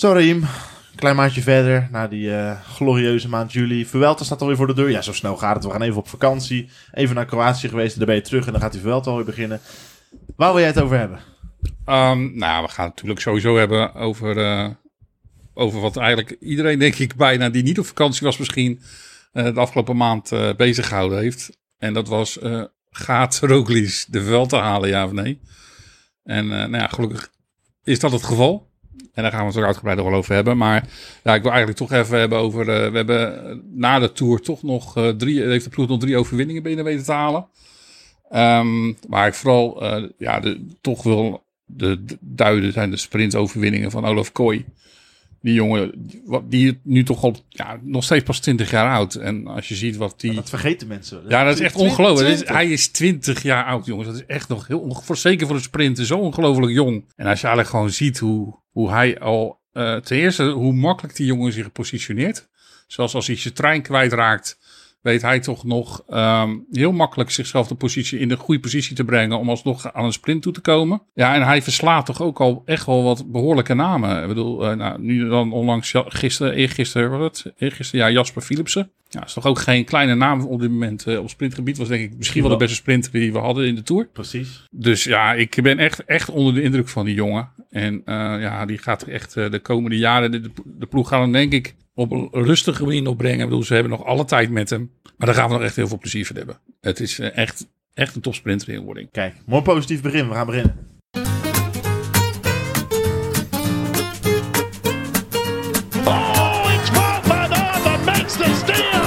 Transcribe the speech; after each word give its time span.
Zo, 0.00 0.12
Raim. 0.12 0.44
Klein 0.94 1.16
maandje 1.16 1.42
verder, 1.42 1.88
na 1.90 2.08
die 2.08 2.36
eh, 2.36 2.60
glorieuze 2.60 3.28
maand 3.28 3.52
juli. 3.52 3.86
Vuelta 3.86 4.24
staat 4.24 4.40
alweer 4.40 4.56
voor 4.56 4.66
de 4.66 4.74
deur. 4.74 4.90
Ja, 4.90 5.02
zo 5.02 5.12
snel 5.12 5.36
gaat 5.36 5.54
het. 5.54 5.64
We 5.64 5.70
gaan 5.70 5.82
even 5.82 5.96
op 5.96 6.08
vakantie. 6.08 6.68
Even 6.92 7.14
naar 7.14 7.24
Kroatië 7.24 7.68
geweest, 7.68 7.96
dan 7.96 8.06
ben 8.06 8.14
je 8.14 8.20
terug 8.20 8.46
en 8.46 8.52
dan 8.52 8.60
gaat 8.60 8.72
die 8.72 8.80
Vuelta 8.80 9.10
alweer 9.10 9.24
beginnen. 9.24 9.60
Waar 10.36 10.50
wil 10.52 10.58
jij 10.58 10.68
het 10.68 10.80
over 10.80 10.98
hebben? 10.98 11.20
Um, 11.86 12.38
nou, 12.38 12.64
we 12.64 12.70
gaan 12.70 12.84
het 12.86 12.94
natuurlijk 12.94 13.20
sowieso 13.20 13.56
hebben 13.56 13.94
over, 13.94 14.36
uh, 14.36 14.68
over 15.54 15.80
wat 15.80 15.96
eigenlijk 15.96 16.36
iedereen, 16.40 16.78
denk 16.78 16.94
ik, 16.94 17.16
bijna 17.16 17.48
die 17.48 17.62
niet 17.62 17.78
op 17.78 17.86
vakantie 17.86 18.26
was 18.26 18.38
misschien, 18.38 18.80
uh, 19.32 19.44
de 19.44 19.60
afgelopen 19.60 19.96
maand 19.96 20.32
bezig 20.56 20.88
gehouden 20.88 21.18
heeft. 21.18 21.58
En 21.78 21.94
dat 21.94 22.08
was, 22.08 22.38
gaat 22.90 23.38
Roglic 23.42 24.04
de 24.08 24.22
Vuelta 24.22 24.60
halen, 24.60 24.88
ja 24.88 25.04
of 25.04 25.12
nee? 25.12 25.40
En 26.22 26.46
nou 26.46 26.76
ja, 26.76 26.86
gelukkig 26.86 27.30
is 27.82 28.00
dat 28.00 28.12
het 28.12 28.24
geval. 28.24 28.69
En 29.14 29.22
daar 29.22 29.32
gaan 29.32 29.40
we 29.40 29.46
het 29.46 29.56
ook 29.56 29.64
uitgebreid 29.64 29.96
nog 29.96 30.06
wel 30.06 30.18
over 30.18 30.34
hebben. 30.34 30.56
Maar 30.56 30.88
ja, 31.22 31.34
ik 31.34 31.42
wil 31.42 31.50
eigenlijk 31.50 31.78
toch 31.78 31.92
even 31.92 32.18
hebben 32.18 32.38
over. 32.38 32.64
We 32.66 32.96
hebben 32.96 33.62
na 33.74 33.98
de 33.98 34.12
tour 34.12 34.40
toch 34.40 34.62
nog 34.62 34.96
uh, 34.96 35.08
drie. 35.08 35.42
Heeft 35.42 35.64
de 35.64 35.70
ploeg 35.70 35.88
nog 35.88 35.98
drie 35.98 36.16
overwinningen 36.16 36.62
binnen 36.62 36.84
weten 36.84 37.04
te 37.04 37.12
halen. 37.12 37.46
Um, 38.32 38.96
waar 39.08 39.26
ik 39.26 39.34
vooral 39.34 39.82
uh, 39.82 40.08
ja, 40.18 40.40
de, 40.40 40.66
toch 40.80 41.02
wil 41.02 41.44
de, 41.64 42.04
de, 42.04 42.16
duiden 42.20 42.72
zijn 42.72 42.90
de 42.90 42.96
sprintoverwinningen 42.96 43.90
van 43.90 44.04
Olaf 44.04 44.32
Kooi. 44.32 44.64
Die 45.42 45.54
jongen, 45.54 45.92
die 46.48 46.80
nu 46.82 47.04
toch 47.04 47.22
al 47.22 47.36
ja, 47.48 47.80
nog 47.82 48.04
steeds 48.04 48.24
pas 48.24 48.40
20 48.40 48.70
jaar 48.70 48.94
oud. 48.94 49.14
En 49.14 49.46
als 49.46 49.68
je 49.68 49.74
ziet 49.74 49.96
wat 49.96 50.20
die. 50.20 50.34
dat 50.34 50.48
vergeten 50.48 50.88
mensen. 50.88 51.22
Ja, 51.28 51.44
dat 51.44 51.54
is 51.54 51.60
echt 51.60 51.76
ongelooflijk. 51.76 52.48
hij 52.48 52.70
is 52.70 52.88
20 52.88 53.42
jaar 53.42 53.64
oud, 53.64 53.86
jongens. 53.86 54.08
Dat 54.08 54.16
is 54.16 54.26
echt 54.26 54.48
nog 54.48 54.66
heel. 54.66 55.00
Voor, 55.04 55.16
zeker 55.16 55.46
voor 55.46 55.56
de 55.56 55.62
sprinter, 55.62 56.06
zo 56.06 56.18
ongelooflijk 56.18 56.72
jong. 56.72 57.04
En 57.16 57.26
als 57.26 57.40
je 57.40 57.46
eigenlijk 57.46 57.68
gewoon 57.68 57.90
ziet 57.90 58.18
hoe, 58.18 58.58
hoe 58.70 58.90
hij 58.90 59.18
al. 59.18 59.58
Uh, 59.72 59.96
ten 59.96 60.16
eerste, 60.16 60.44
hoe 60.48 60.72
makkelijk 60.72 61.16
die 61.16 61.26
jongen 61.26 61.52
zich 61.52 61.72
positioneert. 61.72 62.48
Zoals 62.86 63.14
als 63.14 63.26
hij 63.26 63.36
zijn 63.36 63.54
trein 63.54 63.82
kwijtraakt 63.82 64.58
weet 65.02 65.22
hij 65.22 65.40
toch 65.40 65.64
nog 65.64 66.02
um, 66.10 66.66
heel 66.70 66.92
makkelijk 66.92 67.30
zichzelf 67.30 67.68
de 67.68 67.74
positie 67.74 68.18
in 68.18 68.28
de 68.28 68.36
goede 68.36 68.60
positie 68.60 68.96
te 68.96 69.04
brengen 69.04 69.38
om 69.38 69.48
alsnog 69.48 69.92
aan 69.92 70.04
een 70.04 70.12
sprint 70.12 70.42
toe 70.42 70.52
te 70.52 70.60
komen. 70.60 71.02
Ja, 71.14 71.34
en 71.34 71.42
hij 71.42 71.62
verslaat 71.62 72.06
toch 72.06 72.22
ook 72.22 72.40
al 72.40 72.62
echt 72.64 72.86
wel 72.86 73.02
wat 73.02 73.32
behoorlijke 73.32 73.74
namen. 73.74 74.22
Ik 74.22 74.28
bedoel, 74.28 74.70
uh, 74.70 74.76
nou, 74.76 75.02
nu 75.02 75.28
dan 75.28 75.52
onlangs 75.52 75.94
gisteren, 75.94 76.54
eergisteren, 76.54 77.10
wat 77.10 77.20
het? 77.20 77.52
Eergisteren, 77.58 78.06
ja, 78.06 78.12
Jasper 78.12 78.42
Philipsen. 78.42 78.90
Ja, 79.08 79.24
is 79.24 79.32
toch 79.32 79.46
ook 79.46 79.58
geen 79.58 79.84
kleine 79.84 80.14
naam 80.14 80.44
op 80.44 80.60
dit 80.60 80.70
moment 80.70 81.06
uh, 81.06 81.20
op 81.20 81.30
sprintgebied. 81.30 81.78
Was 81.78 81.88
denk 81.88 82.02
ik 82.02 82.16
misschien 82.16 82.42
wel 82.42 82.50
de 82.50 82.56
beste 82.56 82.76
sprinter 82.76 83.12
die 83.12 83.32
we 83.32 83.38
hadden 83.38 83.66
in 83.66 83.74
de 83.74 83.82
Tour. 83.82 84.08
Precies. 84.12 84.64
Dus 84.70 85.04
ja, 85.04 85.32
ik 85.32 85.58
ben 85.62 85.78
echt, 85.78 86.04
echt 86.04 86.30
onder 86.30 86.54
de 86.54 86.62
indruk 86.62 86.88
van 86.88 87.04
die 87.04 87.14
jongen. 87.14 87.48
En 87.70 87.94
uh, 87.94 88.02
ja, 88.40 88.66
die 88.66 88.78
gaat 88.78 89.02
echt 89.02 89.34
de 89.34 89.60
komende 89.62 89.96
jaren, 89.96 90.30
de, 90.30 90.50
de 90.64 90.86
ploeg 90.86 91.08
gaan 91.08 91.20
dan 91.20 91.32
denk 91.32 91.52
ik 91.52 91.74
op 92.00 92.10
een 92.10 92.28
rustige 92.32 92.84
manier 92.84 93.02
nog 93.02 93.16
brengen. 93.16 93.38
Ik 93.38 93.44
bedoel, 93.44 93.62
ze 93.62 93.74
hebben 93.74 93.92
nog 93.92 94.04
alle 94.04 94.24
tijd 94.24 94.50
met 94.50 94.70
hem. 94.70 94.90
Maar 95.16 95.26
daar 95.26 95.36
gaan 95.36 95.48
we 95.48 95.54
nog 95.54 95.62
echt 95.62 95.76
heel 95.76 95.88
veel 95.88 95.98
plezier 95.98 96.26
van 96.26 96.36
hebben. 96.36 96.58
Het 96.80 97.00
is 97.00 97.18
uh, 97.18 97.36
echt, 97.36 97.66
echt 97.94 98.14
een 98.14 98.20
topsprinter 98.20 98.68
in 98.68 98.80
wording. 98.80 99.10
Kijk, 99.10 99.34
mooi 99.46 99.62
positief 99.62 100.02
begin. 100.02 100.28
We 100.28 100.34
gaan 100.34 100.46
beginnen. 100.46 100.88
Oh, 106.06 106.72
it's 106.74 106.90
Wout 106.90 107.26
van 107.26 107.52
Aert 107.52 107.82
that 107.84 108.04
makes 108.04 108.36
the 108.36 108.54
steal! 108.54 109.02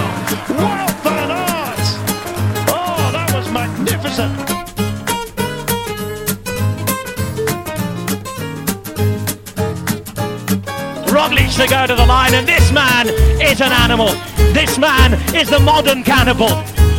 Wout 0.58 0.92
van 1.02 1.32
Aert! 1.32 1.98
Oh, 2.70 3.12
that 3.12 3.32
was 3.32 3.50
magnificent! 3.52 4.52
Roglic 11.14 11.50
to 11.56 11.68
go 11.68 11.86
to 11.86 11.96
the 11.96 12.02
line, 12.02 12.03
and 12.34 12.48
this 12.48 12.72
man 12.72 13.08
is 13.42 13.62
an 13.62 13.72
animal. 13.72 14.08
This 14.54 14.78
man 14.78 15.14
is 15.36 15.50
the 15.50 15.60
modern 15.60 16.04
cannibal. 16.04 16.50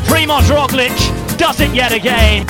Primoz 0.07 0.49
Roglic 0.49 0.97
does 1.39 1.61
it 1.61 1.75
yet 1.75 1.93
again. 1.93 2.47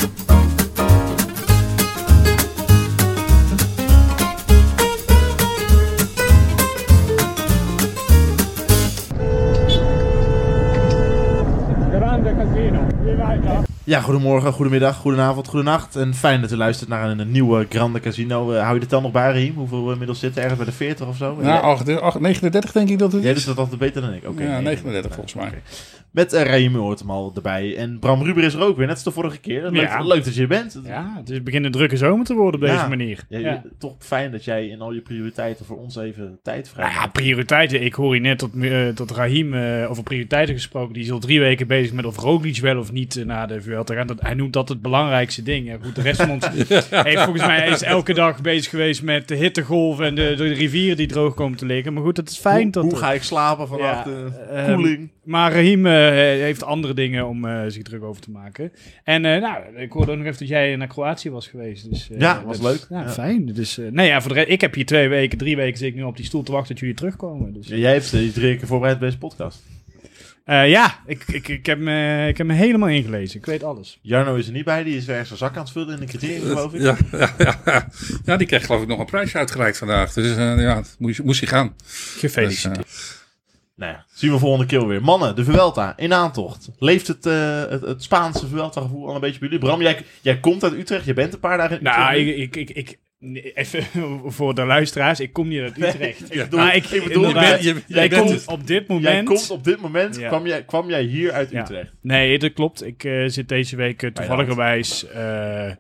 Ja, 13.87 14.01
goedemorgen, 14.01 14.53
goedemiddag, 14.53 14.97
goedenavond, 14.97 15.49
goedenacht. 15.49 15.97
En 15.97 16.15
fijn 16.15 16.41
dat 16.41 16.53
u 16.53 16.57
luistert 16.57 16.89
naar 16.89 17.11
een, 17.11 17.19
een 17.19 17.31
nieuwe 17.31 17.67
Grande 17.69 18.01
Casino. 18.01 18.53
Uh, 18.53 18.63
hou 18.63 18.75
je 18.75 18.81
de 18.81 18.87
tel 18.87 19.01
nog 19.01 19.13
bij, 19.13 19.33
Riem? 19.33 19.55
Hoeveel 19.55 19.85
we 19.87 19.93
inmiddels 19.93 20.19
zitten? 20.19 20.43
Ergens 20.43 20.59
bij 20.59 20.69
de 20.69 20.77
40 20.77 21.07
of 21.07 21.17
zo? 21.17 21.39
Ja, 21.43 21.59
8, 21.59 22.01
8, 22.01 22.21
39 22.21 22.73
denk 22.73 22.89
ik 22.89 22.99
dat 22.99 23.13
het 23.13 23.21
is. 23.21 23.27
Jij 23.27 23.35
doet 23.35 23.47
dat 23.47 23.59
altijd 23.59 23.79
beter 23.79 24.03
dan 24.03 24.13
ik. 24.13 24.29
Okay, 24.29 24.47
ja, 24.47 24.61
39 24.61 25.13
volgens 25.13 25.35
mij. 25.35 25.47
Okay. 25.47 25.61
Met 26.15 26.35
uh, 26.35 26.43
hem 26.43 27.11
al 27.11 27.33
erbij. 27.35 27.77
En 27.77 27.99
Bram 27.99 28.23
Ruber 28.23 28.45
is 28.45 28.55
er 28.55 28.61
ook 28.61 28.77
weer, 28.77 28.87
net 28.87 28.95
als 28.95 29.05
de 29.05 29.11
vorige 29.11 29.39
keer. 29.39 29.63
Leuk, 29.71 29.83
ja. 29.83 30.03
leuk 30.03 30.25
dat 30.25 30.35
je 30.35 30.43
er 30.43 30.49
bent. 30.49 30.81
Ja, 30.85 31.15
het 31.17 31.31
is 31.31 31.43
begint 31.43 31.65
een 31.65 31.71
drukke 31.73 31.97
zomer 31.97 32.27
te 32.27 32.35
worden 32.35 32.61
op 32.61 32.67
deze 32.67 32.89
manier. 32.89 33.25
Ja, 33.29 33.39
ja. 33.39 33.63
Toch 33.79 33.95
fijn 33.99 34.31
dat 34.31 34.45
jij 34.45 34.67
in 34.69 34.81
al 34.81 34.93
je 34.93 35.01
prioriteiten 35.01 35.67
voor 35.67 35.79
ons 35.79 35.97
even 35.97 36.39
tijd 36.43 36.69
vrij 36.69 36.85
nou 36.85 37.01
Ja, 37.01 37.07
prioriteiten. 37.07 37.83
Ik 37.83 37.95
hoor 37.95 38.15
je 38.15 38.21
net 38.21 38.39
tot, 38.39 38.55
uh, 38.55 38.89
tot 38.89 39.11
Rahim 39.11 39.55
uh, 39.55 39.91
over 39.91 40.03
prioriteiten 40.03 40.55
gesproken. 40.55 40.95
Die 40.95 41.03
is 41.03 41.11
al 41.11 41.19
drie 41.19 41.41
weken 41.41 41.67
bezig 41.67 41.93
met 41.93 42.05
of 42.05 42.17
Roglic 42.17 42.59
wel 42.59 42.79
of 42.79 42.93
niet 42.93 43.17
uh, 43.17 43.25
naar 43.25 43.49
de 43.49 43.63
Vuelta 43.63 43.95
gaan. 43.95 44.07
Dat, 44.07 44.21
hij 44.21 44.35
noemt 44.35 44.53
dat 44.53 44.69
het 44.69 44.83
belangrijkste 44.83 45.43
ding. 45.43 45.67
Ja, 45.67 45.77
goed, 45.83 45.95
de 45.95 46.03
rest 46.03 46.21
van 46.21 46.31
ons 46.31 46.49
heeft 46.91 47.23
volgens 47.23 47.47
mij 47.47 47.69
is 47.69 47.83
elke 47.83 48.15
dag 48.15 48.41
bezig 48.41 48.71
geweest 48.71 49.03
met 49.03 49.29
de 49.29 49.37
hittegolf 49.37 50.01
en 50.01 50.15
de, 50.15 50.35
de 50.37 50.53
rivieren 50.53 50.97
die 50.97 51.07
droog 51.07 51.35
komen 51.35 51.59
te 51.59 51.67
liggen. 51.67 51.93
Maar 51.93 52.03
goed, 52.03 52.17
het 52.17 52.31
is 52.31 52.39
fijn. 52.39 52.63
Hoe, 52.63 52.71
dat, 52.71 52.85
hoe 52.85 52.97
ga 52.97 53.13
ik 53.13 53.23
slapen 53.23 53.69
vanaf 53.69 54.03
de 54.03 54.31
koeling? 54.67 54.99
Um, 54.99 55.13
maar 55.25 55.53
Rahim 55.53 55.87
heeft 56.13 56.63
andere 56.63 56.95
dingen 56.95 57.27
om 57.27 57.45
uh, 57.45 57.63
zich 57.69 57.83
druk 57.83 58.03
over 58.03 58.23
te 58.23 58.31
maken. 58.31 58.73
En 59.05 59.25
uh, 59.25 59.41
nou, 59.41 59.77
ik 59.77 59.93
hoorde 59.93 60.11
ook 60.13 60.19
nog 60.19 60.27
even 60.27 60.39
dat 60.39 60.49
jij 60.49 60.77
naar 60.77 60.89
Kroatië 60.89 61.31
was 61.31 61.49
geweest. 61.49 61.91
Dus, 61.91 62.09
uh, 62.13 62.21
ja, 62.21 62.45
was 62.45 62.61
leuk. 62.61 62.87
Ja, 62.89 63.01
ja. 63.01 63.09
Fijn. 63.09 63.47
Dus, 63.47 63.79
nee, 63.91 64.07
ja, 64.07 64.21
voor 64.21 64.33
de 64.33 64.39
rest, 64.39 64.49
ik 64.51 64.61
heb 64.61 64.75
hier 64.75 64.87
twee 64.87 65.09
weken, 65.09 65.39
drie 65.39 65.57
weken 65.57 65.79
zit 65.79 65.89
ik 65.89 65.95
nu 65.95 66.03
op 66.03 66.17
die 66.17 66.27
stoel 66.27 66.43
te 66.43 66.53
wachten 66.53 66.71
dat 66.71 66.79
jullie 66.79 66.97
terugkomen. 66.97 67.53
Dus. 67.53 67.67
Ja, 67.69 67.77
jij 67.77 67.93
hebt 67.93 68.11
die 68.11 68.33
drie 68.33 68.47
weken 68.47 68.67
voorbereid 68.67 68.99
bij 68.99 69.09
deze 69.09 69.21
podcast. 69.21 69.63
Uh, 70.47 70.69
ja, 70.69 70.99
ik, 71.07 71.25
ik, 71.27 71.49
ik, 71.49 71.67
heb 71.67 71.79
me, 71.79 72.27
ik 72.29 72.39
heb 72.39 72.47
me 72.47 72.53
helemaal 72.53 72.89
ingelezen. 72.89 73.39
Ik 73.39 73.47
weet 73.47 73.63
alles. 73.63 73.99
Jarno 74.03 74.35
is 74.35 74.47
er 74.47 74.53
niet 74.53 74.65
bij. 74.65 74.83
Die 74.83 74.97
is 74.97 75.09
ergens 75.09 75.27
zijn 75.27 75.39
zak 75.39 75.57
aan 75.57 75.63
het 75.63 75.73
vullen 75.73 75.95
in 75.95 76.01
de 76.01 76.07
criterium, 76.07 76.43
geloof 76.43 76.75
ik. 76.75 76.81
Ja, 76.81 76.97
ja, 77.13 77.35
ja, 77.65 77.89
ja. 78.25 78.37
die 78.37 78.47
kreeg 78.47 78.67
geloof 78.67 78.83
ik 78.83 78.89
nog 78.89 78.99
een 78.99 79.07
prijsje 79.07 79.39
uitgereikt 79.39 79.79
vandaag. 79.79 80.13
Dus 80.13 80.37
uh, 80.37 80.61
ja, 80.61 80.83
moest, 80.99 81.23
moest 81.23 81.41
hij 81.41 81.49
gaan. 81.49 81.75
Gefeliciteerd. 82.19 82.77
Dus, 82.77 82.85
uh, 82.85 83.24
nou 83.77 83.93
ja, 83.93 84.05
zien 84.13 84.33
we 84.33 84.39
volgende 84.39 84.67
keer 84.67 84.87
weer. 84.87 85.03
Mannen, 85.03 85.37
de 85.37 85.45
Vuelta 85.45 85.95
in 85.97 86.13
aantocht. 86.13 86.71
Leeft 86.79 87.07
het, 87.07 87.27
uh, 87.27 87.65
het, 87.69 87.81
het 87.81 88.03
Spaanse 88.03 88.47
Vuelta 88.47 88.81
gevoel 88.81 89.09
al 89.09 89.15
een 89.15 89.21
beetje 89.21 89.39
bij 89.39 89.49
jullie? 89.49 89.65
Bram, 89.65 89.83
jij, 89.83 90.05
jij 90.21 90.39
komt 90.41 90.63
uit 90.63 90.73
Utrecht. 90.73 91.05
Je 91.05 91.15
bent 91.15 91.33
een 91.33 91.41
paar 91.41 91.57
dagen 91.57 91.81
in 91.81 91.87
Utrecht. 91.87 91.99
Nou, 91.99 92.17
ik, 92.17 92.57
ik, 92.57 92.71
ik, 92.71 92.99
even 93.55 93.85
voor 94.37 94.55
de 94.55 94.65
luisteraars. 94.65 95.21
Ik 95.21 95.33
kom 95.33 95.49
niet 95.49 95.61
uit 95.61 95.77
Utrecht. 95.77 95.99
Nee, 95.99 96.15
ik 96.29 96.43
bedoel, 96.43 96.61
maar 96.61 96.77
ik, 96.77 96.85
ik 96.85 97.05
bedoel 97.05 97.29
je 97.29 97.35
bent, 97.35 97.63
je, 97.63 97.83
jij 97.87 98.09
komt 98.09 98.31
het. 98.31 98.47
op 98.47 98.67
dit 98.67 98.87
moment... 98.87 99.15
Jij 99.15 99.23
komt 99.23 99.51
op 99.51 99.65
dit 99.65 99.81
moment, 99.81 100.17
ja. 100.17 100.29
kwam, 100.29 100.47
jij, 100.47 100.65
kwam 100.65 100.89
jij 100.89 101.03
hier 101.03 101.33
uit 101.33 101.51
ja. 101.51 101.63
Utrecht? 101.63 101.93
Nee, 102.01 102.39
dat 102.39 102.53
klopt. 102.53 102.85
Ik 102.85 103.05
uh, 103.05 103.29
zit 103.29 103.49
deze 103.49 103.77
week 103.77 104.03
uh, 104.03 104.11
toevalligerwijs... 104.11 105.07
Uh, 105.15 105.71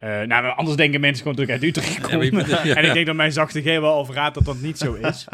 uh, 0.00 0.20
nou, 0.20 0.56
anders 0.56 0.76
denken 0.76 1.00
mensen 1.00 1.22
gewoon 1.22 1.36
dat 1.36 1.44
ik 1.44 1.50
uit 1.50 1.62
Utrecht 1.62 2.00
kom. 2.00 2.22
Ja, 2.22 2.46
ja, 2.46 2.64
ja. 2.64 2.74
en 2.74 2.84
ik 2.84 2.92
denk 2.92 3.06
dat 3.06 3.14
mijn 3.14 3.32
zachte 3.32 3.60
G 3.60 3.64
wel 3.64 3.92
al 3.92 4.04
verraadt 4.04 4.34
dat 4.34 4.44
dat 4.44 4.60
niet 4.60 4.78
zo 4.78 4.94
is. 4.94 5.26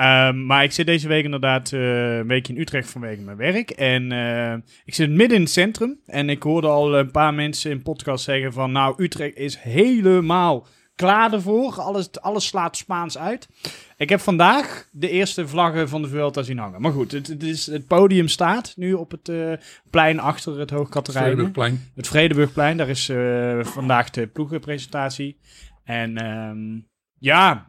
Um, 0.00 0.46
maar 0.46 0.64
ik 0.64 0.72
zit 0.72 0.86
deze 0.86 1.08
week 1.08 1.24
inderdaad 1.24 1.72
uh, 1.72 2.16
een 2.16 2.26
weekje 2.26 2.52
in 2.52 2.60
Utrecht 2.60 2.90
vanwege 2.90 3.22
mijn 3.22 3.36
werk. 3.36 3.70
En 3.70 4.12
uh, 4.12 4.52
ik 4.84 4.94
zit 4.94 5.10
midden 5.10 5.36
in 5.36 5.42
het 5.42 5.50
centrum. 5.50 6.00
En 6.06 6.28
ik 6.28 6.42
hoorde 6.42 6.68
al 6.68 6.98
een 6.98 7.10
paar 7.10 7.34
mensen 7.34 7.70
in 7.70 7.82
podcast 7.82 8.24
zeggen 8.24 8.52
van... 8.52 8.72
Nou, 8.72 9.02
Utrecht 9.02 9.36
is 9.36 9.58
helemaal 9.58 10.66
klaar 10.94 11.32
ervoor. 11.32 11.74
Alles, 11.80 12.20
alles 12.20 12.46
slaat 12.46 12.76
Spaans 12.76 13.18
uit. 13.18 13.48
Ik 13.96 14.08
heb 14.08 14.20
vandaag 14.20 14.88
de 14.92 15.10
eerste 15.10 15.48
vlaggen 15.48 15.88
van 15.88 16.02
de 16.02 16.08
Vuelta 16.08 16.42
zien 16.42 16.58
hangen. 16.58 16.80
Maar 16.80 16.92
goed, 16.92 17.12
het, 17.12 17.26
het, 17.26 17.42
is, 17.42 17.66
het 17.66 17.86
podium 17.86 18.28
staat 18.28 18.72
nu 18.76 18.92
op 18.92 19.10
het 19.10 19.28
uh, 19.28 19.52
plein 19.90 20.20
achter 20.20 20.58
het 20.58 20.70
Hoogkaterijnen. 20.70 21.30
Vredeburgplein. 21.30 21.90
Het 21.94 22.08
Vredeburgplein, 22.08 22.76
daar 22.76 22.88
is 22.88 23.10
vandaag 23.60 24.10
de 24.10 24.26
ploegenpresentatie. 24.26 25.38
En 25.84 26.26
um, 26.26 26.88
ja, 27.20 27.66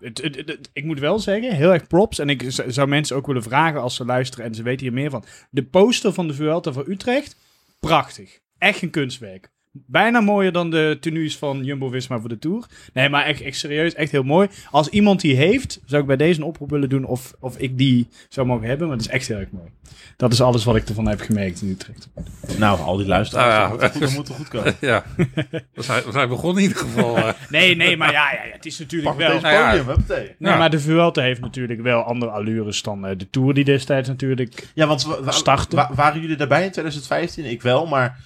ik 0.73 0.83
moet 0.83 0.99
wel 0.99 1.19
zeggen, 1.19 1.55
heel 1.55 1.73
erg 1.73 1.87
props. 1.87 2.19
En 2.19 2.29
ik 2.29 2.45
zou 2.67 2.87
mensen 2.87 3.15
ook 3.15 3.27
willen 3.27 3.43
vragen 3.43 3.81
als 3.81 3.95
ze 3.95 4.05
luisteren 4.05 4.45
en 4.45 4.55
ze 4.55 4.63
weten 4.63 4.85
hier 4.85 4.93
meer 4.93 5.09
van. 5.09 5.23
De 5.49 5.63
poster 5.63 6.13
van 6.13 6.27
de 6.27 6.33
Vuelta 6.33 6.71
voor 6.71 6.89
Utrecht, 6.89 7.35
prachtig. 7.79 8.39
Echt 8.57 8.81
een 8.81 8.89
kunstwerk. 8.89 9.51
Bijna 9.73 10.19
mooier 10.21 10.51
dan 10.51 10.69
de 10.69 10.97
tenues 10.99 11.37
van 11.37 11.63
Jumbo-Visma 11.63 12.19
voor 12.19 12.29
de 12.29 12.39
Tour. 12.39 12.65
Nee, 12.93 13.09
maar 13.09 13.25
echt, 13.25 13.41
echt 13.41 13.57
serieus, 13.57 13.93
echt 13.93 14.11
heel 14.11 14.23
mooi. 14.23 14.47
Als 14.71 14.89
iemand 14.89 15.21
die 15.21 15.35
heeft, 15.35 15.79
zou 15.85 16.01
ik 16.01 16.07
bij 16.07 16.17
deze 16.17 16.39
een 16.39 16.45
oproep 16.45 16.69
willen 16.69 16.89
doen 16.89 17.05
of, 17.05 17.33
of 17.39 17.57
ik 17.57 17.77
die 17.77 18.07
zou 18.29 18.47
mogen 18.47 18.67
hebben. 18.67 18.87
Maar 18.87 18.95
het 18.97 19.05
is 19.05 19.11
echt 19.11 19.27
heel 19.27 19.37
erg 19.37 19.51
mooi. 19.51 19.69
Dat 20.17 20.31
is 20.33 20.41
alles 20.41 20.63
wat 20.63 20.75
ik 20.75 20.87
ervan 20.87 21.07
heb 21.07 21.19
gemerkt 21.21 21.61
in 21.61 21.69
Utrecht. 21.69 22.09
Nou, 22.57 22.79
al 22.79 22.97
die 22.97 23.07
luisteraars, 23.07 23.69
Nou 23.71 23.81
ja. 23.81 23.99
dat, 23.99 24.11
moet, 24.11 24.29
er 24.29 24.35
goed 24.35 24.47
komen. 24.47 24.75
Ja, 24.81 25.03
we 25.73 25.81
zijn, 25.83 26.03
we 26.03 26.11
zijn 26.11 26.29
begonnen 26.29 26.63
in 26.63 26.67
ieder 26.69 26.83
geval. 26.83 27.17
eh. 27.17 27.33
Nee, 27.49 27.75
nee, 27.75 27.97
maar 27.97 28.11
ja, 28.11 28.31
ja, 28.31 28.43
ja, 28.45 28.51
het 28.53 28.65
is 28.65 28.79
natuurlijk 28.79 29.09
Pak 29.09 29.19
wel... 29.19 29.35
meteen 29.35 29.51
Nou 29.51 29.75
ja. 29.75 29.83
podium. 29.83 30.05
Nee, 30.37 30.51
Ja. 30.51 30.57
maar 30.57 30.69
de 30.69 30.79
Vuelta 30.79 31.21
heeft 31.21 31.41
natuurlijk 31.41 31.81
wel 31.81 32.01
andere 32.03 32.31
allures 32.31 32.81
dan 32.81 33.05
eh, 33.05 33.17
de 33.17 33.29
Tour 33.29 33.53
die 33.53 33.63
destijds 33.63 34.07
natuurlijk... 34.07 34.67
Ja, 34.73 34.87
want 34.87 35.03
wa- 35.03 35.21
wa- 35.23 35.31
Starten. 35.31 35.77
wa- 35.77 35.89
waren 35.95 36.21
jullie 36.21 36.35
daarbij 36.35 36.63
in 36.65 36.71
2015? 36.71 37.45
Ik 37.45 37.61
wel, 37.61 37.85
maar 37.87 38.19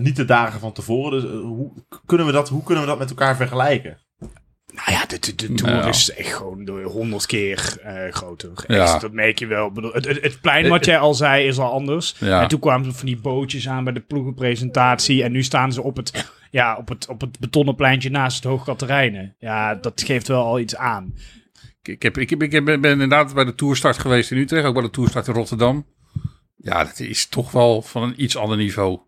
niet 0.00 0.16
de 0.16 0.24
dagen 0.24 0.60
van 0.60 0.72
tevoren. 0.72 1.20
Dus 1.20 1.30
eh, 1.30 1.38
hoe, 1.40 1.72
kunnen 2.06 2.26
we 2.26 2.32
dat, 2.32 2.48
hoe 2.48 2.62
kunnen 2.62 2.84
we 2.84 2.90
dat 2.90 2.98
met 2.98 3.08
elkaar 3.10 3.36
vergelijken? 3.36 3.98
Nou 4.74 4.92
ja, 4.92 5.06
de, 5.06 5.18
de, 5.18 5.34
de 5.34 5.54
Tour 5.54 5.74
Ja. 5.74 5.86
is 5.86 6.10
echt 6.14 6.34
gewoon 6.34 6.68
honderd 6.84 7.26
keer 7.26 7.76
eh, 7.82 8.12
groter. 8.12 8.50
Ja. 8.66 8.82
Echt, 8.82 9.00
dat 9.00 9.12
merk 9.12 9.38
je 9.38 9.46
wel. 9.46 9.66
Ik 9.66 9.72
bedoel, 9.72 9.92
het, 9.92 10.04
het, 10.06 10.22
het 10.22 10.40
plein 10.40 10.68
wat 10.68 10.84
jij 10.84 10.98
al 10.98 11.14
zei 11.14 11.46
is 11.46 11.58
al 11.58 11.72
anders. 11.72 12.14
Ja. 12.18 12.42
En 12.42 12.48
toen 12.48 12.60
kwamen 12.60 12.84
ze 12.92 12.92
van 12.98 13.06
die 13.06 13.20
bootjes 13.20 13.68
aan 13.68 13.84
bij 13.84 13.92
de 13.92 14.00
ploegenpresentatie. 14.00 15.22
En 15.22 15.32
nu 15.32 15.42
staan 15.42 15.72
ze 15.72 15.82
op 15.82 15.96
het, 15.96 16.32
ja, 16.50 16.76
op 16.76 16.88
het, 16.88 17.08
op 17.08 17.20
het 17.20 17.38
betonnen 17.38 17.74
pleintje 17.74 18.10
naast 18.10 18.36
het 18.36 18.44
Hoogkaterijnen. 18.44 19.34
Ja, 19.38 19.74
dat 19.74 20.02
geeft 20.06 20.28
wel 20.28 20.44
al 20.44 20.58
iets 20.60 20.76
aan. 20.76 21.14
Ik, 21.82 22.02
heb, 22.02 22.18
ik, 22.18 22.30
heb, 22.30 22.42
ik 22.42 22.52
heb- 22.52 22.64
ben 22.64 22.82
inderdaad 22.84 23.34
bij 23.34 23.44
de 23.44 23.54
toerstart 23.54 23.98
geweest 23.98 24.30
in 24.30 24.38
Utrecht, 24.38 24.66
ook 24.66 24.74
bij 24.74 24.82
de 24.82 24.90
toerstart 24.90 25.26
in 25.28 25.34
Rotterdam. 25.34 25.86
Ja, 26.56 26.84
dat 26.84 26.98
is 27.00 27.26
toch 27.26 27.50
wel 27.50 27.82
van 27.82 28.02
een 28.02 28.22
iets 28.22 28.36
ander 28.36 28.56
niveau. 28.56 28.98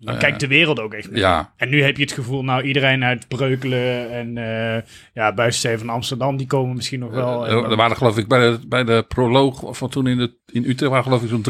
Dan 0.00 0.14
Eh, 0.14 0.20
kijkt 0.20 0.40
de 0.40 0.46
wereld 0.46 0.80
ook 0.80 0.94
echt 0.94 1.10
mee. 1.10 1.20
Ja, 1.20 1.52
En 1.56 1.68
nu 1.68 1.82
heb 1.82 1.96
je 1.96 2.02
het 2.02 2.12
gevoel, 2.12 2.44
nou 2.44 2.62
iedereen 2.62 3.04
uit 3.04 3.28
Breukelen 3.28 4.10
en 4.10 4.38
eh 4.38 4.82
ja, 5.14 5.32
Buitensteven 5.34 5.78
van 5.78 5.88
Amsterdam, 5.88 6.36
die 6.36 6.46
komen 6.46 6.76
misschien 6.76 7.00
nog 7.00 7.10
wel. 7.10 7.46
En 7.46 7.70
er 7.70 7.76
waren 7.76 7.96
geloof 7.96 8.18
ik 8.18 8.28
bij 8.28 8.50
de, 8.50 8.58
bij 8.66 8.84
de 8.84 9.04
proloog 9.08 9.76
van 9.76 9.88
toen 9.88 10.06
in, 10.06 10.16
de, 10.18 10.34
in 10.52 10.64
Utrecht 10.64 10.90
waren 10.90 11.04
geloof 11.04 11.22
ik 11.22 11.28
zo'n 11.28 11.42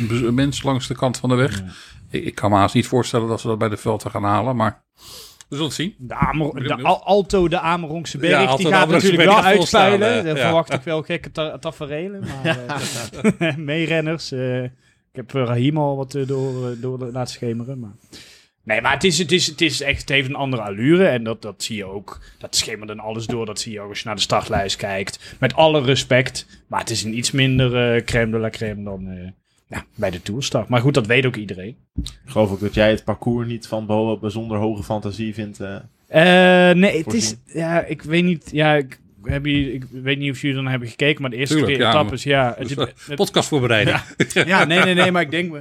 300.000 0.00 0.06
bez- 0.08 0.30
mensen 0.30 0.66
langs 0.66 0.86
de 0.88 0.94
kant 0.94 1.16
van 1.18 1.28
de 1.28 1.34
weg. 1.34 1.62
Ik, 2.10 2.24
ik 2.24 2.34
kan 2.34 2.50
me 2.50 2.56
haast 2.56 2.74
niet 2.74 2.86
voorstellen 2.86 3.28
dat 3.28 3.40
ze 3.40 3.46
dat 3.46 3.58
bij 3.58 3.68
de 3.68 3.76
Velten 3.76 4.10
gaan 4.10 4.24
halen, 4.24 4.56
maar 4.56 4.82
we 5.48 5.54
zullen 5.56 5.64
het 5.64 5.74
zien. 5.74 5.94
De, 5.98 6.14
Amer, 6.14 6.62
de 6.62 6.82
Alto 6.82 7.48
de 7.48 7.58
Amerongse 7.60 8.18
Berg, 8.18 8.32
Ja, 8.50 8.56
die 8.56 8.66
gaat 8.66 8.88
natuurlijk 8.88 9.22
wel 9.24 9.42
uitspelen. 9.42 10.00
Daar 10.24 10.26
Ja. 10.26 10.36
verwacht 10.36 10.72
ik 10.72 10.80
wel 10.80 11.02
gekke 11.02 11.30
ta 11.30 11.58
taferelen. 11.58 12.20
Maar 12.42 12.58
eh, 13.38 13.56
meerenners. 13.72 14.32
Ik 15.10 15.16
heb 15.16 15.34
eh, 15.34 15.44
Rahim 15.44 15.78
al 15.78 15.96
wat 15.96 16.14
eh, 16.14 16.26
door, 16.26 16.70
eh, 16.70 16.80
door 16.80 16.98
laten 16.98 17.34
schemeren. 17.34 17.78
Maar. 17.78 17.94
Nee, 18.62 18.80
maar 18.80 18.92
het 18.92 19.04
is, 19.04 19.18
het, 19.18 19.32
is, 19.32 19.46
het 19.46 19.60
is 19.60 19.80
echt, 19.80 20.00
het 20.00 20.08
heeft 20.08 20.28
een 20.28 20.34
andere 20.34 20.62
allure. 20.62 21.06
En 21.06 21.24
dat, 21.24 21.42
dat 21.42 21.62
zie 21.62 21.76
je 21.76 21.84
ook. 21.84 22.20
Dat 22.38 22.56
schemert 22.56 22.88
dan 22.88 23.00
alles 23.00 23.26
door. 23.26 23.46
Dat 23.46 23.60
zie 23.60 23.72
je 23.72 23.80
ook 23.80 23.88
als 23.88 23.98
je 23.98 24.06
naar 24.06 24.14
de 24.14 24.20
startlijst 24.20 24.76
kijkt. 24.76 25.36
Met 25.40 25.54
alle 25.54 25.82
respect. 25.82 26.62
Maar 26.66 26.80
het 26.80 26.90
is 26.90 27.02
een 27.02 27.16
iets 27.16 27.30
minder 27.30 27.94
eh 27.94 28.04
crème 28.04 28.30
de 28.30 28.38
la 28.38 28.50
crème 28.50 28.82
dan 28.82 29.32
ja, 29.66 29.84
bij 29.94 30.10
de 30.10 30.22
toerstart. 30.22 30.68
Maar 30.68 30.80
goed, 30.80 30.94
dat 30.94 31.06
weet 31.06 31.26
ook 31.26 31.36
iedereen. 31.36 31.76
Ik 32.02 32.10
geloof 32.24 32.50
ook 32.50 32.60
dat 32.60 32.74
jij 32.74 32.90
het 32.90 33.04
parcours 33.04 33.46
niet 33.46 33.66
van 33.66 34.18
bijzonder 34.20 34.58
hoge 34.58 34.82
fantasie 34.82 35.34
vindt. 35.34 35.58
nee, 35.58 36.98
het 36.98 37.14
is. 37.14 37.36
Ja, 37.44 37.84
ik 37.84 38.02
weet 38.02 38.24
niet. 38.24 38.48
Ja, 38.52 38.74
ik, 38.74 39.00
heb 39.22 39.46
je, 39.46 39.72
ik 39.72 39.84
weet 39.90 40.18
niet 40.18 40.30
of 40.30 40.40
jullie 40.40 40.56
dan 40.56 40.66
hebben 40.66 40.88
gekeken, 40.88 41.20
maar 41.22 41.30
de 41.30 41.36
eerste 41.36 41.54
Tuurlijk, 41.54 41.74
twee 41.76 41.86
ja, 41.88 41.94
etappes, 41.94 42.22
ja. 42.22 42.54
Het, 42.58 42.70
het- 42.70 42.78
het- 43.06 43.14
podcast 43.16 43.48
voorbereiden. 43.48 44.00
ja, 44.46 44.64
nee, 44.64 44.78
nee, 44.78 44.94
nee, 44.94 45.10
maar 45.10 45.22
ik 45.22 45.30
denk. 45.30 45.54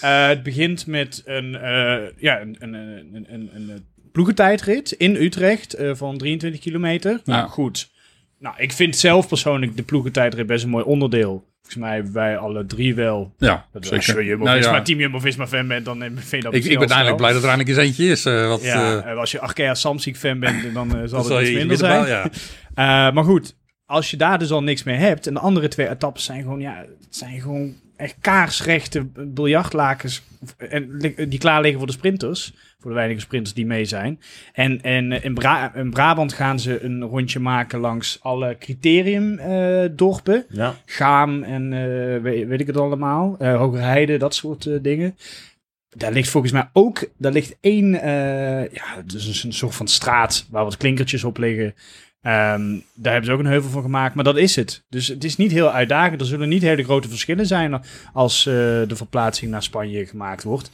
eh 0.00 0.26
het 0.28 0.42
begint 0.42 0.86
met 0.86 1.22
een, 1.24 1.54
eh, 1.56 2.02
ja, 2.16 2.40
een, 2.40 2.56
een, 2.58 2.74
een, 2.74 3.50
een, 3.54 3.84
ploegentijdrit 4.12 4.92
in 4.92 5.16
Utrecht 5.16 5.74
eh, 5.74 5.94
van 5.94 6.18
23 6.18 6.60
kilometer. 6.60 7.20
Nou, 7.24 7.48
goed. 7.48 7.90
Nou, 8.38 8.54
ik 8.58 8.72
vind 8.72 8.96
zelf 8.96 9.28
persoonlijk 9.28 9.76
de 9.76 9.82
ploegentijdrit 9.82 10.46
best 10.46 10.64
een 10.64 10.70
mooi 10.70 10.84
onderdeel. 10.84 11.44
Volgens 11.66 11.84
mij 11.84 12.12
wij 12.12 12.36
alle 12.36 12.66
drie 12.66 12.94
wel. 12.94 13.34
Ja, 13.38 13.66
Dat 13.72 13.90
als 13.92 14.04
zeker. 14.04 14.22
je 14.22 14.28
Jumbo 14.28 14.44
Nou, 14.44 14.56
Visma, 14.58 14.74
ja. 14.76 14.82
team 14.82 14.98
Jumbo 14.98 15.18
Visma 15.18 15.46
fan 15.46 15.68
bent, 15.68 15.84
dan 15.84 15.98
vind 16.00 16.30
je 16.30 16.40
dat 16.40 16.54
Ik, 16.54 16.64
ik 16.64 16.78
ben 16.78 16.88
eigenlijk 16.88 17.16
blij 17.16 17.32
dat 17.32 17.42
er 17.42 17.48
eindelijk 17.48 17.78
eens 17.78 17.86
eentje 17.86 18.04
is. 18.10 18.24
eh, 18.24 18.48
wat, 18.48 18.62
Ja, 18.62 19.00
eh, 19.04 19.16
als 19.18 19.30
je 19.30 19.40
Arkea 19.40 19.74
Samsic 19.74 20.16
fan 20.16 20.38
bent, 20.40 20.74
dan 20.74 20.90
zal 21.08 21.22
dat 21.28 21.38
het 21.38 21.48
iets 21.48 21.56
minder 21.58 21.76
zijn. 21.76 22.06
ja. 22.06 22.30
Maar 23.14 23.24
goed, 23.24 23.56
als 23.86 24.10
je 24.10 24.16
daar 24.16 24.38
dus 24.38 24.50
al 24.50 24.62
niks 24.62 24.82
mee 24.82 24.96
hebt. 24.96 25.26
En 25.26 25.34
de 25.34 25.40
andere 25.40 25.68
twee 25.68 25.88
etappes 25.88 26.24
zijn 26.24 26.42
gewoon, 26.42 26.60
ja, 26.60 26.76
het 26.76 27.16
zijn 27.16 27.40
gewoon 27.40 27.74
echt 27.96 28.16
kaarsrechte 28.20 29.04
biljartlakens. 29.14 30.22
En 30.56 30.98
die 31.28 31.38
klaar 31.38 31.60
liggen 31.60 31.78
voor 31.78 31.86
de 31.88 31.92
sprinters. 31.92 32.52
Voor 32.78 32.90
de 32.92 32.96
weinige 32.98 33.20
sprinters 33.20 33.54
die 33.54 33.66
mee 33.66 33.84
zijn. 33.84 34.20
En, 34.52 34.82
en 34.82 35.12
eh, 35.12 35.24
in, 35.24 35.34
Bra- 35.34 35.74
in 35.74 35.90
Brabant 35.90 36.32
gaan 36.32 36.58
ze 36.60 36.84
een 36.84 37.02
rondje 37.02 37.38
maken 37.40 37.78
langs 37.80 38.18
alle 38.22 38.56
criteriumdorpen. 38.58 40.44
ja. 40.48 40.74
Gaam 40.86 41.42
en 41.42 41.72
eh, 41.72 42.22
weet, 42.22 42.46
weet 42.46 42.60
ik 42.60 42.66
het 42.66 42.76
allemaal. 42.76 43.36
Eh 43.38 43.56
Hogerheide, 43.56 44.16
dat 44.16 44.34
soort 44.34 44.66
eh, 44.66 44.74
dingen. 44.82 45.16
Daar 45.96 46.12
ligt 46.12 46.28
volgens 46.28 46.52
mij 46.52 46.68
ook, 46.72 47.08
daar 47.18 47.32
ligt 47.32 47.56
één, 47.60 48.00
eh, 48.00 48.72
ja, 48.72 49.02
dus 49.04 49.44
een 49.44 49.52
soort 49.52 49.74
van 49.74 49.88
straat 49.88 50.46
waar 50.50 50.64
wat 50.64 50.76
klinkertjes 50.76 51.24
op 51.24 51.38
liggen. 51.38 51.74
Ehm, 52.24 52.78
daar 52.94 53.12
hebben 53.12 53.24
ze 53.24 53.32
ook 53.32 53.38
een 53.38 53.46
heuvel 53.46 53.70
van 53.70 53.82
gemaakt, 53.82 54.14
maar 54.14 54.24
dat 54.24 54.36
is 54.36 54.56
het. 54.56 54.84
Dus 54.88 55.06
het 55.08 55.24
is 55.24 55.36
niet 55.36 55.52
heel 55.52 55.70
uitdagend. 55.70 56.20
Er 56.20 56.26
zullen 56.26 56.48
niet 56.48 56.62
hele 56.62 56.84
grote 56.84 57.08
verschillen 57.08 57.46
zijn 57.46 57.80
als 58.12 58.46
eh, 58.46 58.52
de 58.54 58.96
verplaatsing 58.96 59.50
naar 59.50 59.62
Spanje 59.62 60.06
gemaakt 60.06 60.42
wordt. 60.42 60.70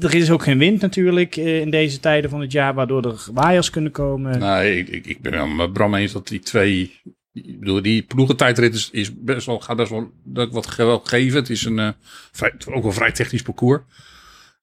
Er 0.00 0.14
is 0.14 0.30
ook 0.30 0.42
geen 0.42 0.58
wind 0.58 0.80
natuurlijk 0.80 1.36
eh, 1.36 1.60
in 1.60 1.70
deze 1.70 2.00
tijden 2.00 2.30
van 2.30 2.40
het 2.40 2.52
jaar, 2.52 2.74
waardoor 2.74 3.04
er 3.04 3.26
waaiers 3.32 3.70
kunnen 3.70 3.92
komen. 3.92 4.38
Nee, 4.38 4.78
ik, 4.78 4.88
ik, 4.88 5.06
ik 5.06 5.20
ben 5.20 5.32
wel 5.32 5.46
met 5.46 5.72
Bram 5.72 5.94
eens 5.94 6.12
dat 6.12 6.28
die 6.28 6.40
twee. 6.40 7.00
Ik 7.32 7.58
bedoel, 7.58 7.82
die 7.82 8.02
ploegentijdrit 8.02 8.88
is, 8.92 9.12
best 9.16 9.46
wel, 9.46 9.60
gaat 9.60 9.76
best 9.76 9.90
wel 9.90 10.10
dat 10.24 10.52
wat 10.52 10.66
ge- 10.66 10.84
wel 10.84 11.00
geven. 11.04 11.38
Het 11.38 11.50
is 11.50 11.64
een 11.64 11.78
eh, 11.78 12.48
ook 12.74 12.82
wel 12.82 12.92
vrij 12.92 13.12
technisch 13.12 13.42
parcours. 13.42 13.80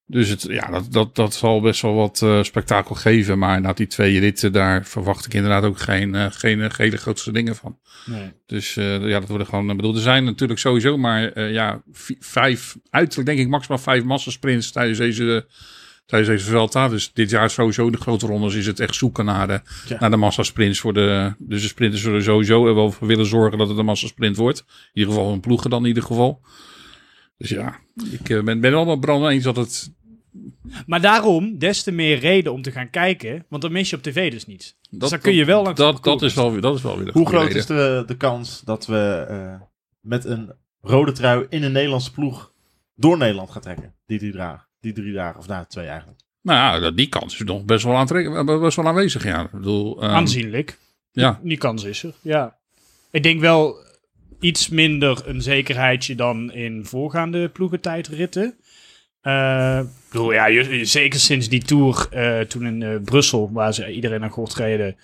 Dus 0.07 0.29
het, 0.29 0.41
ja, 0.41 0.67
dat, 0.71 0.91
dat, 0.91 1.15
dat 1.15 1.33
zal 1.33 1.61
best 1.61 1.81
wel 1.81 1.93
wat 1.95 2.21
eh, 2.21 2.43
spektakel 2.43 2.95
geven. 2.95 3.37
Maar 3.39 3.61
na 3.61 3.73
die 3.73 3.87
twee 3.87 4.19
ritten, 4.19 4.51
daar 4.51 4.85
verwacht 4.85 5.25
ik 5.25 5.33
inderdaad 5.33 5.63
ook 5.63 5.79
geen, 5.79 6.15
eh, 6.15 6.25
geen 6.29 6.61
eh, 6.61 6.69
hele 6.77 6.97
grootste 6.97 7.31
dingen 7.31 7.55
van. 7.55 7.77
Nee. 8.05 8.31
Dus 8.45 8.73
ja, 8.73 9.19
dat 9.19 9.27
worden 9.29 9.47
gewoon. 9.47 9.69
Ik 9.69 9.75
bedoel, 9.75 9.95
er 9.95 10.01
zijn 10.01 10.23
natuurlijk 10.23 10.59
sowieso 10.59 10.97
maar 10.97 11.39
ja, 11.41 11.81
vi- 11.91 12.17
vijf, 12.19 12.75
uiterlijk 12.89 13.27
denk 13.29 13.39
ik 13.39 13.47
maximaal 13.47 13.77
vijf 13.77 14.03
massasprints 14.03 14.71
tijdens 14.71 14.97
deze, 14.97 15.45
tijdens 16.05 16.31
deze 16.31 16.45
Vuelta. 16.45 16.89
Dus 16.89 17.13
dit 17.13 17.29
jaar 17.29 17.49
sowieso 17.49 17.89
de 17.89 17.97
grote 17.97 18.25
rondes 18.27 18.55
is 18.55 18.65
het 18.67 18.79
echt 18.79 18.95
zoeken 18.95 19.25
naar 19.25 19.47
de, 19.47 19.61
Ja. 19.87 19.97
naar 19.99 20.09
de 20.11 20.17
massasprints. 20.17 20.79
Voor 20.79 20.93
de, 20.93 21.33
dus 21.37 21.61
de 21.61 21.67
sprinters 21.67 22.01
zullen 22.01 22.23
sowieso 22.23 22.67
er 22.67 22.75
wel 22.75 22.91
voor 22.91 23.07
willen 23.07 23.25
zorgen 23.25 23.57
dat 23.57 23.69
het 23.69 23.77
een 23.77 23.85
massasprint 23.85 24.35
wordt. 24.37 24.59
In 24.67 24.89
ieder 24.99 25.13
geval 25.13 25.31
een 25.33 25.39
ploegen 25.39 25.69
dan 25.69 25.81
in 25.81 25.87
ieder 25.87 26.03
geval. 26.03 26.41
Dus 27.37 27.49
ja, 27.49 27.79
ik 28.11 28.29
eh, 28.29 28.43
ben, 28.43 28.59
ben 28.59 28.71
wel 28.71 28.85
met 28.85 28.99
Bram 28.99 29.27
eens 29.27 29.43
dat 29.43 29.55
het... 29.55 29.93
Maar 30.85 31.01
daarom 31.01 31.57
des 31.57 31.83
te 31.83 31.91
meer 31.91 32.19
reden 32.19 32.53
om 32.53 32.61
te 32.61 32.71
gaan 32.71 32.89
kijken, 32.89 33.45
want 33.49 33.61
dan 33.61 33.71
mis 33.71 33.89
je 33.89 33.95
op 33.95 34.01
tv 34.01 34.31
dus 34.31 34.45
niet. 34.45 34.77
Dat, 34.89 34.99
dus 34.99 35.09
dan 35.09 35.19
kun 35.19 35.33
je 35.33 35.45
wel 35.45 35.63
langs 35.63 35.79
het 35.81 35.91
dat, 35.93 36.03
dat, 36.03 36.21
is 36.21 36.33
wel, 36.33 36.59
dat 36.59 36.75
is 36.75 36.81
wel 36.81 36.95
weer 36.97 37.05
de 37.05 37.11
Hoe 37.11 37.27
groot 37.27 37.41
reden. 37.41 37.57
is 37.57 37.65
de, 37.65 38.03
de 38.07 38.17
kans 38.17 38.61
dat 38.61 38.85
we 38.85 39.25
eh, 39.29 39.61
met 39.99 40.25
een 40.25 40.51
rode 40.81 41.11
trui 41.11 41.45
in 41.49 41.63
een 41.63 41.71
Nederlandse 41.71 42.11
ploeg 42.11 42.53
door 42.95 43.17
Nederland 43.17 43.51
gaan 43.51 43.61
trekken? 43.61 43.93
Die 44.05 44.19
drie 44.19 44.31
dagen. 44.31 44.67
Die 44.79 44.93
drie 44.93 45.13
dagen, 45.13 45.39
of 45.39 45.47
nou, 45.47 45.65
twee 45.67 45.85
eigenlijk. 45.87 46.19
Nou 46.41 46.81
ja, 46.83 46.91
die 46.91 47.09
kans 47.09 47.33
is 47.33 47.39
nog 47.39 47.63
best 47.65 47.83
wel, 47.83 47.95
aantrek- 47.95 48.45
best 48.61 48.75
wel 48.75 48.87
aanwezig. 48.87 49.23
Ja. 49.23 49.43
Ik 49.43 49.51
bedoel, 49.51 50.01
ehm, 50.01 50.11
Aanzienlijk. 50.11 50.77
Ja. 51.11 51.39
Die 51.43 51.57
kans 51.57 51.83
is 51.83 52.03
er, 52.03 52.13
ja. 52.21 52.57
Ik 53.11 53.23
denk 53.23 53.39
wel 53.39 53.75
iets 54.39 54.69
minder 54.69 55.21
een 55.27 55.41
zekerheidje 55.41 56.15
dan 56.15 56.51
in 56.53 56.85
voorgaande 56.85 57.49
ploegentijdritten. 57.49 58.45
Ik 59.81 59.87
bedoel, 60.11 60.33
ja, 60.33 60.45
je- 60.47 60.85
zeker 60.85 61.19
sinds 61.19 61.49
die 61.49 61.63
tour 61.63 62.07
eh, 62.11 62.39
toen 62.39 62.65
in 62.65 62.83
eh, 62.83 62.95
Brussel, 63.03 63.49
waar 63.53 63.73
ze 63.73 63.91
iedereen 63.93 64.23
aan 64.23 64.29
gort 64.29 64.53
reden. 64.53 64.95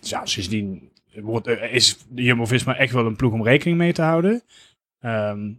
ja, 0.00 0.20
sindsdien 0.24 0.90
wordt, 1.14 1.46
is 1.46 1.98
Jumbo-Visma 2.14 2.76
echt 2.76 2.92
wel 2.92 3.06
een 3.06 3.16
ploeg 3.16 3.32
om 3.32 3.44
rekening 3.44 3.78
mee 3.78 3.92
te 3.92 4.02
houden. 4.02 4.42
Ehm, 5.00 5.50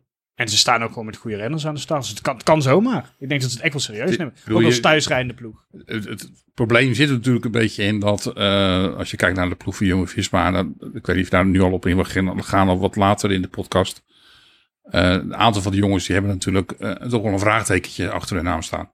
en 0.41 0.50
ze 0.50 0.57
staan 0.57 0.83
ook 0.83 0.89
gewoon 0.89 1.05
met 1.05 1.17
goede 1.17 1.38
renners 1.38 1.67
aan 1.67 1.74
de 1.74 1.79
start. 1.79 2.01
Dus 2.01 2.10
het 2.10 2.21
kan, 2.21 2.33
het 2.33 2.43
kan 2.43 2.62
zomaar. 2.62 3.13
Ik 3.19 3.29
denk 3.29 3.41
dat 3.41 3.50
ze 3.50 3.55
het 3.55 3.65
echt 3.65 3.74
wel 3.74 3.81
serieus 3.81 4.17
nemen. 4.17 4.33
Ook 4.51 4.63
als 4.63 4.79
thuisrijdende 4.79 5.33
ploeg. 5.33 5.65
het, 5.86 6.05
het 6.05 6.31
probleem 6.53 6.93
zit 6.93 7.07
er 7.07 7.13
natuurlijk 7.13 7.45
een 7.45 7.51
beetje 7.51 7.83
in 7.83 8.00
dat 8.00 8.25
eh, 8.25 8.95
als 8.95 9.12
je 9.12 9.17
kijkt 9.17 9.38
naar 9.38 9.50
de 9.50 9.55
ploeg 9.55 9.75
van 9.75 9.86
Jonge 9.86 10.07
Visma, 10.07 10.51
dan, 10.51 10.75
ik 10.93 11.05
weet 11.05 11.15
niet 11.15 11.25
of 11.25 11.31
daar 11.31 11.45
nu 11.45 11.62
al 11.62 11.71
op 11.71 11.86
in 11.86 11.98
we 11.98 12.43
gaan 12.43 12.67
al 12.67 12.79
wat 12.79 12.95
later 12.95 13.31
in 13.31 13.41
de 13.41 13.48
podcast. 13.48 14.03
Eh, 14.81 15.12
een 15.12 15.36
aantal 15.36 15.62
van 15.62 15.71
de 15.71 15.77
jongens 15.77 16.05
die 16.05 16.15
hebben 16.15 16.33
natuurlijk 16.33 16.71
eh, 16.71 16.91
toch 16.91 17.21
wel 17.21 17.33
een 17.33 17.39
vraagtekentje 17.39 18.12
achter 18.12 18.36
hun 18.36 18.45
naam 18.45 18.62
staan. 18.62 18.91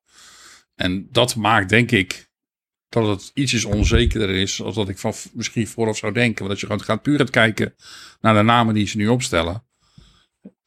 En 0.75 1.07
dat 1.11 1.35
maakt 1.35 1.69
denk 1.69 1.91
ik 1.91 2.29
dat 2.89 3.07
het 3.07 3.31
ietsjes 3.33 3.65
onzekerder 3.65 4.29
is 4.29 4.61
als 4.61 4.75
dat 4.75 4.89
ik 4.89 4.97
van 4.97 5.13
misschien 5.33 5.67
vooraf 5.67 5.97
zou 5.97 6.13
denken. 6.13 6.37
Want 6.37 6.49
als 6.49 6.59
je 6.59 6.65
gewoon 6.65 6.81
gaat 6.81 7.01
puur 7.01 7.17
gaat 7.17 7.29
kijken 7.29 7.75
naar 8.21 8.33
de 8.33 8.41
namen 8.41 8.73
die 8.73 8.87
ze 8.87 8.97
nu 8.97 9.07
opstellen, 9.07 9.66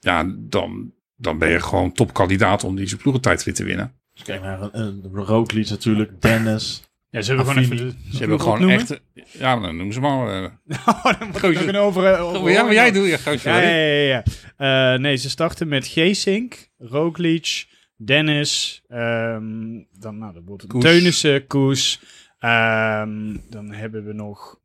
ja, 0.01 0.35
dan, 0.39 0.93
dan 1.17 1.39
ben 1.39 1.51
je 1.51 1.61
gewoon 1.61 1.93
topkandidaat 1.93 2.65
om 2.65 2.77
deze 2.77 2.97
ploegentijdrit 2.97 3.55
te 3.55 3.65
winnen. 3.65 3.93
Dus 4.15 4.23
kijk 4.23 4.43
naar 4.43 4.63
een, 4.63 4.71
een 4.73 5.11
Roglic 5.13 5.69
natuurlijk, 5.71 6.23
Dennis. 6.23 6.89
Ja, 7.11 7.21
ze 7.23 7.29
hebben 7.35 7.47
gewoon 7.47 7.63
even 7.63 7.77
de, 7.77 7.93
Ze 8.13 8.19
hebben 8.19 8.41
gewoon 8.41 8.55
opnoemen? 8.55 8.79
echt... 8.81 9.01
Ja, 9.39 9.61
dan 9.61 9.77
noem 9.77 9.93
ze 9.93 10.01
maar. 10.01 10.43
eh. 10.45 10.51
Oh, 10.89 11.05
dan 11.19 11.27
moet 11.27 11.37
ik 11.37 11.41
Gozer. 11.43 11.55
nog 11.55 11.67
een 11.67 11.77
over, 11.77 12.19
over 12.19 12.51
ja, 12.51 12.63
maar 12.63 12.73
jij 12.73 12.91
doet... 12.93 13.07
Ja, 13.09 13.17
gozer, 13.17 13.53
Ja, 13.53 13.61
ja, 13.61 13.69
ja. 13.69 14.23
ja. 14.59 14.93
Eh, 14.95 15.01
nee, 15.01 15.17
ze 15.17 15.31
starten 15.31 15.69
met 15.69 15.87
Geesink, 15.87 16.69
Roglic, 16.79 17.67
Dennis, 17.97 18.83
ehm, 18.89 19.83
dan, 19.99 20.19
nou, 20.19 20.33
dat 20.35 20.43
wordt 20.45 20.63
het 20.63 20.71
Koes. 20.73 20.83
Teunissen, 20.83 21.47
Koes. 21.47 22.01
Ehm, 22.39 23.37
dan 23.49 23.73
hebben 23.73 24.05
we 24.05 24.13
nog 24.13 24.60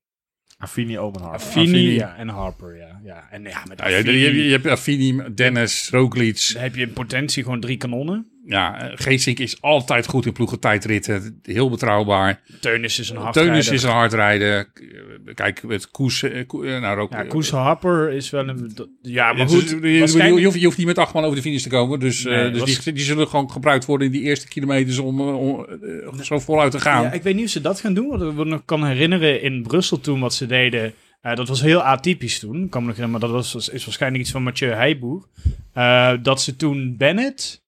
Affini, 0.66 0.98
Omen 0.98 1.22
Hart. 1.22 1.36
Affini, 1.36 1.68
Affini. 1.68 1.94
ja, 1.94 2.16
en 2.18 2.28
Harper, 2.28 2.78
ja. 2.78 3.00
ja. 3.04 3.28
En 3.32 3.44
ja, 3.44 3.64
met 3.68 3.78
je, 3.80 3.84
Affini, 3.84 4.18
je, 4.18 4.44
je 4.44 4.52
hebt 4.52 4.66
Affini, 4.66 5.22
Dennis, 5.36 5.90
Roglic. 5.90 6.50
dan 6.54 6.62
heb 6.64 6.76
je 6.76 6.82
in 6.82 6.94
potentie 6.94 7.44
gewoon 7.44 7.60
drie 7.60 7.78
kanonnen. 7.78 8.28
Ja, 8.48 8.92
Geesink 8.96 9.40
is 9.40 9.62
altijd 9.62 10.08
goed 10.08 10.26
in 10.26 10.34
ploegentijdritten. 10.34 11.40
Heel 11.44 11.70
betrouwbaar. 11.70 12.42
Teunis 12.62 13.00
is 13.00 13.10
een 13.10 13.18
hard 13.18 13.34
Teunis 13.34 13.70
is 13.70 13.84
een. 13.84 14.68
Kijk, 15.34 15.64
met 15.64 15.92
Koes... 15.92 16.24
eh, 16.24 16.40
eh, 16.40 16.48
nou, 16.82 17.00
ook, 17.00 17.12
Ja, 17.12 17.24
Koes 17.24 17.50
Harper 17.50 18.12
is 18.12 18.30
wel 18.30 18.48
een... 18.48 18.78
Ja, 19.02 19.34
maar 19.34 19.42
Ja, 19.42 19.48
goed. 19.48 19.62
dus 19.62 19.70
je, 19.70 19.92
je, 19.94 20.00
waarschijnlijk- 20.00 20.40
je 20.40 20.46
hoeft, 20.46 20.60
je 20.60 20.66
hoeft 20.66 20.78
niet 20.78 20.88
met 20.88 20.98
acht 20.98 21.14
man 21.14 21.24
over 21.24 21.36
de 21.36 21.42
finish 21.42 21.62
te 21.64 21.70
komen. 21.70 22.00
Dus, 22.00 22.24
Nee, 22.24 22.34
eh, 22.36 22.52
dus 22.52 22.60
was- 22.60 22.84
die, 22.84 22.94
die 22.94 23.04
zullen 23.04 23.28
gewoon 23.28 23.52
gebruikt 23.52 23.86
worden 23.86 24.08
in 24.08 24.14
die 24.14 24.22
eerste 24.22 24.48
kilometers 24.48 24.98
om, 24.98 25.22
om 25.22 25.66
zo 26.24 26.40
voluit 26.40 26.72
te 26.72 26.80
gaan. 26.80 27.04
Ja, 27.04 27.12
ik 27.12 27.24
weet 27.24 27.36
niet 27.36 27.46
of 27.46 27.52
ze 27.52 27.62
dat 27.62 27.80
gaan 27.80 27.94
doen. 27.94 28.08
Want 28.10 28.22
ik 28.22 28.34
me 28.34 28.46
nog 28.46 28.62
kan 28.66 28.86
herinneren 28.86 29.42
in 29.42 29.64
Brussel 29.64 30.00
toen 30.00 30.20
wat 30.20 30.34
ze 30.34 30.46
deden. 30.46 30.94
eh, 31.22 31.36
dat 31.36 31.48
was 31.48 31.62
heel 31.62 31.82
atypisch 31.84 32.40
toen. 32.40 32.64
Ik 32.64 32.70
kan 32.70 32.82
me 32.82 32.88
nog 32.88 32.96
herinneren, 32.98 33.10
maar 33.30 33.42
dat 33.42 33.54
was, 33.54 33.70
is 33.70 33.86
waarschijnlijk 33.86 34.24
iets 34.24 34.32
van 34.32 34.44
Mathieu 34.44 34.72
Heijboer. 34.72 35.26
Eh, 35.74 36.12
dat 36.22 36.42
ze 36.42 36.56
toen 36.56 36.96
Bennett 36.98 37.64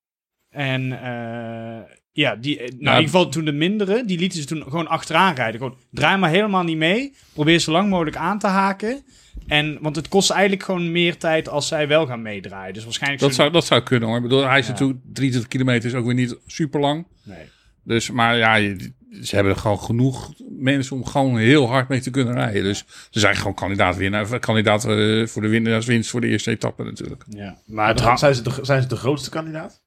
en 0.57 1.01
eh, 1.03 1.91
ja, 2.11 2.35
die, 2.35 2.57
eh, 2.59 2.63
nou, 2.67 2.73
in 2.79 2.79
ieder 2.85 3.03
geval 3.03 3.29
toen 3.29 3.45
de 3.45 3.51
mindere, 3.51 4.03
die 4.05 4.17
lieten 4.19 4.39
ze 4.39 4.45
toen 4.45 4.63
gewoon 4.63 4.87
achteraan 4.87 5.35
rijden. 5.35 5.59
Gewoon, 5.61 5.77
draai 5.91 6.17
maar 6.17 6.29
helemaal 6.29 6.63
niet 6.63 6.77
mee. 6.77 7.13
Probeer 7.33 7.59
zo 7.59 7.71
lang 7.71 7.89
mogelijk 7.89 8.15
aan 8.15 8.39
te 8.39 8.47
haken. 8.47 9.01
En, 9.47 9.77
want 9.81 9.95
het 9.95 10.07
kost 10.07 10.29
eigenlijk 10.29 10.63
gewoon 10.63 10.91
meer 10.91 11.17
tijd 11.17 11.49
als 11.49 11.67
zij 11.67 11.87
wel 11.87 12.05
gaan 12.05 12.21
meedraaien. 12.21 12.73
Dus 12.73 12.83
waarschijnlijk... 12.83 13.21
dat, 13.21 13.33
zullen- 13.33 13.51
zou, 13.51 13.61
dat 13.61 13.69
zou 13.69 13.81
kunnen 13.81 14.07
hoor. 14.07 14.17
Ik 14.17 14.23
bedoel, 14.23 14.47
hij 14.47 14.59
is 14.59 14.65
Ja. 14.65 14.71
natuurlijk 14.71 14.99
23 15.13 15.47
kilometer, 15.49 15.89
is 15.89 15.95
ook 15.95 16.05
weer 16.05 16.13
niet 16.13 16.37
super 16.47 16.79
lang. 16.79 17.07
Nee. 17.23 17.45
Dus, 17.83 18.11
maar 18.11 18.37
ja, 18.37 18.55
je- 18.55 18.91
ze 19.23 19.35
hebben 19.35 19.57
gewoon 19.57 19.79
genoeg 19.79 20.33
mensen 20.59 20.95
om 20.95 21.05
gewoon 21.05 21.37
heel 21.37 21.67
hard 21.67 21.87
mee 21.89 21.99
te 22.01 22.09
kunnen 22.09 22.33
rijden. 22.33 22.63
Dus 22.63 22.85
ze 23.09 23.19
zijn 23.19 23.35
gewoon 23.35 23.53
kandidaat, 23.53 23.95
winnaar, 23.97 24.39
kandidaat 24.39 24.85
eh, 24.85 25.25
voor 25.27 25.41
de 25.41 25.47
winnaarswinst 25.47 26.09
voor 26.09 26.21
de 26.21 26.27
eerste 26.27 26.51
etappe 26.51 26.83
natuurlijk. 26.83 27.23
Ja. 27.29 27.57
Maar 27.65 27.87
het 27.87 28.03
Maar 28.03 28.17
zijn, 28.17 28.35
ze 28.35 28.41
de, 28.41 28.59
zijn 28.61 28.81
ze 28.81 28.87
de 28.87 28.95
grootste 28.95 29.29
kandidaat? 29.29 29.85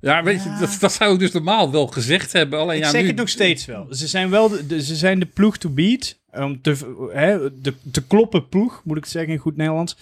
Ja, 0.00 0.22
weet 0.22 0.42
je, 0.42 0.56
dat, 0.60 0.76
dat 0.80 0.92
zou 0.92 1.12
ik 1.12 1.18
dus 1.18 1.32
normaal 1.32 1.70
wel 1.70 1.86
gezegd 1.86 2.32
hebben. 2.32 2.58
Alleen 2.58 2.76
Ik 2.76 2.82
ja, 2.84 2.90
zeg 2.90 3.00
nu, 3.02 3.06
het 3.06 3.16
nog 3.16 3.28
steeds 3.28 3.64
wel. 3.64 3.86
Ze 3.90 4.06
zijn 4.06 4.30
wel 4.30 4.48
de, 4.48 4.66
de- 4.66 4.82
ze 4.82 4.96
zijn 4.96 5.18
de 5.18 5.26
ploeg 5.26 5.56
to 5.56 5.68
beat. 5.70 6.16
Om 6.32 6.60
te, 6.62 7.08
hè, 7.12 7.60
de, 7.62 7.74
te 7.92 8.06
kloppen 8.06 8.48
ploeg, 8.48 8.80
moet 8.84 8.96
ik 8.96 9.06
zeggen 9.06 9.32
in 9.32 9.38
goed 9.38 9.56
Nederlands. 9.56 9.96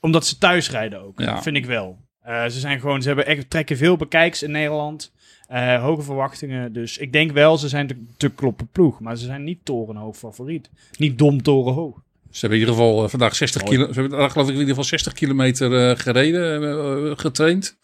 Omdat 0.00 0.26
ze 0.26 0.38
thuis 0.38 0.70
rijden 0.70 1.02
ook. 1.02 1.20
Ja. 1.20 1.42
Vind 1.42 1.56
ik 1.56 1.66
wel. 1.66 1.98
Eh, 2.22 2.44
ze 2.44 2.60
zijn 2.60 2.80
gewoon, 2.80 3.02
ze 3.02 3.08
hebben 3.08 3.26
echt, 3.26 3.50
trekken 3.50 3.76
veel 3.76 3.96
bekijks 3.96 4.42
in 4.42 4.50
Nederland. 4.50 5.12
Eh, 5.48 5.82
hoge 5.82 6.02
verwachtingen. 6.02 6.72
Dus 6.72 6.98
ik 6.98 7.12
denk 7.12 7.32
wel, 7.32 7.58
ze 7.58 7.68
zijn 7.68 7.86
de 7.86 8.04
te 8.16 8.28
kloppen 8.28 8.68
ploeg. 8.72 9.00
Maar 9.00 9.16
ze 9.16 9.24
zijn 9.24 9.44
niet 9.44 9.64
torenhoog 9.64 10.16
favoriet. 10.16 10.70
Niet 10.98 11.18
dom 11.18 11.42
torenhoog. 11.42 11.96
Ze 12.30 12.40
hebben 12.40 12.58
in 12.58 12.64
ieder 12.66 12.74
geval 12.82 13.04
eh, 13.04 13.10
vandaag 13.10 13.34
60 13.36 13.62
Mooi. 13.62 13.74
kilo, 13.74 13.86
ze 13.88 13.92
hebben 13.92 14.10
vandaag, 14.10 14.32
geloof 14.32 14.46
ik 14.46 14.52
in 14.54 14.58
ieder 14.60 14.74
geval 14.74 14.88
60 14.88 15.12
kilometer 15.12 15.96
gereden, 15.98 17.18
getraind. 17.18 17.76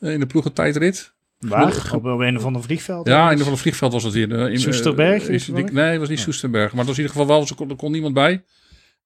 Eh, 0.00 0.12
in 0.12 0.20
de 0.20 0.26
ploegentijdrit. 0.26 1.12
Waar? 1.38 1.90
Op, 1.94 2.04
op 2.04 2.18
een 2.20 2.36
of 2.36 2.44
ander 2.44 2.62
vliegveld? 2.62 3.06
Ja, 3.06 3.16
in 3.16 3.22
ieder 3.22 3.38
geval 3.38 3.52
een 3.52 3.58
vliegveld 3.58 3.92
was 3.92 4.02
het 4.04 4.14
hier. 4.14 4.32
eh, 4.44 4.52
in, 4.52 4.60
Soesterberg, 4.60 5.28
eh, 5.28 5.34
is- 5.34 5.44
toevallig? 5.44 5.72
nee, 5.72 5.90
het 5.90 5.98
was 6.00 6.08
niet 6.08 6.18
Soesterberg. 6.18 6.70
Maar 6.70 6.78
het 6.78 6.86
was 6.88 6.96
in 6.98 7.02
ieder 7.02 7.16
geval 7.20 7.36
wel, 7.36 7.46
er 7.48 7.54
kon, 7.54 7.70
er 7.70 7.76
kon 7.76 7.92
niemand 7.92 8.14
bij. 8.14 8.42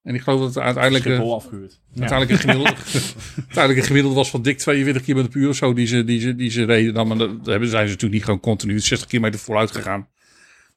En 0.03 0.15
ik 0.15 0.21
geloof 0.21 0.39
dat 0.39 0.53
het 0.55 0.63
uiteindelijk, 0.63 1.03
Schiphol 1.03 1.33
afgehuurd. 1.35 1.79
uiteindelijk, 1.99 2.31
een 2.31 2.49
gemiddelde, 2.49 2.73
uiteindelijk 3.35 3.79
een 3.79 3.85
gemiddelde 3.87 4.15
was 4.17 4.29
van 4.29 4.41
dik 4.41 4.57
42 4.57 5.03
km 5.03 5.27
per 5.29 5.39
uur 5.41 5.49
of 5.49 5.55
zo 5.55 5.73
die 5.73 5.87
ze, 5.87 6.03
die 6.03 6.19
ze, 6.19 6.35
die 6.35 6.49
ze 6.49 6.63
reden. 6.65 6.93
Dan, 6.93 7.07
maar 7.07 7.17
dat 7.17 7.29
hebben, 7.29 7.69
zijn 7.69 7.85
ze 7.85 7.91
natuurlijk 7.93 8.13
niet 8.13 8.23
gewoon 8.23 8.39
continu 8.39 8.79
60 8.79 9.07
kilometer 9.07 9.39
vooruit 9.39 9.71
gegaan. 9.71 10.07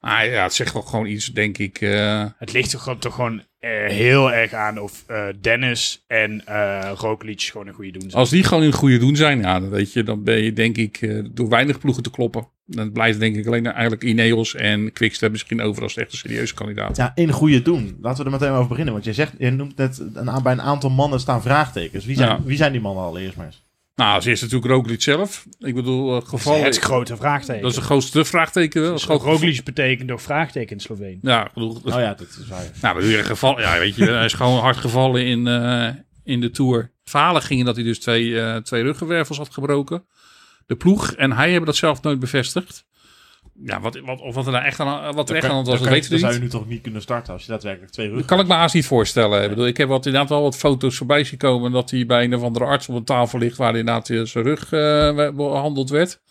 Maar 0.01 0.27
ja, 0.27 0.43
het 0.43 0.53
zegt 0.53 0.73
wel 0.73 0.81
gewoon 0.81 1.05
iets, 1.05 1.25
denk 1.33 1.57
ik. 1.57 1.81
eh, 1.81 2.25
Het 2.37 2.53
ligt 2.53 2.69
toch, 2.69 2.95
toch 2.99 3.15
gewoon 3.15 3.43
eh, 3.59 3.69
heel 3.85 4.33
erg 4.33 4.53
aan 4.53 4.79
of 4.79 5.03
eh, 5.07 5.25
Dennis 5.41 6.03
en 6.07 6.45
eh 6.45 6.91
Roglic 6.95 7.41
gewoon 7.41 7.67
een 7.67 7.73
goede 7.73 7.91
doen 7.91 8.01
zijn. 8.01 8.13
Als 8.13 8.29
die 8.29 8.43
gewoon 8.43 8.63
in 8.63 8.69
het 8.69 8.77
goede 8.77 8.97
doen 8.97 9.15
zijn, 9.15 9.39
ja, 9.39 9.59
dan 9.59 9.69
weet 9.69 9.93
je, 9.93 10.03
dan 10.03 10.23
ben 10.23 10.43
je 10.43 10.53
denk 10.53 10.77
ik 10.77 10.97
eh, 11.01 11.23
door 11.31 11.49
weinig 11.49 11.79
ploegen 11.79 12.03
te 12.03 12.09
kloppen. 12.11 12.47
Dan 12.69 12.91
blijft 12.91 13.19
denk 13.19 13.35
ik 13.35 13.47
alleen 13.47 13.65
eigenlijk 13.65 14.03
Ineos 14.03 14.55
en 14.55 14.91
Quickstep 14.93 15.31
misschien 15.31 15.61
over 15.61 15.83
als 15.83 15.97
echt 15.97 16.11
een 16.11 16.17
serieuze 16.17 16.53
kandidaat. 16.53 16.97
Ja, 16.97 17.11
in 17.15 17.31
goede 17.31 17.61
doen. 17.61 17.97
Laten 18.01 18.23
we 18.25 18.31
er 18.31 18.37
meteen 18.39 18.53
over 18.55 18.67
beginnen. 18.67 18.93
Want 18.93 19.05
je 19.05 19.13
zegt, 19.13 19.33
je 19.37 19.49
noemt 19.51 19.77
net, 19.77 20.01
een, 20.13 20.29
aan- 20.29 20.43
bij 20.43 20.51
een 20.51 20.61
aantal 20.61 20.89
mannen 20.89 21.19
staan 21.19 21.41
vraagtekens. 21.41 22.05
Wie 22.05 22.15
zijn, 22.15 22.29
Ja. 22.29 22.41
wie 22.43 22.57
zijn 22.57 22.71
die 22.71 22.81
mannen 22.81 23.03
allereerst 23.03 23.35
maar 23.37 23.45
eens? 23.45 23.65
Nou, 23.97 24.15
als 24.15 24.25
eerste 24.25 24.45
natuurlijk 24.45 24.71
Roglic 24.73 25.01
zelf. 25.01 25.45
Ik 25.59 25.75
bedoel, 25.75 26.15
het 26.15 26.27
geval... 26.27 26.63
het 26.63 26.77
grote 26.77 27.17
vraagteken. 27.17 27.61
Dat 27.61 27.71
is 27.71 27.77
de 27.77 27.83
grootste 27.83 28.25
vraagteken 28.25 28.81
wel. 28.81 28.91
Dus 28.91 29.05
Roglic 29.05 29.63
betekent 29.63 30.11
ook 30.11 30.19
vraagteken 30.19 30.75
in 30.75 30.81
Slovenië. 30.81 31.19
Ja, 31.21 31.45
ik 31.45 31.53
bedoel, 31.53 31.81
Oh 31.83 31.99
ja, 31.99 32.13
dat 32.13 32.27
is 32.27 32.47
waar. 32.47 32.65
Nou, 32.81 33.17
een 33.17 33.25
geval? 33.25 33.59
Ja, 33.59 33.79
weet 33.79 33.95
je, 33.95 34.09
hij 34.09 34.25
is 34.25 34.33
gewoon 34.33 34.59
hard 34.59 34.77
gevallen 34.77 35.25
in, 35.25 35.47
eh, 35.47 35.89
in 36.23 36.41
de 36.41 36.49
Tour. 36.49 36.91
Verhalen 37.03 37.41
gingen 37.41 37.65
dat 37.65 37.75
hij 37.75 37.83
dus 37.83 37.99
twee, 37.99 38.41
eh, 38.41 38.55
twee 38.55 38.83
ruggenwervels 38.83 39.37
had 39.37 39.53
gebroken. 39.53 40.07
De 40.65 40.75
ploeg 40.75 41.11
en 41.11 41.31
hij 41.31 41.49
hebben 41.49 41.65
dat 41.65 41.75
zelf 41.75 42.01
nooit 42.01 42.19
bevestigd. 42.19 42.86
Ja, 43.63 43.79
wat, 43.79 43.99
wat, 43.99 44.21
of 44.21 44.35
wat 44.35 44.45
er 44.45 44.51
nou 44.51 44.65
echt 44.65 44.79
aan, 44.79 45.15
wat 45.15 45.29
er 45.29 45.35
echt 45.35 45.45
aan 45.45 45.55
was, 45.55 45.79
dat 45.79 45.89
weten 45.89 46.11
we 46.11 46.17
zou 46.17 46.33
je 46.33 46.39
nu 46.39 46.49
toch 46.49 46.67
niet 46.67 46.81
kunnen 46.81 47.01
starten 47.01 47.33
als 47.33 47.45
je 47.45 47.51
daadwerkelijk 47.51 47.91
twee 47.91 48.05
Dat 48.05 48.15
ruggen 48.15 48.35
kan 48.35 48.45
ik 48.45 48.51
me 48.51 48.53
haast 48.53 48.75
niet 48.75 48.85
voorstellen. 48.85 49.43
Ik, 49.43 49.49
bedoel, 49.49 49.67
ik 49.67 49.77
heb 49.77 49.87
wat, 49.87 50.05
inderdaad 50.05 50.29
wel 50.29 50.41
wat 50.41 50.57
foto's 50.57 50.97
voorbij 50.97 51.23
zien 51.23 51.39
komen 51.39 51.71
dat 51.71 51.91
hij 51.91 52.05
bij 52.05 52.23
een 52.23 52.35
of 52.35 52.43
andere 52.43 52.65
arts 52.65 52.89
op 52.89 52.95
een 52.95 53.03
tafel 53.03 53.39
ligt 53.39 53.57
waar 53.57 53.75
inderdaad 53.75 54.09
eh, 54.09 54.21
zijn 54.21 54.43
rug 54.43 54.71
eh, 54.71 55.29
behandeld 55.35 55.89
werd. 55.89 56.21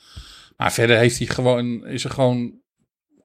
Maar 0.56 0.72
verder 0.72 0.98
heeft 0.98 1.18
hij 1.18 1.26
gewoon, 1.26 1.86
is 1.86 2.04
er 2.04 2.10
gewoon 2.10 2.54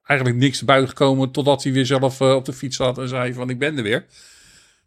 eigenlijk 0.02 0.38
niks 0.38 0.64
buiten 0.64 0.88
gekomen 0.88 1.30
totdat 1.30 1.62
hij 1.62 1.72
weer 1.72 1.86
zelf 1.86 2.20
eh, 2.20 2.34
op 2.34 2.44
de 2.44 2.52
fiets 2.52 2.76
zat 2.76 2.98
en 2.98 3.08
zei 3.08 3.32
van 3.32 3.50
ik 3.50 3.58
ben 3.58 3.76
er 3.76 3.82
weer. 3.82 4.06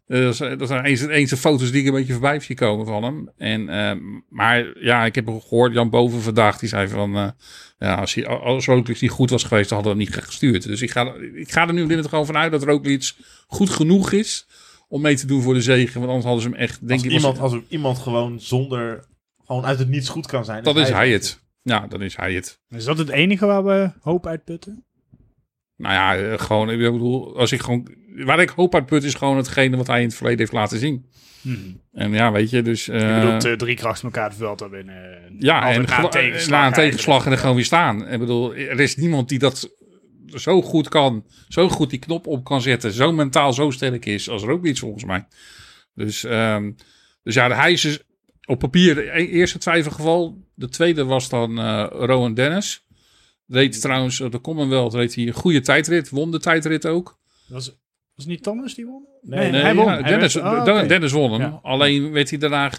Eh, 0.06 0.20
dat 0.58 0.68
zijn- 0.68 0.84
eens, 0.84 1.00
eens 1.06 1.30
de 1.30 1.36
foto's 1.36 1.70
die 1.70 1.80
ik 1.80 1.86
een 1.86 1.94
beetje 1.94 2.12
voorbij 2.12 2.32
heb 2.32 2.42
zien 2.42 2.56
komen 2.56 2.86
van 2.86 3.02
hem. 3.02 3.30
En, 3.36 3.68
eh, 3.68 3.96
maar 4.28 4.82
ja, 4.84 5.04
ik 5.04 5.14
heb 5.14 5.26
gehoord, 5.28 5.72
Jan 5.72 5.90
Boven 5.90 6.20
vandaag, 6.22 6.58
die 6.58 6.68
zei 6.68 6.88
van... 6.88 7.16
eh, 7.16 7.28
ja, 7.78 7.94
als, 7.94 8.14
hij, 8.14 8.26
als 8.26 8.66
Roglic 8.66 9.00
niet 9.00 9.10
goed 9.10 9.30
was 9.30 9.44
geweest, 9.44 9.68
dan 9.68 9.78
hadden 9.78 9.96
we 9.96 10.02
hem 10.02 10.12
niet 10.12 10.24
gestuurd. 10.24 10.62
Dus 10.62 10.82
ik 10.82 10.90
ga, 10.90 11.14
ik 11.34 11.50
ga 11.52 11.66
er 11.66 11.72
nu 11.74 11.86
dit 11.86 12.08
gewoon 12.08 12.26
vanuit 12.26 12.50
dat 12.52 12.62
Roglic 12.64 13.12
goed 13.46 13.70
genoeg 13.70 14.12
is 14.12 14.46
om 14.88 15.00
mee 15.00 15.16
te 15.16 15.26
doen 15.26 15.42
voor 15.42 15.54
de 15.54 15.62
zegen. 15.62 15.94
Want 16.00 16.06
anders 16.06 16.24
hadden 16.24 16.42
ze 16.42 16.48
hem 16.48 16.58
echt, 16.58 16.78
denk 16.80 16.92
Als 16.92 17.02
ik... 17.08 17.10
iemand, 17.12 17.38
was- 17.38 17.52
als 17.52 17.62
iemand 17.68 17.98
gewoon 17.98 18.40
zonder, 18.40 19.04
gewoon 19.44 19.64
uit 19.64 19.78
het 19.78 19.88
niets 19.88 20.08
goed 20.08 20.26
kan 20.26 20.44
zijn. 20.44 20.62
dat 20.62 20.76
is 20.76 20.88
hij 20.88 21.10
het. 21.10 21.44
Ja, 21.62 21.86
dan 21.86 22.02
is 22.02 22.16
hij 22.16 22.34
het. 22.34 22.60
Is 22.68 22.84
dat 22.84 22.98
het 22.98 23.08
enige 23.08 23.46
waar 23.46 23.64
we 23.64 23.90
hoop 24.00 24.26
uitputten? 24.26 24.84
Nou 25.76 25.94
ja, 25.94 26.16
eh, 26.32 26.38
gewoon, 26.38 26.70
ik 26.70 26.78
bedoel, 26.78 27.38
als 27.38 27.52
ik 27.52 27.60
gewoon... 27.60 27.94
Waar 28.24 28.40
ik 28.40 28.48
hoop 28.48 28.74
uit 28.74 28.86
put 28.86 29.04
is 29.04 29.14
gewoon 29.14 29.36
hetgene 29.36 29.76
wat 29.76 29.86
hij 29.86 30.00
in 30.00 30.06
het 30.06 30.14
verleden 30.16 30.38
heeft 30.38 30.52
laten 30.52 30.78
zien. 30.78 31.06
En 31.92 32.12
ja, 32.12 32.32
weet 32.32 32.50
je, 32.50 32.62
dus... 32.62 32.84
Je 32.84 32.92
eh, 32.92 33.20
bedoelt 33.20 33.44
eh, 33.44 33.52
drie 33.52 33.76
krachten 33.76 34.04
elkaar 34.04 34.28
het 34.28 34.38
veld 34.38 34.66
winnen. 34.70 34.94
Ja, 35.38 35.60
Altijd 35.60 35.76
en 35.76 35.82
na 35.90 36.04
een 36.04 36.10
tegenslag. 36.10 36.60
na 36.60 36.66
een 36.66 36.72
tegenslag 36.72 37.24
en 37.24 37.32
er 37.32 37.38
eigenlijk. 37.38 37.40
gewoon 37.40 37.56
weer 37.56 37.64
staan. 37.64 38.08
Ik 38.08 38.18
bedoel, 38.18 38.54
er 38.54 38.80
is 38.80 38.96
niemand 38.96 39.28
die 39.28 39.38
dat 39.38 39.74
zo 40.26 40.62
goed 40.62 40.88
kan, 40.88 41.26
zo 41.48 41.68
goed 41.68 41.90
die 41.90 41.98
knop 41.98 42.26
op 42.26 42.44
kan 42.44 42.62
zetten, 42.62 42.92
zo 42.92 43.12
mentaal 43.12 43.52
zo 43.52 43.70
sterk 43.70 44.06
is 44.06 44.28
als 44.28 44.42
Roglic 44.42 44.78
volgens 44.78 45.04
mij. 45.04 45.26
Dus, 45.94 46.24
ehm, 46.24 46.72
dus 47.22 47.34
ja, 47.34 47.50
hij 47.50 47.72
is 47.72 47.80
dus 47.80 48.02
op 48.46 48.58
papier 48.58 48.94
de 48.94 49.18
e- 49.18 49.26
eerste 49.26 49.58
twijfelgeval. 49.58 50.44
De 50.54 50.68
tweede 50.68 51.04
was 51.04 51.28
dan 51.28 51.58
eh 51.58 51.86
Rowan 51.90 52.34
Dennis. 52.34 52.84
Reed 53.48 53.80
trouwens 53.80 54.20
op 54.20 54.32
de 54.32 54.40
Commonwealth 54.40 54.94
reed 54.94 55.14
hij 55.14 55.26
een 55.26 55.32
goede 55.32 55.60
tijdrit, 55.60 56.08
won 56.08 56.30
de 56.30 56.40
tijdrit 56.40 56.86
ook. 56.86 57.18
Was, 57.48 57.76
was 58.16 58.26
niet 58.26 58.42
Thomas 58.42 58.74
die 58.74 58.86
won? 58.86 59.04
Nee, 59.22 59.50
Nee, 59.50 59.62
hij 59.62 59.74
won. 59.74 59.84
ja, 59.84 59.92
Hij 60.00 60.02
Dennis, 60.02 60.34
werd- 60.34 60.46
ah. 60.68 60.88
Dennis 60.88 61.12
won 61.12 61.32
hem. 61.32 61.40
Ja. 61.40 61.58
Alleen 61.62 62.10
werd 62.12 62.30
hij 62.30 62.38
daarna, 62.38 62.70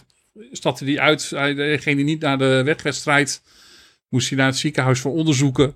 stapte 0.52 0.86
hij 0.86 1.00
uit. 1.00 1.30
Hij 1.30 1.56
ging 1.80 1.96
hij 1.96 2.04
niet 2.06 2.22
naar 2.22 2.38
de 2.38 2.76
wedstrijd. 2.84 3.42
Moest 4.10 4.30
hij 4.30 4.38
naar 4.38 4.48
het 4.48 4.58
ziekenhuis 4.58 5.00
voor 5.00 5.12
onderzoeken. 5.12 5.76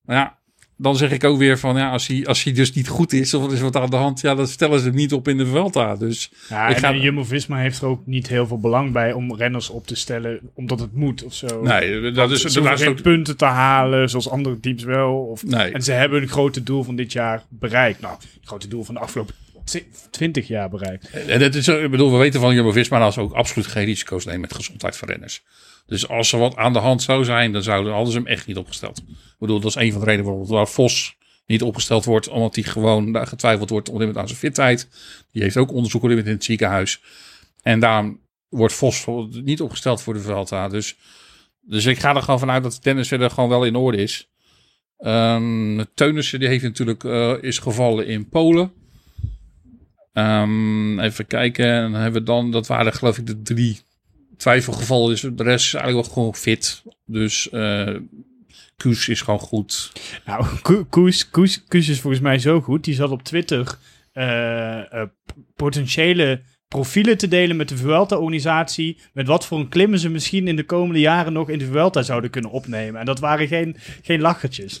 Maar 0.00 0.16
ja, 0.16 0.38
dan 0.82 0.96
zeg 0.96 1.10
ik 1.10 1.24
ook 1.24 1.38
weer 1.38 1.58
van 1.58 1.76
ja, 1.76 1.90
als 1.90 2.06
hij, 2.06 2.26
als 2.26 2.42
hij 2.44 2.52
dus 2.52 2.72
niet 2.72 2.88
goed 2.88 3.12
is 3.12 3.34
of 3.34 3.46
er 3.46 3.52
is 3.52 3.60
wat 3.60 3.76
aan 3.76 3.90
de 3.90 3.96
hand, 3.96 4.20
ja, 4.20 4.34
dan 4.34 4.46
stellen 4.46 4.78
ze 4.80 4.86
hem 4.86 4.94
niet 4.94 5.12
op 5.12 5.28
in 5.28 5.36
de 5.36 5.46
Vuelta. 5.46 5.96
Dus 5.96 6.30
Ja, 6.48 6.68
Ik 6.68 6.76
ga- 6.76 6.92
eh, 6.92 7.02
Jumbo-Visma 7.02 7.56
heeft 7.58 7.80
er 7.82 7.86
ook 7.88 8.06
niet 8.06 8.28
heel 8.28 8.46
veel 8.46 8.58
belang 8.60 8.92
bij 8.92 9.12
om 9.12 9.36
renners 9.36 9.70
op 9.70 9.86
te 9.86 9.94
stellen, 9.94 10.40
omdat 10.54 10.80
het 10.80 10.94
moet 10.94 11.24
of 11.24 11.34
zo. 11.34 11.62
nee, 11.62 12.10
dat 12.12 12.30
is, 12.30 12.40
ze 12.40 12.60
hoeven 12.60 12.88
ook, 12.88 13.02
punten 13.02 13.36
te 13.36 13.44
halen, 13.44 14.08
zoals 14.10 14.28
andere 14.30 14.60
teams 14.60 14.82
wel. 14.84 15.14
Of, 15.16 15.44
Nee. 15.44 15.72
En 15.72 15.82
ze 15.82 15.92
hebben 15.92 16.22
een 16.22 16.28
grote 16.28 16.62
doel 16.62 16.82
van 16.82 16.96
dit 16.96 17.12
jaar 17.12 17.42
bereikt. 17.48 18.00
Nou, 18.00 18.14
het 18.18 18.28
grote 18.44 18.68
doel 18.68 18.84
van 18.84 18.94
de 18.94 19.00
afgelopen 19.00 19.34
20 20.10 20.48
jaar 20.48 20.68
bereikt. 20.70 21.10
En 21.10 21.38
dat 21.38 21.54
is, 21.54 21.68
ik 21.68 21.90
bedoel, 21.90 22.12
we 22.12 22.18
weten 22.18 22.40
van 22.40 22.54
Jumbo-Visma 22.54 22.98
dat 22.98 23.12
ze 23.12 23.20
ook 23.20 23.32
absoluut 23.32 23.66
geen 23.68 23.84
risico's 23.84 24.24
nemen 24.24 24.40
met 24.40 24.54
gezondheid 24.54 24.96
van 24.96 25.08
renners. 25.08 25.42
Dus 25.90 26.08
als 26.08 26.32
er 26.32 26.38
wat 26.38 26.56
aan 26.56 26.72
de 26.72 26.78
hand 26.78 27.02
zou 27.02 27.24
zijn, 27.24 27.52
dan 27.52 27.62
zouden 27.62 28.12
ze 28.12 28.18
hem 28.18 28.26
echt 28.26 28.46
niet 28.46 28.56
opgesteld. 28.56 28.98
Ik 28.98 29.36
bedoel, 29.38 29.60
dat 29.60 29.70
is 29.70 29.82
een 29.82 29.92
van 29.92 30.00
de 30.00 30.06
redenen 30.06 30.30
waarom 30.30 30.46
waar 30.48 30.68
Vos 30.68 31.16
niet 31.46 31.62
opgesteld 31.62 32.04
wordt, 32.04 32.28
omdat 32.28 32.54
hij 32.54 32.64
gewoon 32.64 33.26
getwijfeld 33.26 33.70
wordt 33.70 33.88
op 33.88 34.16
aan 34.16 34.26
zijn 34.28 34.38
fitheid. 34.38 34.88
Die 35.32 35.42
heeft 35.42 35.56
ook 35.56 35.72
onderzoek 35.72 36.10
in 36.10 36.26
het 36.26 36.44
ziekenhuis. 36.44 37.00
En 37.62 37.80
daarom 37.80 38.20
wordt 38.48 38.74
Vos 38.74 39.06
niet 39.30 39.60
opgesteld 39.60 40.02
voor 40.02 40.14
de 40.14 40.20
Vuelta. 40.20 40.68
Dus, 40.68 40.96
dus 41.60 41.86
ik 41.86 41.98
ga 41.98 42.14
er 42.14 42.22
gewoon 42.22 42.40
vanuit 42.40 42.62
dat 42.62 42.78
Dennis 42.82 43.08
verder 43.08 43.30
gewoon 43.30 43.48
wel 43.48 43.64
in 43.64 43.76
orde 43.76 43.98
is. 43.98 44.28
Um, 44.98 45.84
Teunissen 45.94 46.38
die 46.38 46.48
heeft 46.48 46.62
natuurlijk 46.62 47.04
uh, 47.04 47.34
is 47.40 47.58
gevallen 47.58 48.06
in 48.06 48.28
Polen. 48.28 48.72
Um, 50.12 51.00
even 51.00 51.26
kijken. 51.26 51.66
En 51.66 51.92
dan 51.92 52.00
hebben 52.00 52.20
we 52.20 52.26
dan, 52.26 52.50
dat 52.50 52.66
waren 52.66 52.92
geloof 52.92 53.18
ik 53.18 53.26
de 53.26 53.42
drie 53.42 53.80
twijfelgevallen. 54.40 55.08
Dus 55.08 55.20
de 55.20 55.42
rest 55.42 55.66
is 55.66 55.74
eigenlijk 55.74 56.06
wel 56.06 56.14
gewoon 56.14 56.34
fit. 56.34 56.82
Dus 57.04 57.48
uh, 57.52 57.96
is 58.84 59.20
gewoon 59.22 59.40
goed. 59.40 59.92
Nou, 60.24 60.46
Koes, 60.88 61.30
Koes, 61.30 61.64
Koes 61.68 61.88
is 61.88 62.00
volgens 62.00 62.22
mij 62.22 62.38
zo 62.38 62.60
goed. 62.60 62.84
Die 62.84 62.94
zat 62.94 63.10
op 63.10 63.22
Twitter 63.22 63.78
uh, 64.14 64.82
uh, 64.92 65.02
potentiële 65.54 66.42
profielen 66.70 67.18
te 67.18 67.28
delen 67.28 67.56
met 67.56 67.68
de 67.68 67.76
Vuelta-organisatie. 67.76 68.98
Met 69.12 69.26
wat 69.26 69.46
voor 69.46 69.58
een 69.58 69.68
klimmen 69.68 69.98
ze 69.98 70.08
misschien 70.08 70.48
in 70.48 70.56
de 70.56 70.64
komende 70.64 71.00
jaren 71.00 71.32
nog 71.32 71.48
in 71.48 71.58
de 71.58 71.64
Vuelta 71.64 72.02
zouden 72.02 72.30
kunnen 72.30 72.50
opnemen. 72.50 73.00
En 73.00 73.06
dat 73.06 73.20
waren 73.20 73.48
geen, 73.48 73.76
geen 74.02 74.20
lachertjes. 74.20 74.78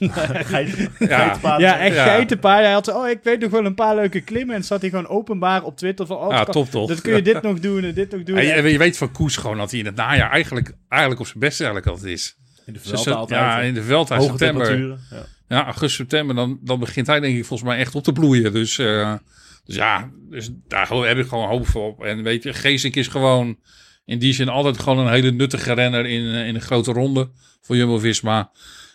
ja. 0.98 1.38
ja, 1.58 1.78
echt 1.78 1.94
ja. 1.94 2.04
geitenpaard. 2.04 2.64
Hij 2.64 2.72
had 2.72 2.84
zo, 2.84 2.98
oh, 2.98 3.08
ik 3.08 3.18
weet 3.22 3.40
nog 3.40 3.50
wel 3.50 3.64
een 3.64 3.74
paar 3.74 3.94
leuke 3.94 4.20
klimmen. 4.20 4.54
En 4.54 4.64
zat 4.64 4.80
hij 4.80 4.90
gewoon 4.90 5.08
openbaar 5.08 5.62
op 5.62 5.76
Twitter 5.76 6.06
van, 6.06 6.16
oh, 6.16 6.30
ja, 6.30 6.44
top, 6.44 6.70
top. 6.70 6.88
dat 6.88 7.00
kun 7.00 7.14
je 7.14 7.22
dit 7.22 7.42
nog 7.42 7.60
doen 7.60 7.84
en 7.84 7.94
dit 7.94 8.10
nog 8.10 8.22
doen. 8.22 8.36
En 8.36 8.46
je, 8.46 8.70
je, 8.72 8.78
weet 8.78 8.96
van 8.96 9.12
Koes 9.12 9.36
gewoon 9.36 9.56
dat 9.56 9.70
hij 9.70 9.80
in 9.80 9.86
het 9.86 9.96
najaar 9.96 10.30
eigenlijk, 10.30 10.72
eigenlijk 10.88 11.20
op 11.20 11.26
zijn 11.26 11.40
beste 11.40 11.64
eigenlijk 11.64 11.92
altijd 11.92 12.12
is. 12.12 12.36
In 12.66 12.72
de 12.72 12.80
Vuelta 12.80 13.10
altijd. 13.10 13.40
Ja, 13.40 13.60
in 13.60 13.74
de 13.74 13.82
Vuelta 13.82 14.20
september. 14.20 14.78
Ja. 14.78 14.96
ja, 15.48 15.64
augustus, 15.64 15.94
september, 15.94 16.34
dan, 16.34 16.58
dan 16.62 16.78
begint 16.80 17.06
hij 17.06 17.20
denk 17.20 17.36
ik 17.36 17.44
volgens 17.44 17.68
mij 17.68 17.78
echt 17.78 17.94
op 17.94 18.04
te 18.04 18.12
bloeien. 18.12 18.52
Dus... 18.52 18.78
Uh, 18.78 19.12
dus 19.70 19.78
ja, 19.78 20.10
dus 20.30 20.50
daar 20.68 20.88
heb 20.88 21.18
ik 21.18 21.26
gewoon 21.26 21.48
hoop 21.48 21.74
op. 21.74 22.04
En 22.04 22.22
weet 22.22 22.42
je, 22.42 22.52
Geesink 22.52 22.96
is 22.96 23.06
gewoon 23.06 23.58
in 24.04 24.18
die 24.18 24.32
zin 24.32 24.48
altijd 24.48 24.78
gewoon 24.78 25.06
een 25.06 25.12
hele 25.12 25.30
nuttige 25.30 25.72
renner 25.72 26.06
in, 26.06 26.34
eh, 26.34 26.46
in 26.46 26.54
een 26.54 26.60
grote 26.60 26.92
ronde 26.92 27.30
voor 27.60 27.76
Jumbo-Visma. 27.76 28.50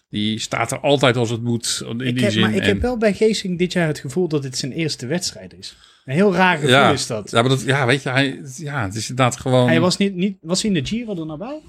Die 0.10 0.40
staat 0.40 0.72
er 0.72 0.80
altijd 0.80 1.18
als 1.18 1.30
het 1.30 1.42
moet. 1.42 1.84
In 1.88 2.00
ik 2.00 2.16
die 2.16 2.24
heb, 2.24 2.34
zin. 2.34 2.42
Maar 2.42 2.54
ik 2.54 2.62
en... 2.62 2.68
heb 2.68 2.82
wel 2.82 2.98
bij 2.98 3.14
Geesink 3.14 3.60
dit 3.60 3.74
jaar 3.74 3.88
het 3.88 4.00
gevoel 4.00 4.28
dat 4.28 4.42
dit 4.42 4.58
zijn 4.58 4.72
eerste 4.72 5.06
wedstrijd 5.06 5.54
is. 5.54 5.78
Een 6.06 6.14
heel 6.14 6.34
raar 6.34 6.56
gevoel 6.56 6.70
ja, 6.70 6.92
is 6.92 7.08
dat. 7.08 7.32
Ja, 7.32 7.42
maar 7.42 7.50
dat, 7.50 7.62
ja, 7.62 7.86
weet 7.86 8.04
je, 8.04 8.10
hij, 8.10 8.42
ja, 8.58 8.84
het 8.84 8.96
is 8.96 9.10
inderdaad 9.10 9.40
gewoon... 9.40 9.68
Hij 9.68 9.80
was, 9.80 9.98
niet, 9.98 10.16
niet, 10.16 10.38
was 10.42 10.62
hij 10.62 10.72
in 10.72 10.84
de 10.84 10.90
Giro 10.90 11.20
er 11.20 11.26
nou 11.26 11.40
bij? 11.40 11.62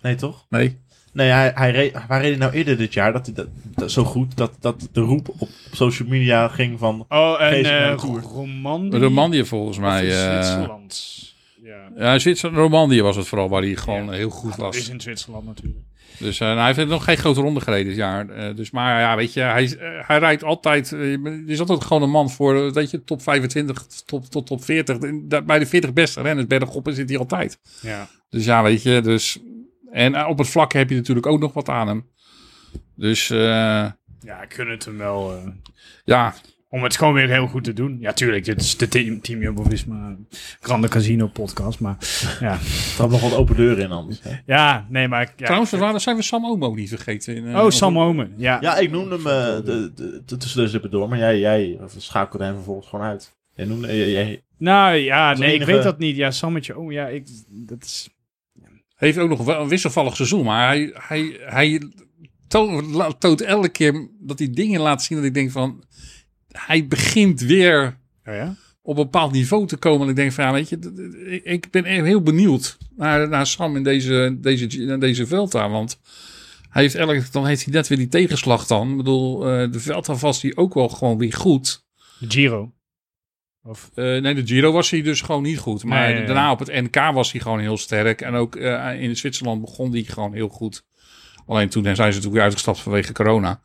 Nee, 0.00 0.14
toch? 0.14 0.46
Nee. 0.48 0.78
Nee, 1.16 1.30
hij, 1.30 1.52
hij 1.54 1.70
reed, 1.70 1.92
waar 2.08 2.20
reed 2.20 2.30
hij 2.30 2.38
nou 2.38 2.52
eerder 2.52 2.76
dit 2.76 2.92
jaar? 2.92 3.12
Dat 3.12 3.26
hij 3.26 3.34
dat, 3.34 3.46
dat, 3.74 3.90
zo 3.90 4.04
goed 4.04 4.36
dat, 4.36 4.52
dat 4.60 4.88
de 4.92 5.00
roep 5.00 5.28
op 5.38 5.48
social 5.72 6.08
media 6.08 6.48
ging 6.48 6.78
van. 6.78 7.06
Oh, 7.08 7.42
en 7.42 7.64
uh, 7.64 7.94
Romandie. 8.34 9.00
Romandie 9.00 9.44
volgens 9.44 9.78
mij. 9.78 10.06
Of 10.06 10.14
Zwitserland. 10.14 11.22
Ja, 11.62 11.88
ja 11.96 12.18
Zwitserland, 12.18 12.60
Romandie 12.60 13.02
was 13.02 13.16
het 13.16 13.26
vooral 13.26 13.48
waar 13.48 13.62
hij 13.62 13.76
gewoon 13.76 14.04
ja. 14.04 14.10
heel 14.10 14.30
goed 14.30 14.56
was. 14.56 14.74
Dat 14.74 14.74
is 14.74 14.88
in 14.88 15.00
Zwitserland 15.00 15.46
natuurlijk. 15.46 15.84
Dus 16.18 16.40
uh, 16.40 16.56
hij 16.56 16.72
heeft 16.72 16.88
nog 16.88 17.04
geen 17.04 17.16
grote 17.16 17.40
ronde 17.40 17.60
gereden 17.60 17.86
dit 17.86 17.96
jaar. 17.96 18.26
Uh, 18.26 18.56
dus, 18.56 18.70
maar 18.70 19.00
ja, 19.00 19.16
weet 19.16 19.32
je, 19.32 19.40
hij, 19.40 19.64
uh, 19.64 19.78
hij 20.06 20.18
rijdt 20.18 20.44
altijd. 20.44 20.90
er 20.90 21.48
is 21.50 21.60
altijd 21.60 21.84
gewoon 21.84 22.02
een 22.02 22.10
man 22.10 22.30
voor, 22.30 22.72
weet 22.72 22.90
je, 22.90 23.04
top 23.04 23.22
25 23.22 23.86
tot 24.06 24.30
top, 24.30 24.46
top 24.46 24.64
40. 24.64 24.98
Bij 25.44 25.58
de 25.58 25.66
40 25.66 25.92
beste 25.92 26.20
renners 26.20 26.46
bergop 26.46 26.88
zit 26.90 27.08
hij 27.08 27.18
altijd. 27.18 27.58
Ja. 27.80 28.08
Dus 28.30 28.44
ja, 28.44 28.62
weet 28.62 28.82
je, 28.82 29.00
dus 29.00 29.38
en 29.96 30.26
op 30.26 30.38
het 30.38 30.48
vlak 30.48 30.72
heb 30.72 30.90
je 30.90 30.96
natuurlijk 30.96 31.26
ook 31.26 31.40
nog 31.40 31.52
wat 31.52 31.68
aan 31.68 31.88
hem. 31.88 32.06
Dus 32.94 33.30
uh, 33.30 33.38
ja, 34.20 34.42
ik 34.42 34.54
gun 34.54 34.70
het 34.70 34.84
hem 34.84 34.98
wel. 34.98 35.36
Uh, 35.36 35.52
ja. 36.04 36.34
Om 36.68 36.82
het 36.82 36.96
gewoon 36.96 37.14
weer 37.14 37.28
heel 37.28 37.46
goed 37.46 37.64
te 37.64 37.72
doen. 37.72 37.96
Ja, 38.00 38.12
tuurlijk, 38.12 38.44
dit 38.44 38.60
is 38.60 38.76
de 38.76 38.88
team, 38.88 39.20
team 39.20 39.40
Jumbo-Visma 39.40 40.16
Grande 40.60 40.88
Casino 40.88 41.26
podcast, 41.26 41.80
maar 41.80 41.96
ja. 42.40 42.52
Er 42.52 42.96
had 42.96 43.10
nog 43.10 43.20
wat 43.20 43.34
open 43.34 43.56
deuren 43.56 43.84
in 43.84 43.90
anders. 43.90 44.22
Hè? 44.22 44.36
Ja, 44.46 44.86
nee, 44.88 45.08
maar... 45.08 45.32
Ja, 45.36 45.44
Trouwens, 45.44 45.70
we 45.70 45.76
waren, 45.76 46.00
zijn 46.00 46.16
we 46.16 46.22
Sam 46.22 46.44
Omo 46.44 46.74
niet 46.74 46.88
vergeten? 46.88 47.36
In, 47.36 47.44
uh, 47.44 47.56
oh, 47.56 47.70
Sam 47.70 47.98
Omo, 47.98 48.26
ja. 48.36 48.58
Ja, 48.60 48.76
ik 48.76 48.90
noemde 48.90 49.14
hem 49.14 49.24
de, 49.64 49.92
de, 49.94 50.22
de, 50.26 50.36
tussen 50.36 50.62
de 50.62 50.68
zippen 50.68 50.90
door, 50.90 51.08
maar 51.08 51.18
jij, 51.18 51.38
jij 51.38 51.78
schakelde 51.96 52.44
hem 52.44 52.54
vervolgens 52.54 52.88
gewoon 52.88 53.04
uit. 53.04 53.36
Jij 53.54 53.66
noemde... 53.66 54.10
Jij, 54.10 54.42
nou 54.58 54.96
ja, 54.96 55.32
nee, 55.32 55.48
enige... 55.48 55.70
ik 55.70 55.74
weet 55.74 55.82
dat 55.82 55.98
niet. 55.98 56.16
Ja, 56.16 56.30
Sammetje, 56.30 56.78
oh 56.78 56.92
ja, 56.92 57.06
ik, 57.06 57.26
dat 57.48 57.84
is... 57.84 58.08
Heeft 58.96 59.18
ook 59.18 59.28
nog 59.28 59.44
wel 59.44 59.60
een 59.60 59.68
wisselvallig 59.68 60.16
seizoen, 60.16 60.44
maar 60.44 60.68
hij, 60.68 60.90
hij, 60.94 61.38
hij 61.40 61.82
toont, 62.48 63.20
toont 63.20 63.40
elke 63.40 63.68
keer 63.68 64.08
dat 64.20 64.38
hij 64.38 64.50
dingen 64.50 64.80
laat 64.80 65.02
zien 65.02 65.18
dat 65.18 65.26
ik 65.26 65.34
denk 65.34 65.50
van, 65.50 65.84
hij 66.48 66.86
begint 66.86 67.40
weer 67.40 67.98
oh 68.24 68.34
ja? 68.34 68.56
op 68.82 68.96
een 68.96 69.02
bepaald 69.02 69.32
niveau 69.32 69.66
te 69.66 69.76
komen. 69.76 70.02
En 70.02 70.08
ik 70.08 70.16
denk 70.16 70.32
van, 70.32 70.44
ja, 70.44 70.52
weet 70.52 70.68
je, 70.68 70.78
ik 71.44 71.70
ben 71.70 71.84
heel 71.84 72.22
benieuwd 72.22 72.78
naar, 72.96 73.28
naar 73.28 73.46
Sam 73.46 73.76
in 73.76 73.82
deze, 73.82 74.36
deze, 74.40 74.96
deze 74.98 75.26
Velta, 75.26 75.70
want 75.70 76.00
hij 76.68 76.82
heeft 76.82 76.94
elke, 76.94 77.22
dan 77.30 77.46
heeft 77.46 77.64
hij 77.64 77.72
net 77.72 77.88
weer 77.88 77.98
die 77.98 78.08
tegenslag 78.08 78.66
dan. 78.66 78.90
Ik 78.90 78.96
bedoel, 78.96 79.38
de 79.70 79.80
Velta 79.80 80.14
was 80.14 80.42
hij 80.42 80.56
ook 80.56 80.74
wel 80.74 80.88
gewoon 80.88 81.18
weer 81.18 81.32
goed. 81.32 81.84
Giro. 82.28 82.75
Of? 83.66 83.90
Uh, 83.94 84.20
nee, 84.20 84.34
de 84.34 84.46
Giro 84.46 84.72
was 84.72 84.90
hij 84.90 85.02
dus 85.02 85.20
gewoon 85.20 85.42
niet 85.42 85.58
goed. 85.58 85.84
Maar 85.84 86.12
nee, 86.12 86.24
daarna 86.24 86.50
op 86.50 86.58
het 86.58 86.72
NK 86.72 86.96
was 87.12 87.32
hij 87.32 87.40
gewoon 87.40 87.58
heel 87.58 87.76
sterk. 87.76 88.20
En 88.20 88.34
ook 88.34 88.56
uh, 88.56 89.02
in 89.02 89.16
Zwitserland 89.16 89.60
begon 89.60 89.92
hij 89.92 90.02
gewoon 90.02 90.32
heel 90.32 90.48
goed. 90.48 90.84
Alleen 91.46 91.68
toen 91.68 91.82
zijn 91.82 91.96
ze 91.96 92.02
natuurlijk 92.02 92.32
weer 92.32 92.42
uitgestapt 92.42 92.80
vanwege 92.80 93.12
corona. 93.12 93.60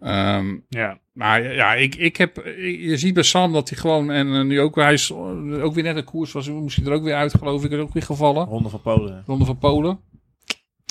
Um, 0.00 0.64
ja. 0.68 0.98
Maar 1.12 1.54
ja, 1.54 1.74
ik, 1.74 1.94
ik 1.94 2.16
heb, 2.16 2.36
je 2.80 2.96
ziet 2.96 3.14
bij 3.14 3.22
Sam 3.22 3.52
dat 3.52 3.68
hij 3.68 3.78
gewoon, 3.78 4.10
en 4.10 4.26
uh, 4.26 4.42
nu 4.44 4.60
ook, 4.60 4.76
hij 4.76 4.92
is 4.92 5.12
ook 5.12 5.74
weer 5.74 5.84
net 5.84 5.96
een 5.96 6.04
koers 6.04 6.32
was, 6.32 6.48
moest 6.48 6.76
hij 6.76 6.86
er 6.86 6.92
ook 6.92 7.02
weer 7.02 7.14
uit, 7.14 7.34
geloof 7.34 7.64
ik, 7.64 7.70
is 7.70 7.78
ook 7.78 7.92
weer 7.92 8.02
gevallen. 8.02 8.46
Ronde 8.46 8.68
van 8.68 8.80
Polen. 8.80 9.22
Ronde 9.26 9.44
van 9.44 9.58
Polen. 9.58 10.00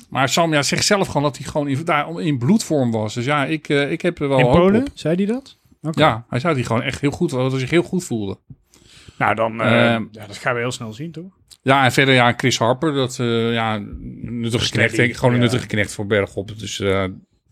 Maar 0.10 0.30
Sam 0.30 0.54
ja, 0.54 0.62
zegt 0.62 0.86
zelf 0.86 1.08
gewoon 1.08 1.24
dat 1.24 1.38
hij 1.38 1.48
gewoon 1.48 1.68
in, 1.68 1.86
daar 1.86 2.22
in 2.22 2.38
bloedvorm 2.38 2.92
was. 2.92 3.14
Dus 3.14 3.26
ja, 3.26 3.46
ik, 3.46 3.68
ik 3.68 4.02
heb 4.02 4.20
er 4.20 4.30
wel 4.30 4.40
In 4.40 4.46
hoop 4.46 4.54
Polen? 4.54 4.82
op. 4.82 4.90
Zei 4.94 5.16
hij 5.16 5.26
dat? 5.26 5.57
Okay. 5.82 6.06
Ja, 6.06 6.26
hij 6.30 6.40
zei 6.40 6.54
dat 6.54 6.64
hij 6.64 6.76
gewoon 6.76 6.88
echt 6.88 7.02
heel 7.02 7.12
goed, 7.12 7.30
dat 7.30 7.52
hij 7.52 7.60
zich 7.60 7.70
heel 7.70 7.84
goed 7.84 8.04
voelde. 8.04 8.38
Nou, 9.18 9.36
dan, 9.36 9.62
uh, 9.62 9.68
uh, 9.68 10.00
ja, 10.12 10.28
dat 10.28 10.38
gaan 10.38 10.54
we 10.54 10.60
heel 10.60 10.72
snel 10.72 10.94
zien, 10.94 11.12
toch? 11.12 11.32
Ja, 11.62 11.84
en 11.84 11.92
verder 11.92 12.14
ja, 12.14 12.34
Chris 12.38 12.58
Harper, 12.58 12.94
dat 12.94 13.18
uh, 13.22 13.54
ja, 13.54 13.78
nuttige 14.22 14.72
knecht, 14.72 14.96
denk 14.96 15.10
ik, 15.10 15.16
gewoon 15.16 15.34
een 15.34 15.40
nuttige 15.40 15.68
knecht 15.68 15.94
voor 15.94 16.06
Bergop. 16.06 16.60
Dus, 16.60 16.84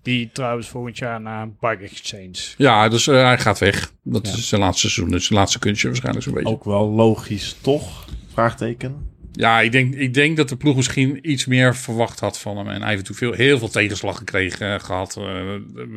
Die 0.02 0.30
trouwens 0.32 0.68
volgend 0.68 0.98
jaar 0.98 1.22
naar 1.22 1.50
Bike 1.50 1.84
Exchange. 1.84 2.36
Ja, 2.58 2.90
dus 2.90 3.06
hij 3.06 3.38
gaat 3.38 3.60
weg. 3.60 3.92
Dat 4.04 4.28
ja. 4.28 4.34
is 4.34 4.50
zijn 4.50 4.62
laatste 4.62 4.90
seizoen, 4.90 5.16
dus 5.16 5.26
zijn 5.26 5.40
laatste 5.40 5.60
kunstje 5.60 5.88
waarschijnlijk 5.88 6.26
zo'n 6.26 6.34
beetje. 6.34 6.50
Ook 6.50 6.64
wel 6.64 6.90
logisch, 6.90 7.56
toch? 7.62 8.08
Vraagteken. 8.34 9.14
Ja, 9.32 9.62
ik 9.62 9.72
denk, 9.72 9.96
ik 9.96 10.14
denk 10.14 10.38
dat 10.38 10.50
de 10.50 10.56
ploeg 10.56 10.76
misschien 10.76 11.32
iets 11.32 11.46
meer 11.46 11.76
verwacht 11.76 12.20
had 12.20 12.40
van 12.40 12.58
hem. 12.58 12.68
En 12.68 12.82
hij 12.82 12.90
heeft 12.90 13.10
natuurlijk 13.10 13.36
veel, 13.38 13.46
heel 13.46 13.58
veel 13.58 13.70
tegenslag 13.70 14.18
gekregen, 14.18 14.82
gehad. 14.82 15.20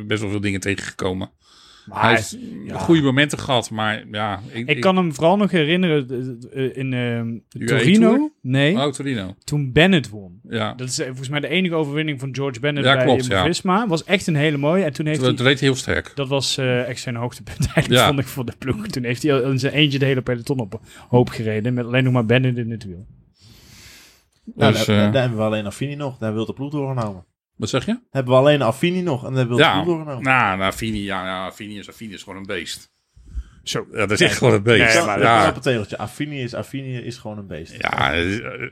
best 0.07 0.21
wel 0.21 0.29
veel 0.29 0.41
dingen 0.41 0.59
tegengekomen. 0.59 1.31
Maar 1.89 2.01
hij 2.01 2.11
heeft 2.11 2.37
ja. 2.65 2.77
goede 2.77 3.01
momenten 3.01 3.39
gehad, 3.39 3.69
maar 3.69 4.03
ja. 4.11 4.41
Ik, 4.51 4.67
ik 4.67 4.81
kan 4.81 4.95
hem 4.95 5.13
vooral 5.13 5.37
nog 5.37 5.51
herinneren 5.51 6.07
in 6.73 6.91
uh, 6.91 7.67
Torino. 7.67 8.31
Nee. 8.41 8.75
Oh, 8.75 8.91
Torino. 8.91 9.35
Toen 9.43 9.71
Bennett 9.71 10.09
won. 10.09 10.39
Ja. 10.49 10.73
Dat 10.73 10.87
is 10.87 10.95
volgens 10.95 11.29
mij 11.29 11.39
de 11.39 11.47
enige 11.47 11.75
overwinning 11.75 12.19
van 12.19 12.35
George 12.35 12.59
Bennett 12.59 12.87
ja, 12.87 12.95
bij 12.95 13.03
klopt, 13.03 13.25
ja. 13.25 13.45
Visma. 13.45 13.87
Was 13.87 14.03
echt 14.03 14.27
een 14.27 14.35
hele 14.35 14.57
mooie. 14.57 14.83
En 14.83 14.93
toen 14.93 15.05
heeft 15.05 15.19
toen, 15.19 15.35
hij... 15.35 15.45
reed 15.45 15.59
hij 15.59 15.67
heel 15.69 15.77
sterk. 15.77 16.11
Dat 16.15 16.27
was 16.27 16.57
uh, 16.57 16.87
echt 16.87 17.01
zijn 17.01 17.15
hoogtepunt 17.15 17.65
eigenlijk, 17.73 18.01
ja. 18.01 18.07
vond 18.07 18.19
ik, 18.19 18.27
voor 18.27 18.45
de 18.45 18.53
ploeg. 18.57 18.87
Toen 18.87 19.03
heeft 19.03 19.23
hij 19.23 19.41
in 19.41 19.59
zijn 19.59 19.73
eentje 19.73 19.99
de 19.99 20.05
hele 20.05 20.21
peloton 20.21 20.59
op 20.59 20.79
hoop 21.09 21.29
gereden. 21.29 21.73
Met 21.73 21.85
alleen 21.85 22.03
nog 22.03 22.13
maar 22.13 22.25
Bennett 22.25 22.57
in 22.57 22.71
het 22.71 22.85
wiel. 22.85 23.05
Nou, 24.55 24.73
dus, 24.73 24.85
daar, 24.85 25.07
uh, 25.07 25.13
daar 25.13 25.21
hebben 25.21 25.39
we 25.39 25.45
alleen 25.45 25.65
Affini 25.65 25.95
nog. 25.95 26.17
Daar 26.17 26.33
wil 26.33 26.45
de 26.45 26.53
ploeg 26.53 26.71
doorgenomen. 26.71 27.25
Wat 27.59 27.69
zeg 27.69 27.85
je? 27.85 27.99
Hebben 28.09 28.33
we 28.33 28.39
alleen 28.39 28.61
Affini 28.61 29.01
nog 29.01 29.25
en 29.25 29.33
dan 29.33 29.47
wil 29.47 29.57
ja, 29.57 29.77
de 29.77 29.83
ploeg 29.83 29.95
doorgenomen. 29.95 30.23
Nou, 30.23 30.57
nou 30.57 30.69
Affini, 30.69 31.03
ja, 31.03 31.25
ja 31.25 31.45
Affini, 31.45 31.77
is, 31.77 31.89
Affini 31.89 32.13
is 32.13 32.23
gewoon 32.23 32.39
een 32.39 32.45
beest. 32.45 32.91
Zo. 33.63 33.87
Ja, 33.91 33.97
dat 33.97 34.11
is 34.11 34.21
echt 34.21 34.37
gewoon 34.37 34.53
een 34.53 34.63
beest. 34.63 34.95
Nee, 34.95 35.05
maar 35.05 35.19
ja. 35.19 35.47
op 35.47 35.53
het 35.53 35.63
tegeltje. 35.63 35.97
Affini 35.97 36.41
is, 36.41 36.53
Affini 36.53 36.97
is 36.97 37.17
gewoon 37.17 37.37
een 37.37 37.47
beest. 37.47 37.75
Ja, 37.77 38.11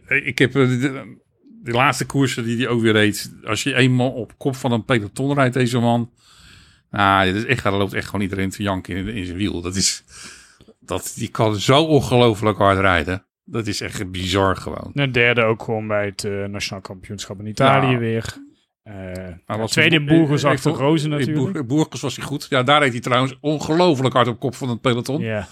ik 0.08 0.38
heb 0.38 0.52
de, 0.52 1.18
de, 1.64 1.72
laatste 1.72 2.06
koersen 2.06 2.44
die 2.44 2.58
hij 2.58 2.68
ook 2.68 2.82
weer 2.82 2.92
reed. 2.92 3.34
Als 3.44 3.64
je 3.64 3.76
eenmaal 3.76 4.12
op 4.12 4.38
kop 4.38 4.56
van 4.56 4.72
een 4.72 4.86
peloton 4.86 5.34
rijdt, 5.34 5.54
deze 5.54 5.80
man. 5.80 6.12
Nou, 6.92 7.26
dit 7.26 7.36
is 7.36 7.46
echt, 7.46 7.66
er 7.66 7.72
loopt 7.72 7.94
echt 7.94 8.06
gewoon 8.06 8.22
iedereen 8.22 8.50
te 8.50 8.64
janken 8.64 8.96
in, 8.96 9.08
in 9.08 9.26
zijn 9.26 9.38
wiel. 9.38 9.62
Dat 9.62 9.76
is, 9.76 10.04
dat, 10.80 11.14
die 11.16 11.30
kan 11.30 11.56
zo 11.56 11.84
ongelooflijk 11.84 12.58
hard 12.58 12.80
rijden. 12.80 13.26
Dat 13.44 13.68
is 13.68 13.82
echt 13.82 14.12
bizar 14.12 14.56
gewoon. 14.56 14.92
Een 14.94 15.12
derde 15.12 15.44
ook 15.44 15.64
gewoon 15.64 15.88
bij 15.88 16.06
het 16.06 16.24
uh, 16.24 16.46
Nationaal 16.46 16.82
Kampioenschap 16.82 17.40
in 17.40 17.46
Italië 17.46 17.92
ja. 17.92 17.98
weer. 17.98 18.46
Uh, 18.88 19.64
tweede 19.64 19.96
in 19.96 20.06
Boergers 20.06 20.46
achter 20.46 20.72
Rozen 20.72 21.10
natuurlijk. 21.10 21.68
Boergers 21.68 22.02
was 22.02 22.16
hij 22.16 22.26
goed. 22.26 22.48
Ja, 22.50 22.64
daar 22.64 22.82
reed 22.82 22.92
hij 22.92 23.02
trouwens 23.02 23.38
ongelooflijk 23.42 24.14
hard 24.14 24.28
op 24.28 24.40
kop 24.40 24.56
van 24.56 24.70
het 24.70 24.82
peloton. 24.82 25.22
Ja. 25.22 25.48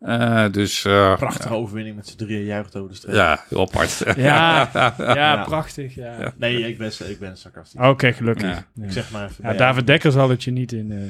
Uh, 0.00 0.50
dus, 0.50 0.84
uh, 0.84 1.16
Prachtige 1.16 1.54
overwinning 1.54 1.96
met 1.96 2.06
z'n 2.06 2.16
drieën 2.16 2.44
juicht 2.44 2.76
over 2.76 2.90
de 2.90 2.96
streep. 2.96 3.14
Ja, 3.14 3.44
heel 3.48 3.60
apart. 3.60 3.98
ja, 4.16 4.70
ja, 4.72 4.94
ja, 4.96 5.44
prachtig. 5.44 5.94
Ja. 5.94 6.32
Nee, 6.36 6.68
ik 6.68 6.78
ben, 6.78 6.92
ik 7.10 7.18
ben 7.18 7.36
sarcastisch. 7.36 7.80
Oké, 7.80 7.88
okay, 7.88 8.12
gelukkig. 8.12 8.68
Ik 8.80 8.92
zeg 8.92 9.10
maar 9.10 9.24
even. 9.28 9.44
Ja, 9.44 9.52
David 9.52 9.86
Dekker 9.86 10.12
zal 10.12 10.30
het 10.30 10.44
je 10.44 10.50
niet 10.50 10.72
in 10.72 10.90
uh, 10.90 11.02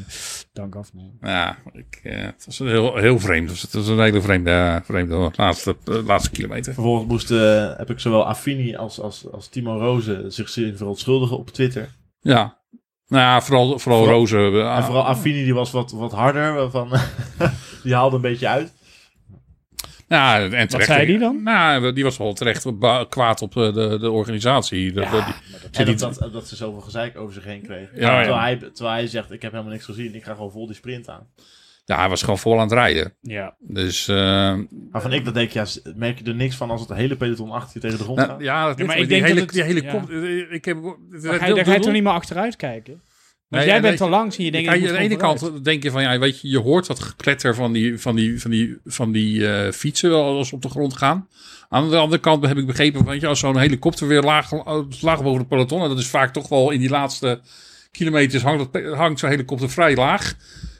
dank 0.52 0.74
afnemen. 0.74 1.18
Ja, 1.20 1.56
ik, 1.72 2.00
het 2.02 2.44
was 2.46 2.58
heel, 2.58 2.96
heel 2.96 3.18
vreemd. 3.18 3.60
Het 3.60 3.72
was 3.72 3.88
een 3.88 4.00
hele 4.00 4.20
vreemde, 4.20 4.80
vreemde 4.84 5.30
laatste, 5.36 5.76
laatste 5.84 6.30
kilometer. 6.30 6.74
Vervolgens 6.74 7.08
moest, 7.08 7.28
heb 7.78 7.90
ik 7.90 8.00
zowel 8.00 8.26
Affini 8.26 8.76
als, 8.76 9.00
als, 9.00 9.32
als 9.32 9.48
Timo 9.48 9.78
Rozen 9.78 10.32
zich 10.32 10.50
verontschuldigen 10.50 11.38
op 11.38 11.50
Twitter. 11.50 11.88
Ja, 12.20 12.58
nou 13.08 13.22
ja, 13.22 13.40
vooral, 13.40 13.78
vooral, 13.78 13.98
vooral 13.98 14.18
Rozen. 14.18 14.70
En 14.70 14.84
vooral 14.84 15.04
Affini 15.04 15.44
die 15.44 15.54
was 15.54 15.70
wat, 15.70 15.90
wat 15.90 16.12
harder. 16.12 16.70
Van, 16.70 16.92
die 17.82 17.94
haalde 17.94 18.16
een 18.16 18.22
beetje 18.22 18.48
uit. 18.48 18.76
Ja, 20.08 20.42
en 20.42 20.50
terecht, 20.50 20.72
Wat 20.72 20.82
zei 20.82 21.06
die 21.06 21.18
dan? 21.18 21.42
Nou, 21.42 21.92
die 21.92 22.04
was 22.04 22.16
wel 22.16 22.32
terecht 22.32 22.66
kwaad 23.08 23.42
op 23.42 23.52
de, 23.52 23.72
de, 23.72 23.98
de 23.98 24.10
organisatie. 24.10 24.92
De, 24.92 25.00
ja, 25.00 25.10
de, 25.10 25.24
die, 25.70 25.84
en 25.84 25.96
dat, 25.96 26.18
dat, 26.18 26.32
dat, 26.32 26.48
ze 26.48 26.56
zoveel 26.56 26.80
gezeik 26.80 27.18
over 27.18 27.34
zich 27.34 27.44
heen 27.44 27.62
kreeg. 27.62 27.90
Ja, 27.94 28.22
terwijl, 28.22 28.40
Hij, 28.40 28.56
terwijl 28.56 28.96
hij 28.96 29.06
zegt, 29.06 29.32
ik 29.32 29.42
heb 29.42 29.52
helemaal 29.52 29.72
niks 29.72 29.84
gezien. 29.84 30.14
Ik 30.14 30.24
ga 30.24 30.32
gewoon 30.32 30.50
vol 30.50 30.66
die 30.66 30.76
sprint 30.76 31.08
aan. 31.08 31.26
Ja, 31.84 31.98
hij 31.98 32.08
was 32.08 32.20
gewoon 32.20 32.38
vol 32.38 32.54
aan 32.54 32.60
het 32.60 32.72
rijden. 32.72 33.14
Ja. 33.20 33.54
Dus... 33.58 34.08
Uh, 34.08 34.16
maar 34.90 35.02
van 35.02 35.12
ik 35.12 35.24
dat 35.24 35.34
denk, 35.34 35.50
ja, 35.50 35.66
merk 35.94 36.18
je 36.18 36.24
er 36.24 36.34
niks 36.34 36.56
van 36.56 36.70
als 36.70 36.80
het 36.80 36.94
hele 36.94 37.16
peloton 37.16 37.50
achter 37.50 37.70
je 37.74 37.80
tegen 37.80 37.98
de 37.98 38.04
grond 38.04 38.18
nou, 38.18 38.30
gaat? 38.30 38.40
Ja, 38.40 38.66
dat 38.66 38.78
ja, 38.78 38.84
maar 38.84 38.98
ik 38.98 39.08
die 39.08 39.20
denk 39.20 39.22
hele, 39.22 39.34
dat 39.34 39.44
het, 39.44 39.54
die 39.54 39.62
hele 39.62 39.82
ja. 39.82 40.54
ik 40.54 40.64
heb, 40.64 40.82
maar 40.82 40.94
ga 41.38 41.46
je, 41.46 41.54
daar 41.54 41.64
ga 41.64 41.72
je 41.72 41.80
toch 41.80 41.92
niet 41.92 42.02
meer 42.02 42.12
achteruit 42.12 42.56
kijken? 42.56 43.02
Nee, 43.48 43.66
jij 43.66 43.76
en 43.76 43.82
bent 43.82 44.00
al 44.00 44.08
langs 44.08 44.36
en 44.38 44.44
je 44.44 44.50
denkt... 44.50 44.68
Aan 44.68 44.80
de 44.80 44.98
ene 44.98 45.16
kant 45.16 45.64
denk 45.64 45.82
je 45.82 45.90
van, 45.90 46.02
ja, 46.02 46.18
weet 46.18 46.40
je, 46.40 46.48
je 46.48 46.58
hoort 46.58 46.86
dat 46.86 47.00
gekletter 47.00 47.54
van 47.54 47.72
die, 47.72 47.98
van 47.98 48.16
die, 48.16 48.40
van 48.40 48.50
die, 48.50 48.76
van 48.84 49.12
die 49.12 49.48
eh, 49.48 49.72
fietsen 49.72 50.10
wel 50.10 50.36
als 50.36 50.48
ze 50.48 50.54
op 50.54 50.62
de 50.62 50.68
grond 50.68 50.96
gaan. 50.96 51.28
Aan 51.68 51.90
de 51.90 51.96
andere 51.96 52.20
kant 52.20 52.46
heb 52.46 52.56
ik 52.58 52.66
begrepen, 52.66 53.04
weet 53.04 53.20
je, 53.20 53.26
als 53.26 53.38
zo'n 53.38 53.58
helikopter 53.58 54.06
weer 54.08 54.22
laag, 54.22 54.50
laag 55.00 55.22
boven 55.22 55.40
de 55.42 55.46
peloton, 55.48 55.82
en 55.82 55.88
dat 55.88 55.98
is 55.98 56.06
vaak 56.06 56.32
toch 56.32 56.48
wel 56.48 56.70
in 56.70 56.80
die 56.80 56.88
laatste 56.88 57.40
kilometers 57.90 58.42
hangt, 58.42 58.72
dat- 58.72 58.94
hangt 58.94 59.18
zo'n 59.18 59.30
helikopter 59.30 59.70
vrij 59.70 59.94
laag. 59.94 60.34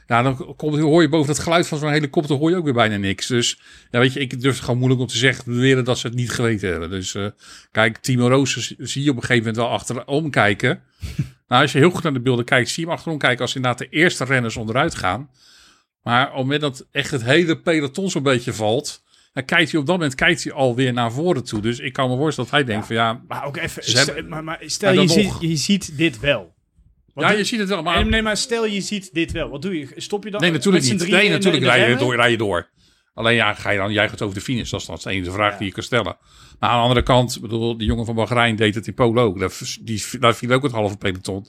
Ja, 0.07 0.21
dan 0.21 0.55
komt, 0.55 0.79
hoor 0.79 1.01
je 1.01 1.09
boven 1.09 1.31
het 1.33 1.41
geluid 1.43 1.67
van 1.67 1.77
zo'n 1.77 1.91
helikopter 1.91 2.35
hoor 2.35 2.49
je 2.49 2.55
ook 2.55 2.63
weer 2.63 2.73
bijna 2.73 2.97
niks. 2.97 3.27
Dus 3.27 3.59
ja, 3.91 3.99
weet 3.99 4.13
je, 4.13 4.19
ik 4.19 4.41
durf 4.41 4.53
het 4.53 4.63
gewoon 4.63 4.77
moeilijk 4.79 5.01
om 5.01 5.07
te 5.07 5.17
zeggen 5.17 5.43
beweren 5.45 5.83
dat 5.83 5.99
ze 5.99 6.07
het 6.07 6.15
niet 6.15 6.31
geweten 6.31 6.69
hebben. 6.69 6.89
Dus 6.89 7.15
eh, 7.15 7.25
kijk, 7.71 7.97
Timo 7.97 8.27
Roos 8.27 8.75
zie 8.77 9.03
je 9.03 9.09
op 9.09 9.15
een 9.15 9.21
gegeven 9.21 9.37
moment 9.43 9.55
wel 9.55 9.69
achterom 9.69 10.29
kijken. 10.29 10.81
Nou, 11.49 11.61
als 11.61 11.71
je 11.71 11.77
heel 11.77 11.89
goed 11.89 12.03
naar 12.03 12.13
de 12.13 12.21
beelden 12.21 12.45
kijkt, 12.45 12.69
zie 12.69 12.79
je 12.83 12.87
hem 12.89 12.97
achterom 12.97 13.17
kijken 13.19 13.41
als 13.41 13.55
inderdaad 13.55 13.79
de 13.79 13.89
eerste 13.89 14.23
renners 14.23 14.55
onderuit 14.57 14.95
gaan. 14.95 15.29
Maar 16.03 16.23
op 16.25 16.33
het 16.33 16.41
moment 16.41 16.61
dat 16.61 16.87
echt 16.91 17.11
het 17.11 17.23
hele 17.23 17.59
peloton 17.59 18.09
zo'n 18.09 18.23
beetje 18.23 18.53
valt, 18.53 19.03
dan 19.33 19.45
kijkt 19.45 19.71
hij 19.71 19.79
op 19.79 19.85
dat 19.85 19.95
moment 19.95 20.15
kijkt 20.15 20.43
hij 20.43 20.53
alweer 20.53 20.93
naar 20.93 21.11
voren 21.11 21.43
toe. 21.43 21.61
Dus 21.61 21.79
ik 21.79 21.93
kan 21.93 22.09
me 22.09 22.15
voorstellen 22.15 22.49
dat 22.49 22.59
hij 22.59 22.69
denkt 22.69 22.87
van 22.87 22.95
ja, 22.95 23.21
Maar 23.27 23.45
ook 23.45 23.57
even... 23.57 23.83
Stel- 23.83 24.05
hebben- 24.05 24.27
maar, 24.27 24.43
maar 24.43 24.59
stel, 24.65 24.93
je, 24.93 25.07
ziet, 25.07 25.35
je 25.39 25.55
ziet 25.55 25.97
dit 25.97 26.19
wel. 26.19 26.53
Wat 27.13 27.29
ja 27.29 27.31
je 27.31 27.43
ziet 27.43 27.59
het 27.59 27.69
wel, 27.69 27.83
maar... 27.83 28.05
Nee, 28.05 28.21
maar 28.21 28.37
stel 28.37 28.65
je 28.65 28.81
ziet 28.81 29.13
dit 29.13 29.31
wel. 29.31 29.49
Wat 29.49 29.61
doe 29.61 29.79
je? 29.79 29.87
Stop 29.95 30.23
je 30.23 30.31
dan 30.31 30.41
Nee, 30.41 30.51
natuurlijk 30.51 30.83
niet. 30.83 31.07
Nee, 31.07 31.29
natuurlijk 31.29 31.63
rij 31.63 31.89
je, 31.89 31.95
door, 31.95 32.15
rij 32.15 32.31
je 32.31 32.37
door. 32.37 32.69
Alleen 33.19 33.35
ja, 33.35 33.53
ga 33.53 33.69
je 33.69 33.77
dan 33.77 33.91
juichend 33.91 34.21
over 34.21 34.35
de 34.35 34.41
finish? 34.41 34.69
Dat 34.69 34.79
is 34.79 34.85
dan 34.85 34.97
de 35.03 35.09
enige 35.09 35.31
vraag 35.31 35.51
Ja. 35.51 35.57
die 35.57 35.67
je 35.67 35.73
kan 35.73 35.83
stellen. 35.83 36.17
Maar 36.59 36.69
aan 36.69 36.75
de 36.77 36.81
andere 36.81 37.03
kant, 37.03 37.41
bedoel, 37.41 37.77
die 37.77 37.87
jongen 37.87 38.05
van 38.05 38.15
Bahrein 38.15 38.55
deed 38.55 38.75
het 38.75 38.87
in 38.87 38.93
Polo 38.93 39.23
ook. 39.23 39.39
Daar, 39.39 39.51
die, 39.81 40.03
daar 40.19 40.35
viel 40.35 40.51
ook 40.51 40.63
het 40.63 40.71
halve 40.71 40.97
peloton. 40.97 41.45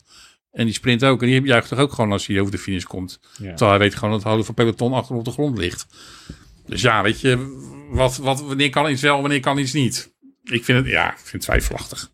En 0.53 0.65
die 0.65 0.75
sprint 0.75 1.05
ook. 1.05 1.23
En 1.23 1.29
die 1.29 1.43
juicht 1.43 1.69
toch 1.69 1.79
ook 1.79 1.93
gewoon 1.93 2.13
als 2.13 2.27
hij 2.27 2.41
over 2.41 2.53
de 2.53 2.59
finish 2.59 2.83
komt. 2.85 3.21
Ja. 3.39 3.49
Terwijl 3.49 3.71
hij 3.71 3.79
weet 3.79 3.95
gewoon 3.95 4.11
dat 4.11 4.23
het 4.23 4.33
halve 4.33 4.53
peloton 4.53 4.93
achter 4.93 5.17
op 5.17 5.25
de 5.25 5.31
grond 5.31 5.59
ligt. 5.59 5.87
Dus 6.67 6.83
ja, 6.83 7.03
weet 7.03 7.21
je, 7.21 7.37
wat, 7.91 8.17
wat, 8.17 8.41
wanneer 8.43 8.71
kan 8.71 8.91
iets 8.91 9.03
wel, 9.03 9.21
wanneer 9.21 9.41
kan 9.41 9.59
iets 9.59 9.73
niet? 9.73 10.13
Ik 10.43 10.65
vind 10.65 10.79
het, 10.79 10.87
ja, 10.87 11.11
ik 11.11 11.19
vind 11.19 11.33
het 11.33 11.43
twijfelachtig. 11.43 12.11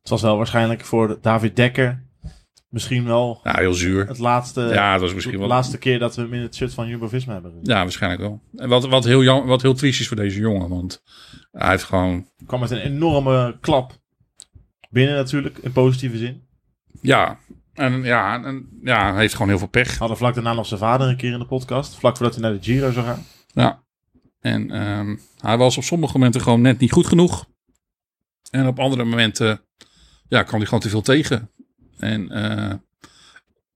Het 0.00 0.08
was 0.08 0.22
wel 0.22 0.36
waarschijnlijk 0.36 0.84
voor 0.84 1.18
David 1.22 1.56
Dekker 1.56 2.02
misschien 2.70 3.04
wel 3.04 3.40
Ja, 3.44 3.56
heel 3.58 3.74
zuur. 3.74 4.06
het 4.06 4.18
laatste, 4.18 4.60
Ja, 4.60 4.92
dat 4.92 5.00
was 5.00 5.14
misschien 5.14 5.34
de 5.34 5.40
wel... 5.40 5.48
laatste 5.48 5.78
keer 5.78 5.98
dat 5.98 6.16
we 6.16 6.22
hem 6.22 6.34
in 6.34 6.42
het 6.42 6.54
shirt 6.54 6.74
van 6.74 6.88
Jumbo-Visma 6.88 7.32
hebben 7.32 7.50
gezien. 7.50 7.74
Ja, 7.74 7.82
waarschijnlijk 7.82 8.22
wel. 8.22 8.40
En 8.56 8.68
wat, 8.68 8.86
wat, 8.88 9.04
heel, 9.04 9.22
jam, 9.22 9.46
wat 9.46 9.62
heel 9.62 9.74
triest 9.74 10.00
is 10.00 10.08
voor 10.08 10.16
deze 10.16 10.38
jongen. 10.38 10.68
Want 10.68 11.02
hij 11.52 11.70
heeft 11.70 11.84
gewoon 11.84 12.28
kwam 12.46 12.60
met 12.60 12.70
een 12.70 12.78
enorme 12.80 13.56
klap 13.60 13.98
binnen 14.90 15.14
natuurlijk, 15.16 15.58
in 15.58 15.72
positieve 15.72 16.16
zin. 16.16 16.42
Ja, 17.00 17.38
en 17.74 18.02
ja, 18.02 18.44
en, 18.44 18.68
ja, 18.82 19.10
hij 19.12 19.20
heeft 19.20 19.32
gewoon 19.32 19.48
heel 19.48 19.58
veel 19.58 19.68
pech. 19.68 19.98
Hadden 19.98 20.16
vlak 20.16 20.34
daarna 20.34 20.52
nog 20.52 20.66
zijn 20.66 20.80
vader 20.80 21.08
een 21.08 21.16
keer 21.16 21.32
in 21.32 21.38
de 21.38 21.46
podcast, 21.46 21.96
vlak 21.96 22.16
voordat 22.16 22.34
hij 22.34 22.44
naar 22.44 22.52
de 22.60 22.64
Giro 22.64 22.90
zou 22.90 23.06
gaan. 23.06 23.24
Ja. 23.46 23.82
En 24.40 24.70
ehm, 24.70 25.16
hij 25.40 25.56
was 25.56 25.76
op 25.76 25.82
sommige 25.82 26.18
momenten 26.18 26.40
gewoon 26.40 26.60
net 26.60 26.78
niet 26.78 26.92
goed 26.92 27.06
genoeg. 27.06 27.46
En 28.50 28.66
op 28.66 28.78
andere 28.78 29.04
momenten 29.04 29.60
ja, 30.28 30.42
kwam 30.42 30.56
hij 30.58 30.64
gewoon 30.64 30.80
te 30.82 30.88
veel 30.88 31.02
tegen. 31.02 31.50
En 32.00 32.30
eh, 32.30 32.74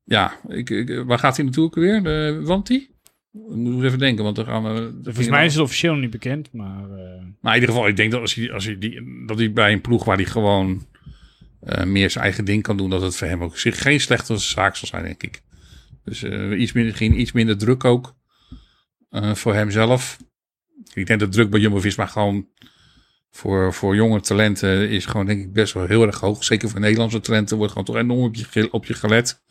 ja, 0.05 0.41
ik, 0.49 0.71
ik- 0.71 1.03
waar 1.07 1.19
gaat 1.19 1.37
hij 1.37 1.45
naartoe 1.45 1.65
ook 1.65 1.75
weer? 1.75 2.03
De 2.03 2.41
Wanti? 2.43 2.93
Moet 3.31 3.85
even 3.85 3.99
denken, 3.99 4.25
want 4.25 4.37
dan 4.37 4.45
gaan 4.45 4.63
we... 4.63 4.99
Volgens 5.03 5.29
mij 5.29 5.45
is 5.45 5.53
het 5.55 5.63
officieel 5.63 5.93
nog 5.93 6.01
niet 6.03 6.11
bekend, 6.11 6.53
maar... 6.53 6.83
eh, 6.91 7.23
Maar 7.41 7.55
in 7.55 7.61
ieder 7.61 7.75
geval, 7.75 7.89
ik 7.89 7.97
denk 7.97 8.11
dat 8.11 8.21
als 8.21 8.35
hij, 8.35 8.53
als 8.53 8.65
hij, 8.65 8.79
die, 8.79 9.25
dat 9.27 9.39
hij 9.39 9.53
bij 9.53 9.73
een 9.73 9.81
ploeg 9.81 10.05
waar 10.05 10.17
hij 10.17 10.25
gewoon 10.25 10.87
eh, 11.61 11.85
meer 11.85 12.11
zijn 12.11 12.25
eigen 12.25 12.45
ding 12.45 12.63
kan 12.63 12.77
doen, 12.77 12.91
dat 12.91 13.03
het 13.03 13.17
voor 13.17 13.27
hem 13.27 13.43
ook 13.43 13.59
zich 13.59 13.83
geen 13.83 14.01
slechte 14.01 14.37
zaak 14.37 14.77
zal 14.77 14.89
zijn, 14.89 15.05
denk 15.05 15.23
ik. 15.23 15.43
Dus 16.05 16.23
eh, 16.23 16.61
iets 16.61 16.73
minder, 16.73 16.93
misschien 16.93 17.21
iets 17.21 17.33
minder 17.33 17.59
druk 17.59 17.85
ook 17.85 18.15
voor 19.33 19.55
hemzelf. 19.55 20.19
Ik 20.95 21.07
denk 21.07 21.21
dat 21.21 21.33
druk 21.33 21.51
bij 21.51 21.61
Jumbo-Visma 21.61 22.07
gewoon 22.07 22.49
voor, 23.37 23.75
voor 23.75 23.95
jonge 23.95 24.21
talenten 24.21 24.89
is 24.89 25.07
gewoon 25.07 25.27
denk 25.27 25.41
ik 25.41 25.53
best 25.53 25.73
wel 25.75 25.87
heel 25.87 26.03
erg 26.07 26.21
hoog. 26.21 26.45
Zeker 26.45 26.69
voor 26.69 26.81
Nederlandse 26.81 27.21
talenten 27.21 27.57
wordt 27.57 27.73
gewoon 27.73 27.87
toch 27.87 27.97
enorm 27.97 28.23
op 28.23 28.35
je, 28.35 28.73
op 28.73 28.85
je 28.85 28.95
gelet. 28.95 29.43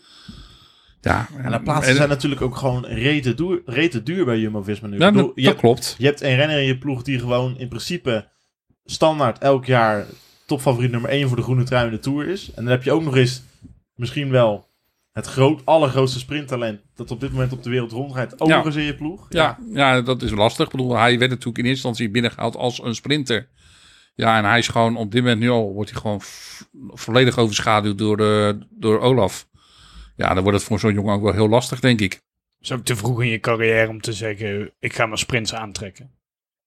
Ja, 1.02 1.28
En 1.38 1.52
de 1.52 1.62
plaatsen 1.62 1.96
zijn 1.96 2.10
natuurlijk 2.10 2.42
ook 2.42 2.56
gewoon 2.56 2.86
rete 2.86 3.34
duur, 3.34 3.62
rete 3.66 4.04
duur 4.04 4.26
bij 4.26 4.40
Jumbo-Visma 4.40 4.88
nu. 4.88 4.98
ja, 4.98 5.12
bedoel, 5.12 5.28
dat, 5.28 5.36
je, 5.36 5.42
dat 5.42 5.50
hebt, 5.52 5.60
klopt. 5.60 5.96
je 5.98 6.06
hebt 6.06 6.22
een 6.22 6.36
renner 6.36 6.58
in 6.60 6.66
je 6.66 6.78
ploeg 6.78 7.04
die 7.04 7.20
gewoon 7.20 7.58
in 7.58 7.68
principe 7.68 8.28
standaard 8.86 9.38
elk 9.38 9.66
jaar 9.66 10.06
topfavoriet 10.46 10.92
nummer 10.92 11.10
1 11.10 11.28
voor 11.28 11.38
de 11.38 11.44
groene 11.44 11.64
trui 11.64 11.86
in 11.86 11.92
de 11.92 12.00
Tour 12.00 12.28
is. 12.28 12.48
En 12.56 12.64
dan 12.64 12.72
heb 12.72 12.84
je 12.84 12.92
ook 12.92 13.04
nog 13.04 13.16
eens 13.16 13.44
misschien 13.96 14.30
wel 14.30 14.68
het 15.12 15.28
groot, 15.28 15.62
allergrootste 15.66 16.20
sprinttalent 16.20 16.82
dat 16.96 17.12
op 17.12 17.20
dit 17.20 17.32
moment 17.32 17.52
op 17.54 17.64
de 17.64 17.70
wereld 17.70 17.92
rondrijdt. 17.92 18.42
Ook 18.42 18.48
Ja. 18.50 18.56
nog 18.58 18.66
eens 18.66 18.76
in 18.76 18.84
je 18.84 18.96
ploeg. 18.96 19.26
Ja, 19.30 19.60
ja, 19.74 20.02
dat 20.02 20.22
is 20.22 20.32
lastig. 20.32 20.66
Ik 20.66 20.72
bedoel, 20.72 20.98
hij 20.98 21.18
werd 21.18 21.30
natuurlijk 21.32 21.58
in 21.58 21.66
eerste 21.66 21.88
instantie 21.88 22.10
binnengehaald 22.14 22.56
als 22.56 22.84
een 22.84 22.96
sprinter. 22.96 23.50
Ja, 24.16 24.38
en 24.38 24.46
hij 24.46 24.58
is 24.58 24.68
gewoon 24.68 24.96
op 24.96 25.12
dit 25.12 25.22
moment 25.22 25.40
nu 25.42 25.50
al, 25.50 25.74
wordt 25.74 25.90
hij 25.92 26.02
gewoon 26.02 26.22
volledig 26.90 27.38
overschaduwd 27.38 27.98
door, 27.98 28.20
eh, 28.20 28.54
door 28.70 29.00
Olaf. 29.00 29.48
Ja, 30.16 30.34
dan 30.34 30.44
wordt 30.44 30.58
het 30.58 30.68
voor 30.68 30.80
zo'n 30.80 30.94
jongen 30.94 31.14
ook 31.14 31.22
wel 31.24 31.34
heel 31.34 31.50
lastig, 31.50 31.80
denk 31.80 32.02
ik. 32.02 32.22
is 32.60 32.72
ook 32.72 32.86
te 32.86 32.96
vroeg 32.96 33.22
in 33.22 33.30
je 33.30 33.40
carrière 33.40 33.90
om 33.90 34.02
te 34.02 34.14
zeggen, 34.14 34.72
ik 34.80 34.94
ga 34.94 35.06
mijn 35.06 35.18
sprints 35.18 35.54
aantrekken. 35.54 36.12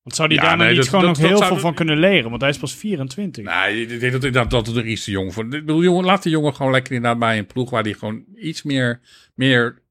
Want 0.03 0.17
zou 0.17 0.29
die 0.29 0.39
Ja, 0.39 0.45
daar 0.45 0.57
nee, 0.57 0.69
niet 0.69 0.77
dat- 0.77 0.89
gewoon 0.89 1.05
dat- 1.05 1.11
nog 1.19 1.29
dat 1.31 1.39
heel 1.39 1.49
veel 1.49 1.59
van 1.59 1.75
kunnen 1.75 1.99
leren? 1.99 2.31
Want 2.31 2.43
hij 2.43 2.51
is 2.51 2.59
pas 2.59 2.75
24. 2.75 3.45
Nee, 3.45 3.87
ik 3.87 4.01
denk 4.01 4.13
dat 4.23 4.33
dat, 4.33 4.51
dat 4.51 4.67
het 4.67 4.77
er 4.77 4.87
iets 4.87 5.05
te 5.05 5.11
jong 5.11 5.35
voor. 5.35 5.45
Ik 5.45 5.51
bedoel, 5.51 5.83
jongen, 5.83 6.05
laat 6.05 6.23
die 6.23 6.33
jongen 6.33 6.55
gewoon 6.55 6.73
lekker 6.73 6.93
inderdaad 6.95 7.19
bij 7.19 7.39
een 7.39 7.47
ploeg 7.47 7.71
waar 7.71 7.83
hij 7.83 7.93
gewoon 7.93 8.25
iets 8.37 8.63
meer, 8.63 9.01
meer 9.35 9.83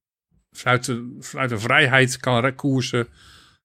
vanuit, 0.52 0.86
de, 0.86 1.16
vanuit 1.20 1.50
de 1.50 1.60
vrijheid 1.60 2.18
kan 2.18 2.56
koersen. 2.56 3.08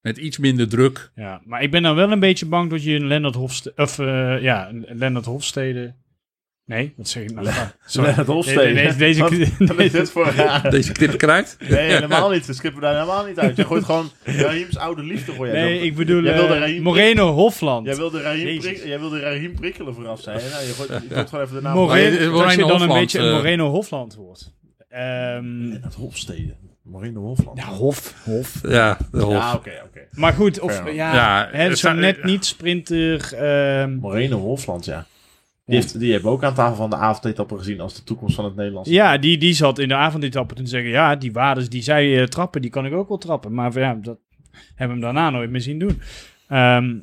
Met 0.01 0.17
iets 0.17 0.39
minder 0.39 0.69
druk. 0.69 1.11
Ja, 1.15 1.41
maar 1.45 1.63
ik 1.63 1.71
ben 1.71 1.83
dan 1.83 1.95
wel 1.95 2.13
een 2.13 2.21
beetje 2.21 2.47
bang 2.47 2.71
dat 2.71 2.83
je 2.85 2.95
een 2.95 3.07
Lennart 3.07 3.35
Hofstede... 3.35 3.83
Of 3.83 3.99
eh, 3.99 4.43
ja, 4.43 4.71
Lennart 4.87 5.25
Hofstede... 5.25 5.95
Nee, 6.65 6.93
wat 6.97 7.09
zeg 7.09 7.23
ik 7.23 7.35
nou? 7.35 7.47
Ah, 7.47 7.67
sorry. 7.87 8.09
Lennart 8.09 8.29
Hofstede. 8.29 8.95
Deze, 8.97 9.21
Wat- 9.21 9.31
deze, 9.31 9.53
Wat 9.67 9.79
is 9.79 9.93
dit 9.93 10.11
voor 10.11 10.27
raar? 10.27 10.71
Deze 10.71 10.93
knip 10.93 11.23
eruit. 11.23 11.57
Nee, 11.69 11.91
helemaal 11.93 12.31
niet. 12.31 12.47
We 12.47 12.53
skippen 12.53 12.81
daar 12.83 12.93
helemaal 12.95 13.27
niet 13.27 13.39
uit. 13.39 13.57
Je 13.57 13.65
gooit 13.65 13.85
gewoon 13.85 14.11
Rahiem's 14.25 14.77
oude 14.77 15.03
liefde. 15.03 15.33
Gooi 15.33 15.51
jij 15.53 15.63
Nee, 15.63 15.81
ik 15.81 15.95
bedoel 15.97 16.23
Jij 16.23 16.35
wilde 16.35 16.55
eh, 16.55 16.61
Raheem- 16.61 16.83
Moreno 16.83 17.33
Hofland. 17.33 17.87
Jij 17.87 17.97
wilde 17.97 18.21
Raheem, 18.23 18.47
Jezus. 18.47 18.63
prik, 18.73 18.85
jij 18.85 18.99
wilde 19.01 19.21
Raheem 19.21 19.55
prikkelen 19.55 19.95
vooraf 19.95 20.21
zijn. 20.21 20.37
Nou, 20.51 20.65
je 20.67 20.73
gooit, 20.73 20.89
je 21.09 21.15
gooit 21.15 21.29
gewoon 21.29 21.45
even 21.45 21.57
de 21.57 21.63
naam. 21.63 21.75
Moreno, 21.77 22.39
dat 22.43 22.55
je 22.55 22.67
dan 22.67 22.83
een 22.83 22.89
beetje 22.89 23.19
een 23.19 23.29
eh, 23.29 23.35
Moreno 23.35 23.69
Hofland 23.71 24.15
wordt. 24.15 24.55
Ehm 24.89 25.03
En 25.03 25.79
het 25.83 25.95
Hofstede. 25.95 26.55
Moreno 26.83 27.21
Hofland. 27.21 27.59
ja, 27.59 27.65
Hof, 27.65 28.15
Hof. 28.25 28.61
Ja, 28.69 28.99
de 29.13 29.21
Hof. 29.21 29.33
Ja, 29.33 29.55
oké, 29.55 29.83
oké. 29.85 30.01
Maar 30.13 30.33
goed, 30.33 30.61
of 30.61 30.83
ja, 30.93 31.15
Ja, 31.15 31.49
hè, 31.53 31.63
het 31.63 31.79
zo 31.79 31.87
zijn- 31.89 31.99
net 32.01 32.25
niet 32.25 32.45
sprinter. 32.45 33.35
ehm, 33.35 33.95
Moreno 33.95 34.39
Hofland, 34.39 34.85
ja. 34.85 35.07
Die, 35.67 35.79
heeft, 35.79 35.99
die 35.99 36.13
hebben 36.13 36.31
we 36.31 36.37
ook 36.37 36.45
aan 36.45 36.55
tafel 36.55 36.77
van 36.77 36.91
de 36.91 36.97
avondetappe 36.97 37.59
gezien 37.59 37.81
als 37.81 37.95
de 37.95 38.05
toekomst 38.05 38.35
van 38.35 38.45
het 38.45 38.57
Nederlands. 38.57 38.89
ja, 38.91 39.19
die, 39.19 39.39
die 39.39 39.53
zat 39.55 39.79
in 39.79 39.89
de 39.89 39.95
avondetappe 39.95 40.55
te 40.55 40.67
zeggen, 40.67 40.91
ja, 40.91 41.17
die 41.17 41.33
waardes 41.33 41.69
die 41.69 41.83
zij 41.83 42.19
eh, 42.21 42.25
trappen, 42.27 42.61
die 42.63 42.71
kan 42.71 42.87
ik 42.87 42.93
ook 42.93 43.09
wel 43.09 43.19
trappen. 43.19 43.55
Maar 43.55 43.79
ja, 43.79 43.95
dat 43.95 44.19
hebben 44.75 44.99
we 44.99 45.05
hem 45.07 45.15
daarna 45.15 45.31
nooit 45.31 45.51
meer 45.51 45.61
zien 45.61 45.79
doen. 45.79 46.01
Ehm, 46.49 46.97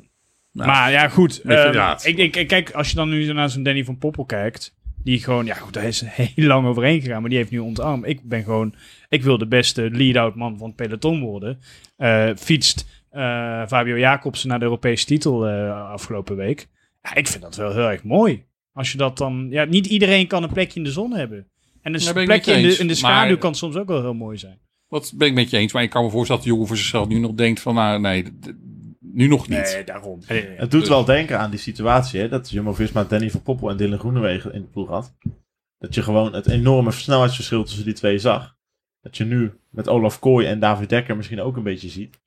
maar 0.52 0.90
ja, 0.90 1.08
goed. 1.08 1.40
Ehm, 1.40 1.94
ik, 2.02 2.34
ik- 2.36 2.48
kijk, 2.48 2.70
als 2.70 2.88
je 2.90 2.94
dan 2.94 3.08
nu 3.08 3.32
naar 3.32 3.50
zo'n 3.50 3.62
Danny 3.62 3.84
van 3.84 3.98
Poppel 3.98 4.24
kijkt, 4.24 4.74
die 5.08 5.22
gewoon, 5.22 5.46
ja 5.46 5.54
goed, 5.54 5.72
daar 5.72 5.84
is 5.84 6.02
heel 6.06 6.46
lang 6.46 6.66
overheen 6.66 7.00
gegaan, 7.00 7.20
maar 7.20 7.30
die 7.30 7.38
heeft 7.38 7.50
nu 7.50 7.58
ontarmd. 7.58 8.06
Ik 8.06 8.22
ben 8.22 8.42
gewoon, 8.42 8.74
ik 9.08 9.22
wil 9.22 9.38
de 9.38 9.46
beste 9.46 9.90
lead-out 9.90 10.34
man 10.34 10.58
van 10.58 10.66
het 10.66 10.76
peloton 10.76 11.20
worden. 11.20 11.60
Uh, 11.98 12.30
fietst 12.36 12.86
uh, 13.12 13.66
Fabio 13.66 13.98
Jacobsen 13.98 14.48
naar 14.48 14.58
de 14.58 14.64
Europese 14.64 15.06
titel 15.06 15.48
uh, 15.48 15.90
afgelopen 15.90 16.36
week. 16.36 16.68
Ja, 17.02 17.14
ik 17.14 17.28
vind 17.28 17.42
dat 17.42 17.56
wel 17.56 17.72
heel 17.72 17.90
erg 17.90 18.04
mooi. 18.04 18.44
Als 18.72 18.92
je 18.92 18.98
dat 18.98 19.18
dan, 19.18 19.46
ja, 19.50 19.64
niet 19.64 19.86
iedereen 19.86 20.26
kan 20.26 20.42
een 20.42 20.52
plekje 20.52 20.78
in 20.78 20.84
de 20.84 20.92
zon 20.92 21.12
hebben. 21.12 21.46
En 21.82 21.94
een 21.94 22.24
plekje 22.24 22.52
in 22.52 22.68
de, 22.68 22.76
in 22.76 22.86
de 22.86 22.94
schaduw 22.94 23.38
kan 23.38 23.54
soms 23.54 23.76
ook 23.76 23.88
wel 23.88 24.00
heel 24.00 24.14
mooi 24.14 24.38
zijn. 24.38 24.58
Wat 24.88 25.12
ben 25.16 25.28
ik 25.28 25.34
met 25.34 25.50
je 25.50 25.56
eens, 25.56 25.72
maar 25.72 25.82
ik 25.82 25.90
kan 25.90 26.04
me 26.04 26.10
voorstellen 26.10 26.42
dat 26.42 26.50
de 26.50 26.54
jongen 26.54 26.68
voor 26.68 26.76
zichzelf 26.76 27.08
nu 27.08 27.18
nog 27.18 27.32
denkt 27.32 27.60
van, 27.60 27.74
nou 27.74 28.00
nee, 28.00 28.24
nu 29.18 29.26
nog 29.26 29.48
niet. 29.48 29.72
Nee, 29.74 29.84
daarom. 29.84 30.20
Het 30.26 30.70
doet 30.70 30.88
wel 30.88 31.04
denken 31.04 31.38
aan 31.38 31.50
die 31.50 31.58
situatie, 31.58 32.20
hè, 32.20 32.28
dat 32.28 32.50
Jumbo-Visma 32.50 33.04
Danny 33.04 33.30
van 33.30 33.42
Poppel 33.42 33.70
en 33.70 33.76
Dylan 33.76 33.98
Groenewegen 33.98 34.52
in 34.52 34.60
de 34.60 34.68
ploeg 34.68 34.88
had. 34.88 35.14
Dat 35.78 35.94
je 35.94 36.02
gewoon 36.02 36.34
het 36.34 36.48
enorme 36.48 36.90
snelheidsverschil 36.90 37.64
tussen 37.64 37.84
die 37.84 37.94
twee 37.94 38.18
zag. 38.18 38.56
Dat 39.00 39.16
je 39.16 39.24
nu 39.24 39.52
met 39.70 39.88
Olaf 39.88 40.18
Kooi 40.18 40.46
en 40.46 40.60
David 40.60 40.88
Dekker 40.88 41.16
misschien 41.16 41.40
ook 41.40 41.56
een 41.56 41.62
beetje 41.62 41.88
ziet. 41.88 42.20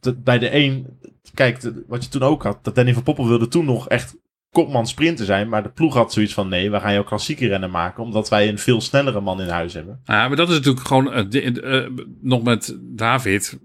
Dat, 0.00 0.24
bij 0.24 0.38
de 0.38 0.54
een, 0.54 0.98
kijk, 1.34 1.72
wat 1.86 2.04
je 2.04 2.10
toen 2.10 2.22
ook 2.22 2.42
had, 2.42 2.64
dat 2.64 2.74
Danny 2.74 2.94
van 2.94 3.02
Poppel 3.02 3.28
wilde 3.28 3.48
toen 3.48 3.64
nog 3.64 3.88
echt 3.88 4.16
kopman 4.50 4.86
sprinter 4.86 5.24
zijn. 5.24 5.48
Maar 5.48 5.62
de 5.62 5.70
ploeg 5.70 5.94
had 5.94 6.12
zoiets 6.12 6.34
van: 6.34 6.48
nee, 6.48 6.70
we 6.70 6.80
gaan 6.80 6.92
jouw 6.92 7.04
klassieke 7.04 7.46
rennen 7.46 7.70
maken. 7.70 8.02
Omdat 8.02 8.28
wij 8.28 8.48
een 8.48 8.58
veel 8.58 8.80
snellere 8.80 9.20
man 9.20 9.40
in 9.40 9.48
huis 9.48 9.74
hebben. 9.74 10.00
Ja, 10.04 10.28
maar 10.28 10.36
dat 10.36 10.48
is 10.48 10.54
natuurlijk 10.54 10.86
gewoon 10.86 11.28
uh, 11.32 11.86
nog 12.20 12.42
met 12.42 12.78
David. 12.80 13.58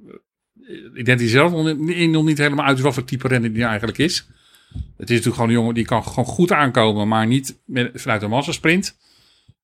Ik 0.67 0.93
denk 0.93 1.07
dat 1.07 1.19
hij 1.19 1.27
zelf 1.27 1.51
nog 1.51 1.77
niet, 1.77 2.09
nog 2.09 2.25
niet 2.25 2.37
helemaal 2.37 2.65
uit 2.65 2.77
is 2.77 2.83
wat 2.83 2.93
voor 2.93 3.05
type 3.05 3.27
renner 3.27 3.53
die 3.53 3.63
eigenlijk 3.63 3.97
is. 3.97 4.27
Het 4.73 5.09
is 5.09 5.15
natuurlijk 5.15 5.35
gewoon 5.35 5.49
een 5.49 5.55
jongen 5.55 5.73
die 5.73 5.85
kan 5.85 6.03
gewoon 6.03 6.25
goed 6.25 6.51
aankomen, 6.51 7.07
maar 7.07 7.27
niet 7.27 7.57
met, 7.65 7.91
vanuit 7.93 8.21
een 8.21 8.29
massasprint. 8.29 8.97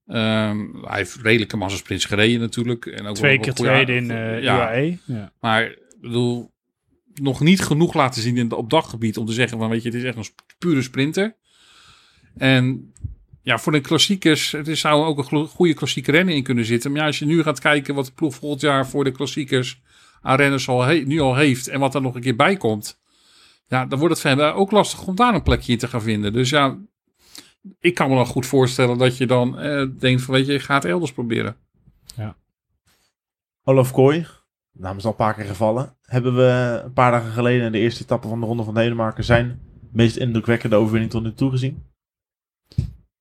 Um, 0.07 0.77
hij 0.81 0.97
heeft 0.97 1.15
redelijke 1.21 1.57
massasprints 1.57 2.05
gereden 2.05 2.39
natuurlijk. 2.39 2.85
En 2.85 3.05
ook 3.05 3.15
Twee 3.15 3.39
keer 3.39 3.53
tweede 3.53 3.95
in 3.95 4.09
uh, 4.09 4.41
ja. 4.41 4.73
UAE. 4.73 4.97
Ja. 5.05 5.31
Maar 5.39 5.65
ik 5.65 5.77
bedoel, 6.01 6.51
nog 7.13 7.39
niet 7.39 7.61
genoeg 7.61 7.93
laten 7.93 8.21
zien 8.21 8.37
in, 8.37 8.51
op 8.51 8.69
daggebied 8.69 9.17
om 9.17 9.25
te 9.25 9.33
zeggen 9.33 9.57
van 9.57 9.69
weet 9.69 9.83
je, 9.83 9.89
het 9.89 9.97
is 9.97 10.03
echt 10.03 10.17
een 10.17 10.25
pure 10.57 10.81
sprinter. 10.81 11.35
En 12.37 12.93
ja, 13.41 13.57
voor 13.57 13.71
de 13.71 13.81
klassiekers, 13.81 14.51
het 14.51 14.77
zou 14.77 15.05
ook 15.05 15.31
een 15.31 15.47
goede 15.47 15.73
klassieke 15.73 16.11
rennen 16.11 16.35
in 16.35 16.43
kunnen 16.43 16.65
zitten. 16.65 16.91
Maar 16.91 16.99
ja, 16.99 17.05
als 17.05 17.19
je 17.19 17.25
nu 17.25 17.43
gaat 17.43 17.59
kijken 17.59 17.95
wat 17.95 18.05
de 18.05 18.11
ploeg 18.11 18.35
volgend 18.35 18.61
jaar 18.61 18.87
voor 18.87 19.03
de 19.03 19.11
klassiekers 19.11 19.81
aan 20.21 20.35
renners 20.35 20.67
al 20.67 20.85
nu 20.85 21.19
al 21.19 21.35
heeft 21.35 21.67
en 21.67 21.79
wat 21.79 21.95
er 21.95 22.01
nog 22.01 22.15
een 22.15 22.21
keer 22.21 22.35
bij 22.35 22.55
komt. 22.55 22.99
Ja, 23.67 23.85
dan 23.85 23.99
wordt 23.99 24.13
het 24.13 24.23
verder 24.23 24.53
ook 24.53 24.71
lastig 24.71 25.07
om 25.07 25.15
daar 25.15 25.33
een 25.33 25.43
plekje 25.43 25.71
in 25.71 25.77
te 25.77 25.87
gaan 25.87 26.01
vinden. 26.01 26.33
Dus 26.33 26.49
ja, 26.49 26.77
ik 27.79 27.95
kan 27.95 28.09
me 28.09 28.15
dan 28.15 28.25
goed 28.25 28.45
voorstellen 28.45 28.97
dat 28.97 29.17
je 29.17 29.27
dan 29.27 29.59
eh, 29.59 29.85
denkt 29.97 30.21
van 30.21 30.33
weet 30.33 30.45
je, 30.45 30.59
ga 30.59 30.73
het 30.73 30.85
elders 30.85 31.11
proberen. 31.11 31.55
Ja. 32.15 32.35
Olaf 33.63 33.91
Kooi, 33.91 34.27
naam 34.71 34.97
is 34.97 35.03
al 35.03 35.09
een 35.09 35.15
paar 35.15 35.33
keer 35.33 35.45
gevallen. 35.45 35.95
Hebben 36.01 36.35
we 36.35 36.81
een 36.83 36.93
paar 36.93 37.11
dagen 37.11 37.31
geleden 37.31 37.65
in 37.65 37.71
de 37.71 37.79
eerste 37.79 38.03
etappe 38.03 38.27
van 38.27 38.39
de 38.39 38.45
Ronde 38.45 38.63
van 38.63 38.73
Denemarken 38.73 39.23
zijn 39.23 39.61
meest 39.91 40.17
indrukwekkende 40.17 40.75
overwinning 40.75 41.11
tot 41.11 41.23
nu 41.23 41.33
toe 41.33 41.49
gezien? 41.49 41.83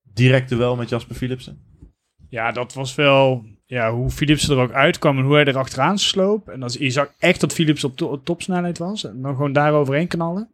Direct 0.03 0.51
wel 0.51 0.77
met 0.77 0.89
Jasper 0.89 1.17
Philipsen. 1.17 1.63
Ja, 2.29 2.53
dat 2.53 2.73
was 2.73 2.95
wel 2.95 3.45
ja, 3.71 3.93
hoe 3.93 4.11
Philipsen 4.11 4.57
er 4.57 4.63
ook 4.63 4.73
uitkwam 4.73 5.19
en 5.19 5.25
hoe 5.25 5.35
hij 5.35 5.45
er 5.45 5.59
achteraan 5.59 5.99
sloop. 5.99 6.49
En 6.49 6.61
dat, 6.61 6.73
je 6.73 6.91
zag 6.91 7.13
echt 7.19 7.41
dat 7.41 7.53
Philips 7.53 7.85
op 7.85 7.97
to 7.97 8.21
topsnelheid 8.23 8.79
was. 8.79 9.05
En 9.05 9.23
dan 9.23 9.35
gewoon 9.35 9.53
daar 9.53 9.73
overheen 9.73 10.07
knallen. 10.07 10.51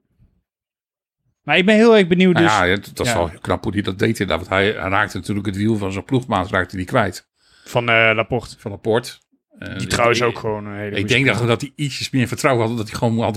Maar 1.42 1.56
ik 1.56 1.66
ben 1.66 1.74
heel 1.74 1.96
erg 1.96 2.06
benieuwd. 2.06 2.36
Dus, 2.36 2.58
ja, 2.58 2.66
dat 2.66 3.06
is 3.06 3.12
wel 3.12 3.30
knap 3.40 3.62
hoe 3.62 3.72
hij 3.72 3.82
dat 3.82 3.98
deed 3.98 4.20
inderdaad. 4.20 4.48
Want 4.48 4.62
hij, 4.62 4.72
raakte 4.72 5.16
natuurlijk 5.16 5.46
het 5.46 5.56
wiel 5.56 5.76
van 5.76 5.92
zijn 5.92 6.04
ploegmaat 6.04 6.50
raakte 6.50 6.76
hij 6.76 6.84
kwijt. 6.84 7.28
Van 7.64 7.90
uh, 7.90 8.10
Laporte. 8.14 8.54
Van 8.58 8.70
Laporte. 8.70 9.12
Uh, 9.58 9.78
die 9.78 9.86
trouwens 9.86 10.22
ook 10.22 10.38
gewoon 10.38 10.66
een 10.66 10.76
hele 10.76 10.96
Ik 10.96 11.08
denk 11.08 11.26
dat, 11.26 11.46
dat 11.46 11.60
hij 11.60 11.72
ietsjes 11.76 12.10
meer 12.10 12.28
vertrouwen 12.28 12.66
had. 12.66 12.76
Dat 12.76 12.88
hij 12.90 12.98
gewoon 12.98 13.18
had, 13.18 13.36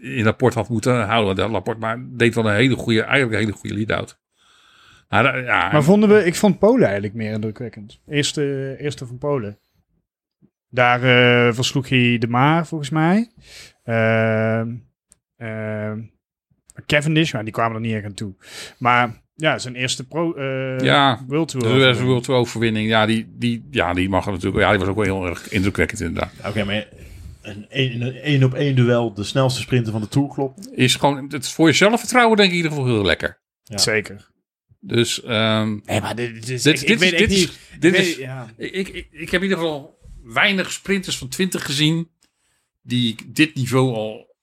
in 0.00 0.24
Laporte 0.24 0.58
had 0.58 0.68
moeten 0.68 1.06
houden. 1.06 1.50
Laporte 1.50 1.80
maar 1.80 2.06
deed 2.08 2.34
wel 2.34 2.48
een 2.48 2.54
hele 2.54 2.76
goede, 2.76 3.02
eigenlijk 3.02 3.32
een 3.32 3.46
hele 3.46 3.58
goede 3.58 3.76
lead-out. 3.76 4.20
Maar, 5.08 5.42
ja, 5.44 5.72
maar 5.72 5.82
vonden 5.82 6.08
we, 6.08 6.24
ik 6.24 6.34
vond 6.34 6.58
Polen 6.58 6.84
eigenlijk 6.84 7.14
meer 7.14 7.32
indrukwekkend. 7.32 8.00
Eerste, 8.06 8.76
eerste 8.78 9.06
van 9.06 9.18
Polen. 9.18 9.58
Daar 10.70 11.02
uh, 11.02 11.54
versloeg 11.54 11.88
hij 11.88 12.18
de 12.18 12.28
Maar, 12.28 12.66
volgens 12.66 12.90
mij. 12.90 13.30
Uh, 13.84 14.62
uh, 15.38 15.92
Cavendish, 16.86 17.32
maar 17.32 17.44
die 17.44 17.52
kwamen 17.52 17.74
er 17.74 17.80
niet 17.80 17.94
echt 17.94 18.04
aan 18.04 18.14
toe. 18.14 18.34
Maar 18.78 19.22
ja, 19.34 19.58
zijn 19.58 19.74
eerste 19.74 20.06
pro, 20.06 20.36
uh, 20.36 20.78
ja, 20.78 21.24
World 21.26 21.48
Tour. 21.48 21.94
De 21.94 22.04
World 22.04 22.24
Tour 22.24 22.40
overwinning. 22.40 22.88
Ja, 22.88 23.06
die, 23.06 23.34
die, 23.38 23.66
ja, 23.70 23.92
die 23.92 24.08
mag 24.08 24.26
natuurlijk. 24.26 24.62
Ja, 24.62 24.70
die 24.70 24.78
was 24.78 24.88
ook 24.88 25.04
wel 25.04 25.04
heel 25.04 25.26
erg 25.26 25.48
indrukwekkend 25.48 26.00
inderdaad. 26.00 26.32
Oké, 26.46 26.64
maar 26.64 26.86
een 27.42 27.66
één 28.22 28.44
op 28.44 28.54
één 28.54 28.74
duel, 28.76 29.14
de 29.14 29.24
snelste 29.24 29.60
sprinter 29.60 29.92
van 29.92 30.00
de 30.00 30.08
Tour 30.08 30.28
klopt. 30.28 30.72
Is 30.72 30.96
gewoon, 30.96 31.24
het 31.28 31.44
is 31.44 31.52
voor 31.52 31.66
je 31.66 31.72
zelfvertrouwen 31.72 32.36
denk 32.36 32.48
ik 32.48 32.56
in 32.56 32.62
ieder 32.62 32.78
geval 32.78 32.94
heel 32.94 33.04
lekker. 33.04 33.40
Ja. 33.62 33.78
Zeker. 33.78 34.30
Dus, 34.80 35.22
um, 35.24 35.82
nee, 35.84 36.00
maar 36.00 36.14
dit, 36.14 36.48
is, 36.48 36.62
dit, 36.62 36.86
dit, 36.86 37.00
dit 37.00 37.30
is, 37.30 37.58
dit 37.78 37.94
is, 37.94 38.16
ja. 38.16 38.50
ik, 38.56 38.88
ik, 38.88 39.08
ik 39.10 39.30
heb 39.30 39.42
in 39.42 39.48
ieder 39.48 39.58
geval 39.58 39.98
weinig 40.22 40.72
sprinters 40.72 41.18
van 41.18 41.28
20 41.28 41.64
gezien 41.64 42.10
die 42.82 43.16
dit 43.26 43.54
niveau 43.54 43.94
al 43.94 44.36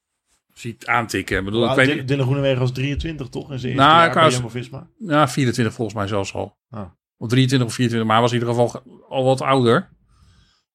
ziet 0.54 0.86
aantikken. 0.86 1.38
Ik 1.38 1.46
bedoel, 1.46 1.70
ik 1.70 1.76
weet 1.76 2.08
Dylan 2.08 2.26
Groenewegen 2.26 2.60
was 2.60 2.72
23 2.72 3.28
toch? 3.30 3.52
In 3.52 3.60
zijn 3.60 3.72
eerste 3.72 3.88
nou, 3.88 4.14
jaar 4.14 4.42
bij 4.42 4.50
Visma. 4.50 4.88
Ja, 5.00 5.28
24 5.28 5.74
volgens 5.76 5.98
mij 5.98 6.08
zelfs 6.08 6.34
al. 6.34 6.58
Ah. 6.70 6.86
Of 7.18 7.30
23 7.30 7.68
of 7.68 7.74
24, 7.74 8.08
maar 8.08 8.18
hij 8.18 8.26
was 8.26 8.34
in 8.34 8.40
ieder 8.40 8.54
geval 8.54 9.02
al 9.10 9.24
wat 9.24 9.42
ouder. 9.42 9.90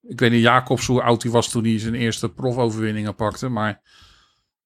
Ik 0.02 0.20
weet 0.20 0.30
niet, 0.30 0.42
Jacobs 0.42 0.86
hoe 0.86 1.02
oud 1.02 1.22
hij 1.22 1.32
was 1.32 1.50
toen 1.50 1.64
hij 1.64 1.78
zijn 1.78 1.94
eerste 1.94 2.28
profoverwinningen 2.28 3.14
pakte. 3.14 3.48
Maar 3.48 3.80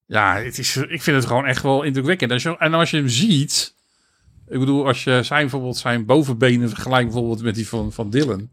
ja, 0.06 0.36
het 0.36 0.58
is, 0.58 0.76
ik 0.76 1.02
vind 1.02 1.16
het 1.16 1.26
gewoon 1.26 1.46
echt 1.46 1.62
wel 1.62 1.82
indrukwekkend. 1.82 2.30
Als 2.30 2.42
je, 2.42 2.58
en 2.58 2.74
als 2.74 2.90
je 2.90 2.96
hem 2.96 3.08
ziet, 3.08 3.73
ik 4.48 4.58
bedoel, 4.58 4.86
als 4.86 5.04
je 5.04 5.22
zijn 5.22 5.40
bijvoorbeeld 5.40 5.76
zijn 5.76 6.04
bovenbenen 6.04 6.68
vergelijkt 6.68 7.10
bijvoorbeeld 7.10 7.42
met 7.42 7.54
die 7.54 7.68
van, 7.68 7.92
van 7.92 8.10
Dylan. 8.10 8.48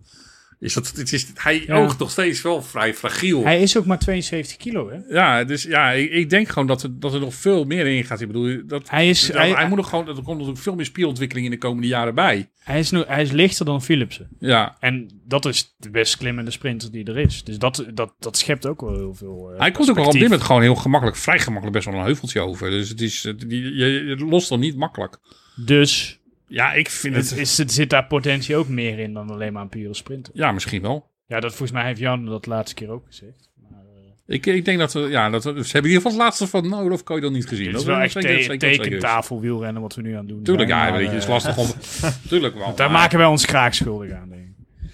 Is 0.61 0.73
dat, 0.73 0.91
het 0.95 1.13
is, 1.13 1.27
hij 1.33 1.63
ja. 1.65 1.75
oogt 1.75 1.99
nog 1.99 2.11
steeds 2.11 2.41
wel 2.41 2.61
vrij 2.61 2.93
fragiel. 2.93 3.43
Hij 3.43 3.61
is 3.61 3.77
ook 3.77 3.85
maar 3.85 3.99
72 3.99 4.57
kilo, 4.57 4.89
hè? 4.89 4.97
Ja, 5.09 5.43
dus 5.43 5.63
ja, 5.63 5.91
ik, 5.91 6.11
ik 6.11 6.29
denk 6.29 6.49
gewoon 6.49 6.67
dat 6.67 6.83
er, 6.83 6.99
dat 6.99 7.13
er 7.13 7.19
nog 7.19 7.33
veel 7.33 7.63
meer 7.63 7.87
in 7.87 8.03
gaat. 8.03 8.21
Ik 8.21 8.27
bedoel, 8.27 8.61
dat, 8.65 8.89
hij, 8.89 9.09
is, 9.09 9.27
dat, 9.27 9.35
hij, 9.35 9.51
hij, 9.51 9.67
moet 9.67 9.77
nog 9.77 9.89
gewoon, 9.89 10.07
er 10.07 10.13
komt 10.13 10.27
natuurlijk 10.27 10.57
veel 10.57 10.75
meer 10.75 10.85
spierontwikkeling 10.85 11.45
in 11.45 11.51
de 11.51 11.57
komende 11.57 11.87
jaren 11.87 12.15
bij. 12.15 12.49
Hij 12.63 12.79
is, 12.79 12.91
nu, 12.91 13.03
hij 13.07 13.21
is 13.21 13.31
lichter 13.31 13.65
dan 13.65 13.81
Philipsen. 13.81 14.29
Ja. 14.39 14.77
En 14.79 15.21
dat 15.25 15.45
is 15.45 15.75
de 15.77 15.89
best 15.89 16.17
klimmende 16.17 16.51
sprinter 16.51 16.91
die 16.91 17.05
er 17.05 17.17
is. 17.17 17.43
Dus 17.43 17.57
dat, 17.57 17.85
dat, 17.93 18.13
dat 18.19 18.37
schept 18.37 18.65
ook 18.65 18.81
wel 18.81 18.95
heel 18.95 19.13
veel. 19.13 19.51
Uh, 19.53 19.59
hij 19.59 19.71
komt 19.71 19.89
ook 19.89 19.95
wel 19.95 20.05
op 20.05 20.11
dit 20.11 20.21
moment 20.21 20.41
gewoon 20.41 20.61
heel 20.61 20.75
gemakkelijk, 20.75 21.17
vrij 21.17 21.39
gemakkelijk 21.39 21.73
best 21.73 21.85
wel 21.85 21.95
een 21.95 22.05
heuveltje 22.05 22.39
over. 22.39 22.69
Dus 22.69 22.89
het 22.89 23.01
is, 23.01 23.21
je, 23.21 23.73
je 24.05 24.15
lost 24.17 24.51
er 24.51 24.57
niet 24.57 24.75
makkelijk. 24.75 25.17
Dus 25.55 26.20
ja, 26.51 26.73
ik 26.73 26.89
vind 26.89 27.15
het... 27.15 27.29
het 27.29 27.39
is, 27.39 27.55
zit 27.55 27.89
daar 27.89 28.05
potentie 28.05 28.55
ook 28.55 28.67
meer 28.67 28.99
in 28.99 29.13
dan 29.13 29.29
alleen 29.29 29.53
maar 29.53 29.61
een 29.61 29.69
pure 29.69 29.93
sprinter? 29.93 30.33
Ja, 30.35 30.51
misschien 30.51 30.81
wel. 30.81 31.09
Ja, 31.25 31.39
dat 31.39 31.49
volgens 31.49 31.71
mij 31.71 31.85
heeft 31.85 31.99
Jan 31.99 32.25
dat 32.25 32.45
laatste 32.45 32.75
keer 32.75 32.89
ook 32.89 33.05
gezegd. 33.05 33.49
Maar, 33.69 33.83
uh... 34.25 34.35
ik, 34.35 34.45
ik 34.45 34.65
denk 34.65 34.79
dat 34.79 34.93
we, 34.93 34.99
ja, 34.99 35.29
dat 35.29 35.43
we, 35.43 35.49
ze 35.49 35.71
hebben 35.71 35.91
in 35.91 35.97
ieder 35.97 36.01
geval 36.01 36.11
het 36.11 36.21
laatste 36.21 36.47
van 36.47 36.69
nou, 36.69 36.91
of 36.91 37.03
kan 37.03 37.15
je 37.15 37.21
dat 37.21 37.31
niet 37.31 37.47
gezien. 37.47 37.67
Het 37.67 37.79
is 37.79 37.85
wel 37.85 37.99
echt 37.99 38.13
te 38.13 38.55
tekentafel 38.57 39.39
wielrennen 39.39 39.81
wat 39.81 39.95
we 39.95 40.01
nu 40.01 40.15
aan 40.15 40.27
doen 40.27 40.43
Tuurlijk, 40.43 40.69
ja, 40.69 40.89
maar, 40.89 41.01
het 41.01 41.11
is 41.11 41.27
lastig 41.27 41.57
om... 41.57 41.67
tuurlijk 42.29 42.55
wel. 42.55 42.75
Daar 42.75 42.91
maken 42.91 43.17
wij 43.17 43.27
ons 43.27 43.45
graag 43.45 43.75
schuldig 43.75 44.11
aan, 44.11 44.29
denk 44.29 44.41
ik. 44.41 44.89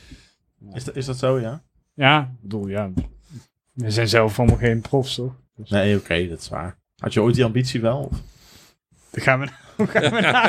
Is, 0.73 0.83
dat, 0.83 0.95
is 0.95 1.05
dat 1.05 1.17
zo, 1.17 1.39
ja? 1.39 1.63
Ja, 1.93 2.21
ik 2.21 2.41
bedoel, 2.41 2.67
ja. 2.67 2.91
We 3.73 3.91
zijn 3.91 4.07
zelf 4.07 4.39
allemaal 4.39 4.57
geen 4.57 4.81
profs, 4.81 5.15
toch? 5.15 5.33
Dus... 5.55 5.69
Nee, 5.69 5.95
oké, 5.95 6.03
okay, 6.03 6.27
dat 6.27 6.39
is 6.39 6.49
waar. 6.49 6.77
Had 6.97 7.13
je 7.13 7.21
ooit 7.21 7.35
die 7.35 7.43
ambitie 7.43 7.81
wel? 7.81 7.99
Of? 7.99 8.21
Dan 9.11 9.23
gaan 9.23 9.39
we 9.39 9.47
hoe 9.87 9.87
gaan 9.87 10.13
we 10.13 10.21
nou, 10.21 10.43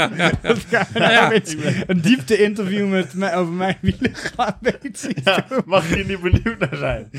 gaan 0.69 0.87
we 0.93 0.99
nou 0.99 1.12
ja, 1.12 1.33
een 1.87 2.01
diepte-interview 2.01 2.88
met 2.88 3.14
mij 3.14 3.37
over 3.37 3.53
mijn 3.53 3.77
wielen 3.81 4.14
gaan 4.14 4.57
weten? 4.61 5.14
Ja, 5.25 5.47
mag 5.64 5.97
je 5.97 6.05
niet 6.05 6.21
benieuwd 6.21 6.59
naar 6.59 6.77
zijn? 6.77 7.11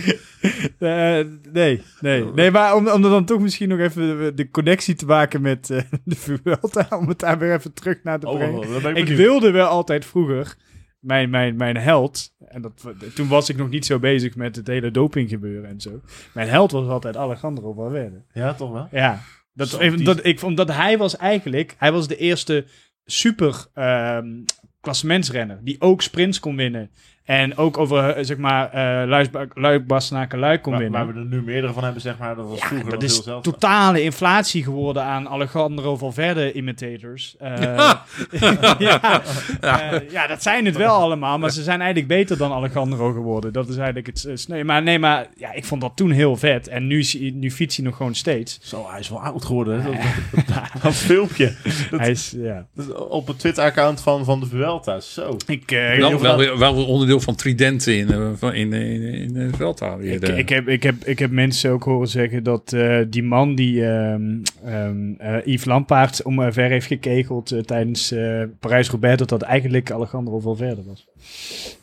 Uh, 0.80 1.34
nee, 1.54 1.82
nee. 2.00 2.26
Nee, 2.34 2.52
maar 2.52 2.76
om, 2.76 2.88
om 2.88 3.02
dan 3.02 3.26
toch 3.26 3.40
misschien 3.40 3.70
nog 3.70 3.80
even 3.80 4.36
de, 4.36 4.50
connectie 4.52 4.96
te 4.96 5.06
maken 5.06 5.42
met 5.42 5.70
uh, 5.70 5.82
de 6.04 6.16
Vuelta, 6.16 6.88
om 6.90 7.08
het 7.08 7.20
daar 7.20 7.40
weer 7.40 7.54
even 7.54 7.74
terug 7.74 8.04
naar 8.04 8.20
te 8.20 8.28
oh, 8.28 8.36
brengen. 8.36 8.96
ik, 8.96 9.10
ik 9.10 9.18
wilde 9.18 9.52
wel 9.52 9.68
altijd 9.68 10.06
vroeger 10.06 10.56
mijn, 11.00 11.30
mijn, 11.30 11.56
mijn 11.56 11.78
held, 11.78 12.36
en 12.46 12.62
dat, 12.62 12.88
toen 13.14 13.28
was 13.28 13.50
ik 13.50 13.58
nog 13.58 13.70
niet 13.70 13.86
zo 13.86 14.00
bezig 14.00 14.36
met 14.36 14.56
het 14.56 14.68
hele 14.68 14.92
doping 14.92 15.30
gebeuren 15.30 15.70
en 15.70 15.82
zo. 15.82 16.02
Mijn 16.34 16.50
held 16.50 16.72
was 16.72 16.88
altijd 16.88 17.18
Alejandro 17.18 17.74
Valverde. 17.74 18.22
Ja, 18.34 18.54
toch 18.54 18.72
wel? 18.72 18.88
Ja. 18.92 19.22
Dat, 19.54 19.80
even, 19.80 20.04
dat, 20.04 20.26
ik, 20.26 20.42
omdat 20.42 20.68
hij 20.68 20.98
was 20.98 21.18
eigenlijk, 21.18 21.76
hij 21.78 21.92
was 21.92 22.08
de 22.08 22.18
eerste 22.18 22.66
super 23.06 23.66
um, 23.76 24.46
klassementsrenner 24.82 25.60
die 25.64 25.82
ook 25.82 26.02
sprints 26.02 26.40
kon 26.40 26.56
winnen. 26.56 26.92
En 27.30 27.58
ook 27.58 27.78
over, 27.78 28.10
eh, 28.10 28.26
zeg 28.26 28.38
maar, 28.38 28.66
uh, 29.04 29.26
Luik, 29.54 29.88
Bastenaken, 29.88 30.40
Luik 30.40 30.62
kon 30.62 30.78
winnen. 30.78 30.92
Waar 30.92 31.14
we 31.14 31.20
er 31.20 31.26
nu 31.26 31.42
meerdere 31.42 31.74
van 31.74 31.84
hebben, 31.84 32.02
zeg 32.02 32.18
maar. 32.18 32.36
Dat 32.36 32.48
was 32.48 32.60
ja, 32.60 32.68
vroeger 32.68 32.90
dat 32.90 33.04
is 33.04 33.26
heel 33.26 33.42
totale 33.42 34.02
inflatie 34.02 34.64
geworden 34.64 35.04
aan 35.04 35.30
Alejandro 35.30 35.98
Valverde 35.98 36.52
imitators. 36.54 37.36
Uh, 37.42 37.94
ja. 38.40 38.76
ja. 38.80 39.22
Uh, 39.62 40.10
ja, 40.12 40.28
dat 40.28 40.44
zijn 40.44 40.66
het 40.66 40.78
wel 40.78 40.96
allemaal. 40.96 41.38
Maar 41.40 41.50
ze 41.50 41.64
zijn 41.64 41.80
eigenlijk 41.80 42.08
beter 42.08 42.38
dan 42.38 42.52
Alejandro 42.52 43.12
geworden. 43.12 43.54
Dat 43.54 43.70
is 43.70 43.78
eigenlijk 43.78 44.08
het 44.08 44.30
sneu. 44.34 44.64
Maar 44.64 44.84
nee, 44.84 45.00
maar 45.00 45.28
ja, 45.38 45.54
ik 45.54 45.66
vond 45.66 45.82
dat 45.82 45.92
toen 45.96 46.12
heel 46.12 46.36
vet. 46.36 46.68
En 46.68 46.88
nu, 46.88 47.06
nu 47.34 47.52
fiets 47.52 47.76
hij 47.76 47.86
nog 47.86 47.96
gewoon 47.96 48.16
steeds. 48.16 48.60
Zo, 48.62 48.86
hij 48.90 49.00
is 49.00 49.10
wel 49.10 49.22
oud 49.22 49.46
geworden. 49.46 49.82
Hè? 49.82 49.92
Dat, 49.92 50.82
dat, 50.82 50.94
filmpje. 50.94 51.56
Dat, 51.92 52.00
hij 52.00 52.10
is, 52.10 52.34
ja. 52.38 52.66
Op 53.10 53.28
het 53.28 53.40
Twitter-account 53.40 54.02
van, 54.02 54.26
van 54.26 54.40
de 54.40 54.46
Vuelta. 54.46 55.00
Zo. 55.00 55.38
Ik, 55.46 55.70
wel, 55.98 56.20
wel, 56.20 56.58
wel 56.58 56.86
onderdeel 56.86 57.19
van 57.22 57.36
Tridenten 57.36 57.98
in, 57.98 58.10
in, 58.42 58.54
in, 58.54 58.74
in, 58.74 59.36
in 59.36 59.54
Velta. 59.56 59.96
Ik, 59.96 60.28
ik, 60.28 60.50
heb, 60.50 60.68
ik, 60.68 60.84
heb, 60.84 61.06
ik 61.06 61.20
heb 61.20 61.32
mensen 61.32 61.72
ook 61.72 61.84
horen 61.84 62.08
zeggen 62.08 62.44
dat 62.44 62.72
uh, 62.76 63.00
die 63.10 63.24
man 63.24 63.56
die 63.56 63.86
um, 63.86 64.42
um, 64.66 65.18
uh, 65.22 65.46
Yves 65.46 65.66
Lampaard 65.66 66.24
omver 66.24 66.70
heeft 66.70 66.88
gekegeld 66.88 67.52
uh, 67.52 67.60
tijdens 67.60 68.14
Parijs-Roubaix, 68.60 69.18
dat 69.18 69.30
dat 69.30 69.42
eigenlijk 69.42 69.92
Alejandro 69.92 70.40
Valverde 70.40 70.84
was. 70.84 71.08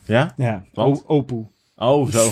Ja? 0.05 0.33
Ja, 0.37 0.65
o 0.73 1.03
Opoe. 1.05 1.45
Oh, 1.75 2.11
zo. 2.11 2.31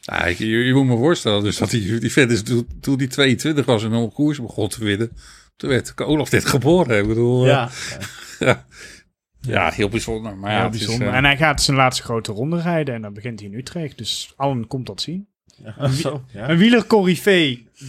ja. 0.00 0.26
je, 0.26 0.46
je, 0.46 0.74
moet 0.74 0.86
me 0.86 0.96
voorstellen 0.96 1.42
dus 1.42 1.56
dat 1.56 1.70
die, 1.70 1.98
die 1.98 2.12
vet 2.12 2.30
is 2.30 2.42
toen, 2.42 2.66
toen 2.80 2.96
die 2.96 3.08
22 3.08 3.64
was 3.64 3.84
en 3.84 3.92
een 3.92 4.12
koers 4.12 4.40
begon 4.40 4.68
te 4.68 4.84
winnen. 4.84 5.10
Toen 5.56 5.70
werd 5.70 6.00
Olaf 6.00 6.28
dit 6.28 6.44
geboren. 6.44 6.98
Ik 6.98 7.08
bedoel, 7.08 7.46
ja. 7.46 7.70
ja. 8.38 8.66
Ja, 9.46 9.70
heel 9.70 9.88
bijzonder. 9.88 10.36
Maar 10.36 10.52
ja, 10.52 10.60
heel 10.60 10.70
bijzonder. 10.70 11.06
Is, 11.06 11.12
uh... 11.12 11.18
En 11.18 11.24
hij 11.24 11.36
gaat 11.36 11.62
zijn 11.62 11.76
laatste 11.76 12.02
grote 12.02 12.32
ronde 12.32 12.60
rijden 12.60 12.94
en 12.94 13.02
dan 13.02 13.12
begint 13.12 13.40
hij 13.40 13.48
in 13.48 13.54
Utrecht. 13.54 13.98
Dus 13.98 14.32
allen 14.36 14.66
komt 14.66 14.86
dat 14.86 15.00
zien. 15.00 15.28
Ja, 15.64 15.74
een, 15.78 15.92
zo, 16.06 16.24
ja. 16.32 16.48
een 16.48 16.56
wieler 16.56 16.86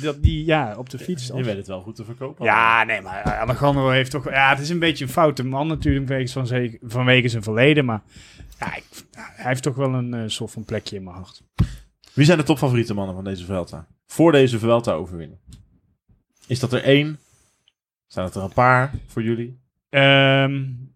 dat 0.02 0.24
die 0.24 0.46
ja, 0.46 0.76
op 0.78 0.90
de 0.90 1.00
fiets. 1.00 1.28
Je 1.28 1.44
weet 1.44 1.58
het 1.58 1.68
wel 1.68 1.82
goed 1.82 1.96
te 1.96 2.04
verkopen. 2.04 2.46
Ja, 2.46 2.84
nee, 2.84 3.02
maar 3.02 3.24
Alejandro 3.24 3.90
heeft 3.90 4.12
toch... 4.12 4.30
Ja, 4.30 4.50
het 4.50 4.60
is 4.60 4.70
een 4.70 4.80
beetje 4.80 5.06
een 5.06 5.12
foute 5.12 5.44
man 5.44 5.68
natuurlijk 5.68 6.08
vanwege, 6.08 6.78
van 6.80 6.90
vanwege 6.90 7.28
zijn 7.28 7.44
verleden. 7.44 7.86
Maar 7.86 8.02
ja, 8.60 8.76
ik, 8.76 8.84
hij 9.16 9.48
heeft 9.48 9.64
toch 9.64 9.76
wel 9.76 9.94
een 9.94 10.14
uh, 10.14 10.24
soort 10.26 10.52
van 10.52 10.66
plekje 10.66 10.96
in 10.96 11.04
mijn 11.04 11.16
hart. 11.16 11.44
Wie 12.14 12.26
zijn 12.26 12.38
de 12.38 12.44
topfavoriete 12.44 12.94
mannen 12.94 13.16
van 13.16 13.24
deze 13.24 13.46
Vuelta? 13.46 13.88
Voor 14.06 14.32
deze 14.32 14.60
Vuelta-overwinning? 14.60 15.40
Is 16.48 16.60
dat 16.60 16.74
er 16.74 16.84
één? 16.84 17.20
Zijn 18.08 18.26
het 18.26 18.36
er 18.36 18.44
een 18.44 18.54
paar 18.54 18.94
voor 19.08 19.24
jullie? 19.24 19.60
Um, 19.90 20.87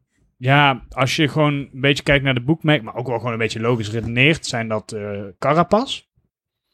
ja, 0.42 0.86
als 0.90 1.16
je 1.16 1.28
gewoon 1.28 1.54
een 1.54 1.82
beetje 1.82 2.04
kijkt 2.04 2.24
naar 2.24 2.34
de 2.34 2.42
boekmerk, 2.42 2.82
maar 2.82 2.96
ook 2.96 3.08
wel 3.08 3.18
gewoon 3.18 3.32
een 3.34 3.38
beetje 3.38 3.60
logisch 3.60 3.92
redeneert, 3.92 4.46
zijn 4.46 4.68
dat 4.68 4.94
uh, 4.94 5.22
Carapas, 5.40 6.10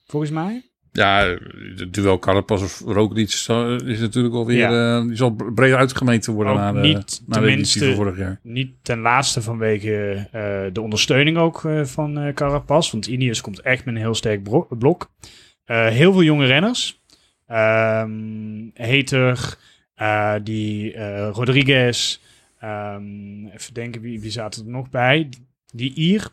volgens 0.06 0.32
mij. 0.32 0.70
Ja, 0.92 1.38
het 1.76 1.94
duel 1.94 2.20
Carapas 2.20 2.62
of 2.62 2.80
Roglic 2.80 3.28
is 3.28 3.48
natuurlijk 4.00 4.34
alweer, 4.34 4.58
ja. 4.58 4.98
uh, 5.00 5.08
die 5.08 5.16
zal 5.16 5.36
breed 5.54 5.74
uitgemeten 5.74 6.34
worden 6.34 6.54
ook 6.54 6.60
na 6.60 6.72
de, 6.72 6.80
niet, 6.80 7.24
na 7.26 7.40
de 7.40 7.48
editie 7.48 7.84
van 7.84 7.96
vorig 7.96 8.18
jaar. 8.18 8.40
Niet 8.44 8.72
ten 8.82 9.00
laatste 9.00 9.42
vanwege 9.42 10.16
uh, 10.34 10.74
de 10.74 10.82
ondersteuning 10.82 11.38
ook 11.38 11.64
uh, 11.64 11.86
van 11.86 12.32
Carapas, 12.34 12.92
want 12.92 13.08
Ineos 13.08 13.42
komt 13.42 13.62
echt 13.62 13.86
met 13.86 13.96
een 13.96 14.02
heel 14.02 14.16
sterk 14.16 14.68
blok. 14.70 15.12
heel 15.66 16.12
veel 16.12 16.24
jonge 16.24 16.46
renners. 16.46 17.02
Um, 17.48 18.72
Heter, 18.74 19.58
die 20.44 20.98
Rodriguez, 21.30 22.20
Um, 22.68 23.48
even 23.48 23.74
denken, 23.74 24.02
wie, 24.02 24.22
wie 24.22 24.32
zaten 24.32 24.66
er 24.66 24.72
nog 24.72 24.90
bij? 24.90 25.30
Die 25.74 25.94
Ier. 25.94 26.28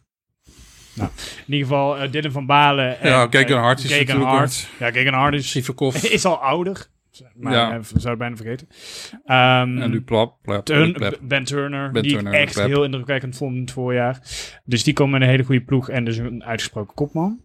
Nou, 0.95 1.11
in 1.47 1.53
ieder 1.53 1.67
geval 1.67 2.03
uh, 2.03 2.11
Dylan 2.11 2.33
van 2.33 2.47
Balen. 2.47 3.01
En, 3.01 3.09
ja, 3.11 3.27
Kegan 3.27 3.61
Hart 3.61 3.85
is 3.85 3.91
Kegan 3.99 4.23
Hart. 4.23 4.69
Ja, 4.79 4.91
Kegan 4.91 5.15
Hart 5.15 5.35
is, 5.35 5.57
is 6.19 6.25
al 6.25 6.37
ouder. 6.37 6.87
Maar 7.35 7.53
ja. 7.53 7.77
Uh, 7.77 7.83
zou 7.83 8.09
het 8.09 8.19
bijna 8.19 8.37
vergeten. 8.37 8.69
Um, 9.13 9.83
en 9.83 9.91
nu 9.91 10.01
Plap. 10.01 10.39
plap, 10.43 10.65
Turn, 10.65 10.93
plap. 10.93 11.19
Ben 11.23 11.45
Turner, 11.45 11.91
ben 11.91 12.03
die 12.03 12.13
Turner, 12.13 12.33
ik 12.33 12.39
echt 12.39 12.55
plap. 12.55 12.67
heel 12.67 12.85
indrukwekkend 12.85 13.37
vond 13.37 13.55
in 13.55 13.61
het 13.61 13.71
voorjaar. 13.71 14.21
Dus 14.65 14.85
die 14.85 14.95
komen 14.95 15.13
met 15.13 15.23
een 15.23 15.29
hele 15.29 15.45
goede 15.45 15.65
ploeg 15.65 15.89
en 15.89 16.05
dus 16.05 16.17
een 16.17 16.45
uitgesproken 16.45 16.95
kopman. 16.95 17.41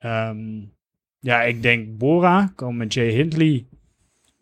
Um, 0.00 0.72
ja, 1.20 1.42
ik 1.42 1.62
denk 1.62 1.96
Bora, 1.98 2.52
komen 2.54 2.76
met 2.76 2.94
Jay 2.94 3.08
Hindley. 3.08 3.66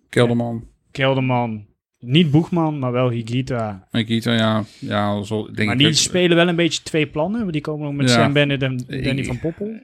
Kelderman. 0.08 0.68
Kelderman. 0.90 1.66
Niet 2.04 2.30
Boegman, 2.30 2.78
maar 2.78 2.92
wel 2.92 3.10
Higita. 3.10 3.88
Higita, 3.90 4.32
ja. 4.32 4.64
ja 4.78 5.22
zo, 5.22 5.50
denk 5.50 5.68
maar 5.68 5.76
die 5.76 5.86
ik 5.88 5.96
spelen 5.96 6.36
wel 6.36 6.48
een 6.48 6.56
beetje 6.56 6.82
twee 6.82 7.06
plannen. 7.06 7.40
Want 7.40 7.52
die 7.52 7.60
komen 7.60 7.86
ook 7.86 7.94
met 7.94 8.08
ja. 8.08 8.14
Sam 8.14 8.32
Bennett 8.32 8.62
en 8.62 8.76
Danny 8.76 9.24
van 9.24 9.38
Poppel. 9.38 9.82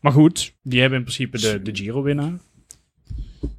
Maar 0.00 0.12
goed, 0.12 0.54
die 0.62 0.80
hebben 0.80 0.98
in 0.98 1.04
principe 1.04 1.38
de, 1.38 1.62
de 1.62 1.76
Giro-winnaar. 1.76 2.32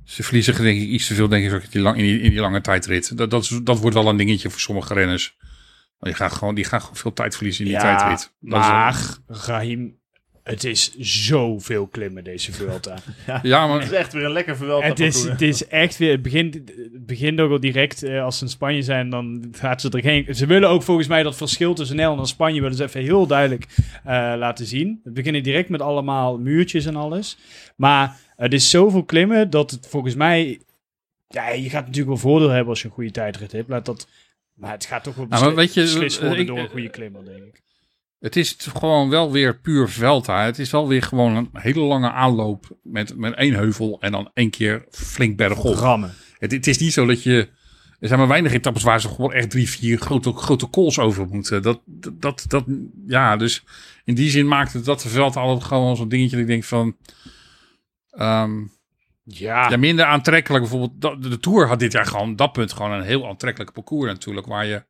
Ze 0.04 0.24
verliezen 0.24 0.62
denk 0.62 0.82
ik 0.82 0.88
iets 0.88 1.08
te 1.08 1.14
veel 1.14 1.28
denk 1.28 1.52
ik, 1.52 1.64
in, 1.64 1.70
die 1.72 1.82
lang, 1.82 1.98
in, 1.98 2.04
die, 2.04 2.20
in 2.20 2.30
die 2.30 2.40
lange 2.40 2.62
tijdrit. 2.62 3.18
Dat, 3.18 3.30
dat, 3.30 3.60
dat 3.64 3.80
wordt 3.80 3.96
wel 3.96 4.08
een 4.08 4.18
dingetje 4.18 4.50
voor 4.50 4.60
sommige 4.60 4.94
renners. 4.94 5.38
Die 6.00 6.14
gaan 6.14 6.32
gewoon, 6.32 6.56
die 6.56 6.64
gaan 6.64 6.82
gewoon 6.82 6.96
veel 6.96 7.14
tijd 7.14 7.36
verliezen 7.36 7.66
in 7.66 7.72
die 7.72 7.80
ja, 7.80 7.98
tijdrit. 7.98 8.34
Dat 8.40 8.60
maar 8.60 9.18
Rahim 9.28 10.00
het 10.46 10.64
is 10.64 10.96
zoveel 10.98 11.88
klimmen 11.88 12.24
deze 12.24 12.54
Vuelta. 12.54 12.96
ja, 13.28 13.40
ja, 13.44 13.68
maar 13.68 13.80
het 13.80 13.92
is 13.92 13.98
echt 13.98 14.14
weer 14.14 14.24
een 14.24 14.32
lekker 14.32 14.58
Vuelta. 14.58 14.88
Het 14.88 15.00
is, 15.00 15.24
het 15.24 15.42
is 15.42 15.68
echt 15.68 15.98
weer, 15.98 16.12
het 16.12 16.22
begint, 16.22 16.54
het 16.54 17.06
begint 17.06 17.40
ook 17.40 17.52
al 17.52 17.60
direct, 17.60 18.04
uh, 18.04 18.24
als 18.24 18.38
ze 18.38 18.44
in 18.44 18.50
Spanje 18.50 18.82
zijn, 18.82 19.10
dan 19.10 19.48
gaat 19.52 19.82
ze 19.82 19.90
er 19.90 20.00
geen... 20.00 20.36
Ze 20.36 20.46
willen 20.46 20.70
ook 20.70 20.84
volgens 20.84 21.08
mij 21.08 21.24
dat 21.24 21.36
verschil 21.36 21.74
tussen 21.74 21.96
Nederland 21.96 22.22
en 22.22 22.28
Spanje, 22.28 22.62
willen 22.62 22.78
ze 22.78 22.84
even 22.84 23.02
heel 23.02 23.28
duidelijk 23.28 23.66
uh, 23.78 23.84
laten 24.38 24.66
zien. 24.66 25.02
Het 25.04 25.14
beginnen 25.14 25.44
direct 25.44 25.70
met 25.70 25.82
allemaal 25.82 26.38
muurtjes 26.38 26.86
en 26.86 26.96
alles. 26.96 27.38
Maar 27.76 28.20
het 28.36 28.54
is 28.54 28.70
zoveel 28.70 29.04
klimmen, 29.04 29.50
dat 29.50 29.72
het 29.72 29.88
volgens 29.88 30.16
mij... 30.16 30.62
Ja, 31.28 31.50
je 31.50 31.70
gaat 31.70 31.86
natuurlijk 31.86 32.08
wel 32.08 32.32
voordeel 32.32 32.50
hebben 32.50 32.70
als 32.70 32.82
je 32.82 32.88
een 32.88 32.94
goede 32.94 33.12
tijdrit 33.12 33.52
hebt. 33.52 33.70
Laat 33.70 33.86
dat, 33.86 34.08
maar 34.54 34.72
het 34.72 34.86
gaat 34.86 35.04
toch 35.04 35.16
wel 35.16 35.26
nou, 35.30 35.56
weet 35.56 35.74
je, 35.74 35.82
beslist 35.82 36.22
worden 36.22 36.40
ik, 36.40 36.48
door 36.48 36.60
een 36.60 36.70
goede 36.70 36.90
klimmer, 36.90 37.26
denk 37.26 37.44
ik. 37.44 37.64
Het 38.20 38.36
is 38.36 38.58
gewoon 38.78 39.10
wel 39.10 39.32
weer 39.32 39.60
puur 39.60 39.90
Velta. 39.90 40.46
Het 40.46 40.60
is 40.60 40.72
wel 40.72 40.88
weer 40.88 41.02
gewoon 41.02 41.36
een 41.36 41.50
hele 41.54 41.80
lange 41.80 42.12
aanloop 42.12 42.78
met, 42.84 43.18
met 43.18 43.34
één 43.34 43.54
heuvel 43.54 43.98
en 44.00 44.12
dan 44.12 44.32
één 44.34 44.50
keer 44.50 44.86
flink 44.90 45.38
bergop. 45.38 45.76
Rammen. 45.76 46.14
Het, 46.38 46.52
het 46.52 46.68
is 46.68 46.78
niet 46.78 46.94
zo 46.94 47.06
dat 47.06 47.24
je... 47.24 47.50
Er 48.00 48.08
zijn 48.08 48.20
maar 48.20 48.30
weinig 48.30 48.54
etappes 48.54 48.84
waar 48.84 49.02
ze 49.02 49.08
gewoon 49.08 49.34
echt 49.34 49.50
drie, 49.50 49.70
vier 49.70 49.98
grote, 49.98 50.34
grote 50.34 50.70
calls 50.70 51.00
over 51.00 51.28
moeten. 51.28 51.62
Dat, 51.62 51.82
dat, 52.14 52.46
dat, 52.48 52.64
ja, 53.08 53.38
dus 53.38 53.64
in 54.04 54.16
die 54.16 54.30
zin 54.30 54.48
maakt 54.48 54.74
het 54.74 54.86
dat 54.86 55.06
veld 55.08 55.36
altijd 55.36 55.64
gewoon 55.64 55.96
zo'n 55.96 56.10
dingetje 56.10 56.36
dat 56.36 56.46
ik 56.46 56.52
denk 56.52 56.64
van... 56.64 56.96
Um, 58.20 58.74
ja. 59.24 59.70
ja, 59.70 59.78
minder 59.78 60.06
aantrekkelijk. 60.06 60.64
Bijvoorbeeld 60.64 61.22
de, 61.22 61.30
de 61.30 61.40
Tour 61.40 61.68
had 61.68 61.80
dit 61.80 61.92
jaar 61.92 62.06
gewoon 62.06 62.36
dat 62.36 62.52
punt 62.52 62.74
gewoon 62.74 62.92
een 62.92 63.04
heel 63.04 63.28
aantrekkelijk 63.28 63.74
parcours 63.74 64.12
natuurlijk. 64.12 64.48
Waar 64.48 64.66
je 64.66 64.84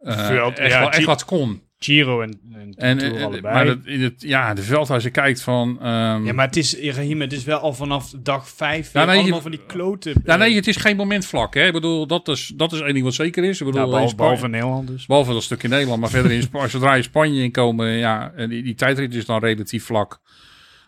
Veld, 0.00 0.58
echt, 0.58 0.72
ja, 0.72 0.80
wel, 0.80 0.90
echt 0.90 1.04
wat 1.04 1.24
kon. 1.24 1.64
Giro 1.78 2.20
en, 2.20 2.40
en, 2.52 2.74
en, 2.76 2.98
en 2.98 3.22
allebei. 3.22 3.54
Maar 3.54 3.64
dat, 3.64 3.78
in 3.84 4.02
het, 4.02 4.22
ja, 4.22 4.54
de 4.54 4.62
veld 4.62 4.90
als 4.90 5.02
je 5.02 5.10
kijkt 5.10 5.42
van... 5.42 5.68
Um... 5.68 6.26
Ja, 6.26 6.32
maar 6.32 6.46
het 6.46 6.56
is, 6.56 6.78
Rahim, 6.80 7.20
het 7.20 7.32
is 7.32 7.44
wel 7.44 7.58
al 7.58 7.72
vanaf 7.72 8.10
dag 8.10 8.48
vijf 8.48 8.92
ja, 8.92 9.04
nee, 9.04 9.18
allemaal 9.18 9.40
van 9.40 9.50
die 9.50 9.66
kloten. 9.66 10.14
Ja, 10.24 10.36
nee, 10.36 10.54
het 10.54 10.66
is 10.66 10.76
geen 10.76 10.96
momentvlak. 10.96 11.54
Hè. 11.54 11.66
Ik 11.66 11.72
bedoel, 11.72 12.06
dat 12.06 12.28
is, 12.28 12.52
dat 12.56 12.72
is 12.72 12.80
één 12.80 12.92
ding 12.92 13.04
wat 13.04 13.14
zeker 13.14 13.44
is. 13.44 13.60
Ik 13.60 13.66
bedoel, 13.66 13.84
ja, 13.84 13.90
behalve, 13.90 14.14
behalve 14.14 14.48
Nederland 14.48 14.88
dus. 14.88 15.06
Behalve 15.06 15.32
dat 15.32 15.42
stuk 15.42 15.62
in 15.62 15.70
Nederland. 15.70 16.00
Maar 16.00 16.10
verder 16.10 16.32
in 16.32 16.48
zodra 16.68 16.94
je 16.94 17.02
Spanje 17.02 17.42
inkomen, 17.42 17.88
ja, 17.88 18.32
die, 18.36 18.62
die 18.62 18.74
tijdrit 18.74 19.14
is 19.14 19.26
dan 19.26 19.40
relatief 19.40 19.84
vlak. 19.84 20.20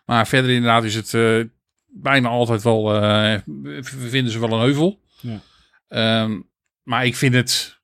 Maar 0.04 0.26
verder 0.26 0.50
inderdaad 0.50 0.84
is 0.84 0.94
het 0.94 1.12
uh, 1.12 1.44
bijna 1.86 2.28
altijd 2.28 2.62
wel... 2.62 3.02
Uh, 3.02 3.34
vinden 3.82 4.32
ze 4.32 4.38
wel 4.38 4.52
een 4.52 4.60
heuvel. 4.60 5.00
Ja. 5.20 6.22
Um, 6.22 6.48
maar 6.82 7.06
ik 7.06 7.16
vind 7.16 7.34
het 7.34 7.77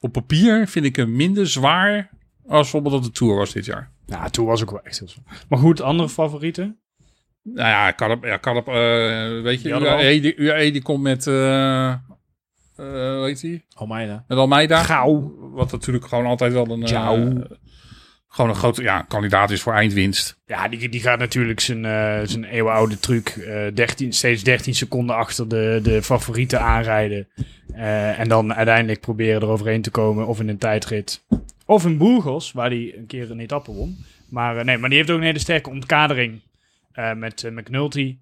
op 0.00 0.12
papier 0.12 0.68
vind 0.68 0.84
ik 0.84 0.96
hem 0.96 1.16
minder 1.16 1.48
zwaar 1.48 2.10
als 2.46 2.60
bijvoorbeeld 2.60 2.94
dat 2.94 3.04
de 3.04 3.10
Tour 3.10 3.36
was 3.36 3.52
dit 3.52 3.64
jaar. 3.64 3.90
Ja, 4.06 4.28
Tour 4.28 4.48
was 4.48 4.62
ook 4.62 4.70
wel 4.70 4.82
echt 4.82 4.98
heel 4.98 5.08
zwaar. 5.08 5.44
Maar 5.48 5.58
goed, 5.58 5.80
andere 5.80 6.08
favorieten? 6.08 6.78
Nou 7.42 7.68
ja, 7.68 8.10
op, 8.10 8.24
ja, 8.24 8.36
kan 8.36 8.56
op 8.56 8.68
uh, 8.68 8.74
weet 9.42 9.62
je, 9.62 9.68
UAE 9.68 10.20
die, 10.20 10.34
UAE 10.34 10.70
die 10.70 10.82
komt 10.82 11.02
met, 11.02 11.26
uh, 11.26 11.34
uh, 11.34 11.96
hoe 12.76 13.24
heet 13.24 13.40
die? 13.40 13.64
Almeida. 13.74 14.24
Met 14.28 14.38
Almeida. 14.38 14.82
Gauw. 14.82 15.34
Wat 15.52 15.72
natuurlijk 15.72 16.06
gewoon 16.06 16.26
altijd 16.26 16.52
wel 16.52 16.70
een... 16.70 16.80
Uh, 16.80 17.40
gewoon 18.30 18.50
een 18.50 18.56
grote 18.56 18.82
ja, 18.82 19.02
kandidaat 19.02 19.50
is 19.50 19.62
voor 19.62 19.72
eindwinst. 19.72 20.40
Ja, 20.46 20.68
die, 20.68 20.88
die 20.88 21.00
gaat 21.00 21.18
natuurlijk 21.18 21.60
zijn, 21.60 21.84
uh, 21.84 22.20
zijn 22.24 22.44
eeuwenoude 22.44 22.98
truc. 22.98 23.36
Uh, 23.36 23.66
13, 23.74 24.12
steeds 24.12 24.42
13 24.42 24.74
seconden 24.74 25.16
achter 25.16 25.48
de, 25.48 25.80
de 25.82 26.02
favorieten 26.02 26.60
aanrijden. 26.60 27.28
Uh, 27.74 28.18
en 28.18 28.28
dan 28.28 28.54
uiteindelijk 28.54 29.00
proberen 29.00 29.42
eroverheen 29.42 29.82
te 29.82 29.90
komen. 29.90 30.26
Of 30.26 30.40
in 30.40 30.48
een 30.48 30.58
tijdrit. 30.58 31.24
Of 31.66 31.84
in 31.84 31.98
Burgos, 31.98 32.52
waar 32.52 32.70
hij 32.70 32.94
een 32.96 33.06
keer 33.06 33.30
een 33.30 33.40
etappe 33.40 33.72
won. 33.72 34.04
Maar 34.28 34.64
nee, 34.64 34.78
maar 34.78 34.88
die 34.88 34.98
heeft 34.98 35.10
ook 35.10 35.18
een 35.18 35.24
hele 35.24 35.38
sterke 35.38 35.70
ontkadering. 35.70 36.40
met 37.14 37.50
McNulty. 37.54 38.18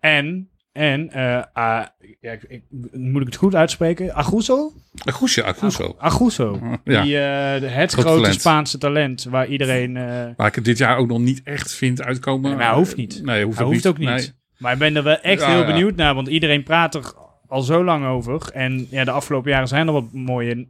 en 0.00 0.48
En, 0.76 1.10
eh, 1.12 1.42
ah, 1.52 1.84
ja, 2.20 2.32
ik, 2.32 2.42
ik- 2.42 2.64
moet 2.92 3.20
ik 3.20 3.26
het 3.26 3.36
goed 3.36 3.54
uitspreken? 3.54 4.14
Aguso? 4.14 4.72
Aguso, 5.04 5.42
Aguso. 5.42 5.94
Aguso. 5.98 6.60
Ja. 6.84 7.02
Die, 7.02 7.18
eh, 7.18 7.74
het 7.74 7.92
Groot 7.92 8.04
grote 8.04 8.20
talent. 8.20 8.40
Spaanse 8.40 8.78
talent 8.78 9.24
waar 9.24 9.46
iedereen... 9.48 9.96
eh, 9.96 10.26
Waar 10.36 10.46
ik 10.46 10.54
het 10.54 10.64
dit 10.64 10.78
jaar 10.78 10.96
ook 10.96 11.08
nog 11.08 11.18
niet 11.18 11.40
echt 11.44 11.72
vind 11.74 12.02
uitkomen. 12.02 12.48
Nee, 12.50 12.58
maar 12.58 12.68
hij 12.68 12.76
hoeft 12.76 12.96
niet. 12.96 13.22
Nee, 13.24 13.44
hoeft 13.44 13.56
hij 13.56 13.66
ook 13.66 13.72
hoeft 13.72 13.84
niet. 13.84 13.92
ook 13.92 13.98
niet. 13.98 14.08
Nee. 14.08 14.30
Maar 14.58 14.72
ik 14.72 14.78
ben 14.78 14.96
er 14.96 15.02
wel 15.02 15.20
echt 15.20 15.40
Ja, 15.42 15.50
heel 15.50 15.64
benieuwd 15.64 15.96
naar, 15.96 16.14
want 16.14 16.28
iedereen 16.28 16.62
praat 16.62 16.94
er 16.94 17.12
al 17.48 17.62
zo 17.62 17.84
lang 17.84 18.06
over. 18.06 18.50
En 18.52 18.86
ja, 18.90 19.04
de 19.04 19.10
afgelopen 19.10 19.50
jaren 19.50 19.68
zijn 19.68 19.86
er 19.86 19.92
wat 19.92 20.12
mooie 20.12 20.68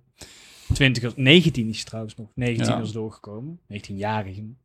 20, 0.73 1.17
19 1.17 1.69
is 1.69 1.85
trouwens 1.85 2.15
nog. 2.17 2.29
19 2.35 2.75
Ja. 2.75 2.81
is 2.81 2.93
doorgekomen. 2.93 3.61
19-jarigen. 3.73 4.59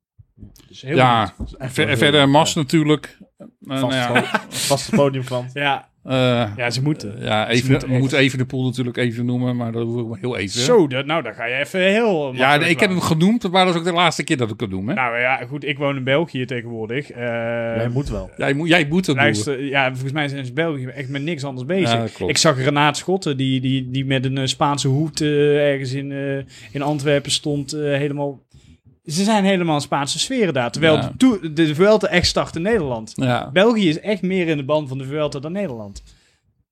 Dus 0.67 0.81
heel 0.81 0.95
Ja, 0.95 1.33
ver- 1.59 1.97
verder 1.97 2.29
Mas 2.29 2.55
natuurlijk. 2.55 3.17
Eh, 3.37 3.45
Vast, 3.61 3.81
nou 3.81 3.93
ja, 4.15 4.23
vaste 4.49 4.95
podiumklant. 4.95 5.51
Ja, 5.53 5.89
eh, 6.03 6.51
ja, 6.55 6.69
ze 6.69 6.81
moeten. 6.81 7.15
ja, 7.19 7.45
Ze 7.45 7.51
even, 7.51 7.69
moeten 7.71 7.89
we 7.89 7.97
moeten 7.97 8.17
even 8.17 8.37
de 8.37 8.45
pool 8.45 8.63
natuurlijk 8.65 8.97
even 8.97 9.25
noemen, 9.25 9.55
maar 9.55 9.71
dat 9.71 9.83
hoef 9.83 10.01
ik 10.01 10.07
maar 10.07 10.19
heel 10.19 10.37
even. 10.37 10.61
Zo, 10.61 10.87
dat, 10.87 11.05
nou, 11.05 11.23
dan 11.23 11.33
ga 11.33 11.45
je 11.45 11.55
even 11.55 11.79
heel. 11.79 12.33
Ja, 12.33 12.53
ik 12.59 12.79
heb 12.79 12.89
hem 12.89 13.01
genoemd, 13.01 13.51
maar 13.51 13.65
dat 13.65 13.73
is 13.73 13.79
ook 13.79 13.85
de 13.85 13.93
laatste 13.93 14.23
keer 14.23 14.37
dat 14.37 14.49
ik 14.51 14.59
het 14.59 14.69
noem. 14.69 14.87
Hè? 14.87 14.93
Nou 14.93 15.19
ja, 15.19 15.35
goed, 15.47 15.65
ik 15.65 15.77
woon 15.77 15.95
in 15.95 16.03
België 16.03 16.45
tegenwoordig. 16.45 17.11
Eh, 17.11 17.17
Jij 17.75 17.89
moet 17.93 18.09
wel. 18.09 18.29
jij, 18.37 18.53
moet, 18.53 18.67
jij 18.67 18.85
moet 18.89 19.05
het 19.05 19.15
doen. 19.15 19.15
Luister, 19.15 19.63
ja, 19.65 19.89
volgens 19.89 20.11
mij 20.11 20.27
zijn 20.27 20.41
ze 20.43 20.49
in 20.49 20.55
België 20.55 20.85
echt 20.85 21.09
met 21.09 21.21
niks 21.23 21.43
anders 21.43 21.65
bezig. 21.67 21.91
Ja, 21.93 22.07
dat 22.19 22.29
ik 22.29 22.37
zag 22.37 22.57
Renaat 22.63 22.97
Schotten, 22.97 23.37
die, 23.37 23.61
die, 23.61 23.89
die 23.91 24.05
met 24.05 24.25
een 24.25 24.47
Spaanse 24.47 24.87
hoed 24.87 25.21
ergens 25.21 25.93
in, 25.93 26.11
eh, 26.11 26.37
in 26.71 26.81
Antwerpen 26.81 27.31
stond, 27.31 27.73
eh, 27.73 27.81
helemaal... 27.81 28.39
Ze 29.05 29.23
zijn 29.23 29.43
helemaal 29.43 29.75
in 29.75 29.81
Spaanse 29.81 30.19
sferen 30.19 30.53
daar. 30.53 30.71
Terwijl 30.71 30.95
Ja. 30.95 31.11
de, 31.17 31.53
de 31.53 31.75
Vuelta 31.75 32.07
echt 32.07 32.27
start 32.27 32.55
in 32.55 32.61
Nederland. 32.61 33.11
Ja. 33.15 33.49
België 33.51 33.89
is 33.89 33.99
echt 33.99 34.21
meer 34.21 34.47
in 34.47 34.57
de 34.57 34.65
band 34.65 34.87
van 34.89 34.97
de 34.97 35.05
Vuelta 35.05 35.39
dan 35.39 35.51
Nederland. 35.51 36.03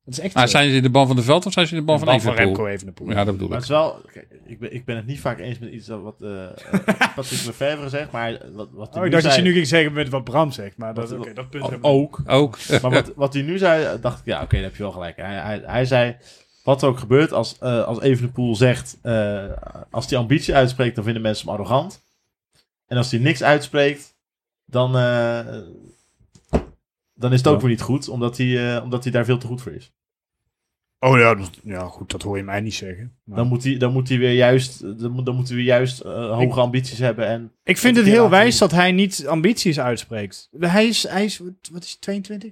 Dat 0.06 0.18
is 0.18 0.20
echt 0.34 0.50
zijn 0.50 0.70
ze 0.70 0.76
in 0.76 0.84
de 0.84 0.90
ban 0.90 1.08
van 1.08 1.16
de 1.16 1.22
veld 1.22 1.46
of 1.46 1.54
zijn 1.54 1.68
ze 1.68 1.74
in 1.74 1.80
de 1.80 1.86
ban 1.86 2.00
De 2.00 2.06
van 2.06 2.12
band 2.14 2.24
van 2.24 2.32
Evenepoel? 2.34 2.66
Remco 2.66 2.74
Evenepoel. 2.76 3.10
Ja, 3.10 3.24
dat 3.24 3.34
bedoel 3.34 3.48
Maar 3.50 3.58
ik. 3.58 3.64
het 3.64 3.72
is 3.74 3.78
wel... 3.78 4.02
kijk, 4.14 4.28
ik, 4.46 4.60
ben, 4.60 4.74
ik 4.74 4.86
ben 4.86 4.96
het 4.96 5.06
niet 5.06 5.20
vaak 5.20 5.40
eens 5.40 5.60
met 5.60 5.72
iets 5.72 5.88
wat 5.88 6.18
Patrick 7.16 7.46
Lefevre 7.46 7.90
zegt, 7.90 8.12
maar 8.12 8.38
wat, 8.54 8.68
wat 8.72 8.90
hij 8.94 9.00
Oh, 9.00 9.06
ik 9.06 9.12
dacht 9.12 9.24
dat 9.24 9.34
je 9.36 9.40
zei- 9.40 9.42
nu 9.48 9.54
ging 9.54 9.68
zeggen 9.68 9.94
met 9.94 10.10
wat 10.10 10.24
Bram 10.24 10.52
zegt. 10.52 10.78
Maar 10.78 10.94
dat, 10.94 11.10
Wat- 11.10 11.20
oké, 11.20 11.34
dat 11.34 11.50
punt 11.50 11.78
ook. 11.82 12.22
Ook. 12.28 12.58
Maar 12.82 12.92
wat, 12.92 13.12
wat 13.16 13.34
hij 13.34 13.42
nu 13.44 13.58
zei, 13.58 14.00
dacht 14.02 14.20
ik, 14.20 14.26
ja, 14.26 14.42
oké, 14.42 14.56
daar 14.56 14.64
heb 14.64 14.76
je 14.76 14.84
wel 14.84 14.92
gelijk. 14.92 15.16
Hij, 15.18 15.36
hij, 15.36 15.62
hij 15.66 15.86
zei, 15.86 16.16
wat 16.64 16.82
er 16.82 16.88
ook 16.90 17.00
gebeurt, 17.00 17.34
als, 17.34 17.58
eh 17.60 17.84
als 17.84 18.02
Evenepoel 18.02 18.56
zegt, 18.56 18.98
eh, 19.02 19.44
als 19.92 20.10
hij 20.10 20.20
ambitie 20.20 20.56
uitspreekt, 20.56 20.96
dan 20.96 21.04
vinden 21.04 21.22
mensen 21.22 21.46
hem 21.46 21.56
arrogant. 21.56 22.02
En 22.90 22.98
als 22.98 23.12
hij 23.12 23.20
niks 23.20 23.44
uitspreekt, 23.44 24.16
dan, 24.66 24.96
eh, 24.98 25.58
dan 27.14 27.32
is 27.34 27.38
het 27.38 27.48
ook 27.48 27.54
Ja. 27.56 27.60
weer 27.62 27.70
niet 27.70 27.82
goed, 27.82 28.08
omdat 28.10 28.38
hij, 28.38 28.76
eh, 28.76 28.84
omdat 28.84 29.04
hij 29.04 29.12
daar 29.12 29.26
veel 29.26 29.38
te 29.38 29.48
goed 29.48 29.62
voor 29.62 29.72
is. 29.72 29.92
Oh 31.00 31.18
ja, 31.18 31.36
dat, 31.36 31.50
ja, 31.64 31.86
goed, 31.86 32.12
dat 32.12 32.22
hoor 32.22 32.38
je 32.38 32.44
mij 32.44 32.62
niet 32.62 32.74
zeggen. 32.74 33.18
Maar- 33.24 33.38
Dan 33.38 33.48
moet 33.48 33.64
hij, 33.64 33.78
dan 33.78 33.92
moet 33.94 34.10
hij 34.10 34.18
weer 34.18 34.34
juist, 34.34 35.00
dan, 35.00 35.12
moet, 35.12 35.26
dan 35.26 35.36
moet 35.36 35.48
hij 35.48 35.58
weer 35.58 35.66
juist 35.66 36.00
eh, 36.00 36.32
hoge 36.38 36.60
ambities 36.60 37.00
hebben. 37.00 37.28
En, 37.28 37.52
Ik 37.64 37.78
vind 37.78 37.98
het 37.98 38.06
heel 38.06 38.30
wijs 38.30 38.58
dat 38.58 38.72
hij 38.72 38.92
niet 38.92 39.28
ambities 39.28 39.80
uitspreekt. 39.80 40.50
Hij 40.60 40.88
is, 40.88 41.08
hij 41.08 41.26
is 41.26 41.38
wat 41.72 41.84
is 41.84 41.90
hij, 41.90 41.98
22? 42.00 42.52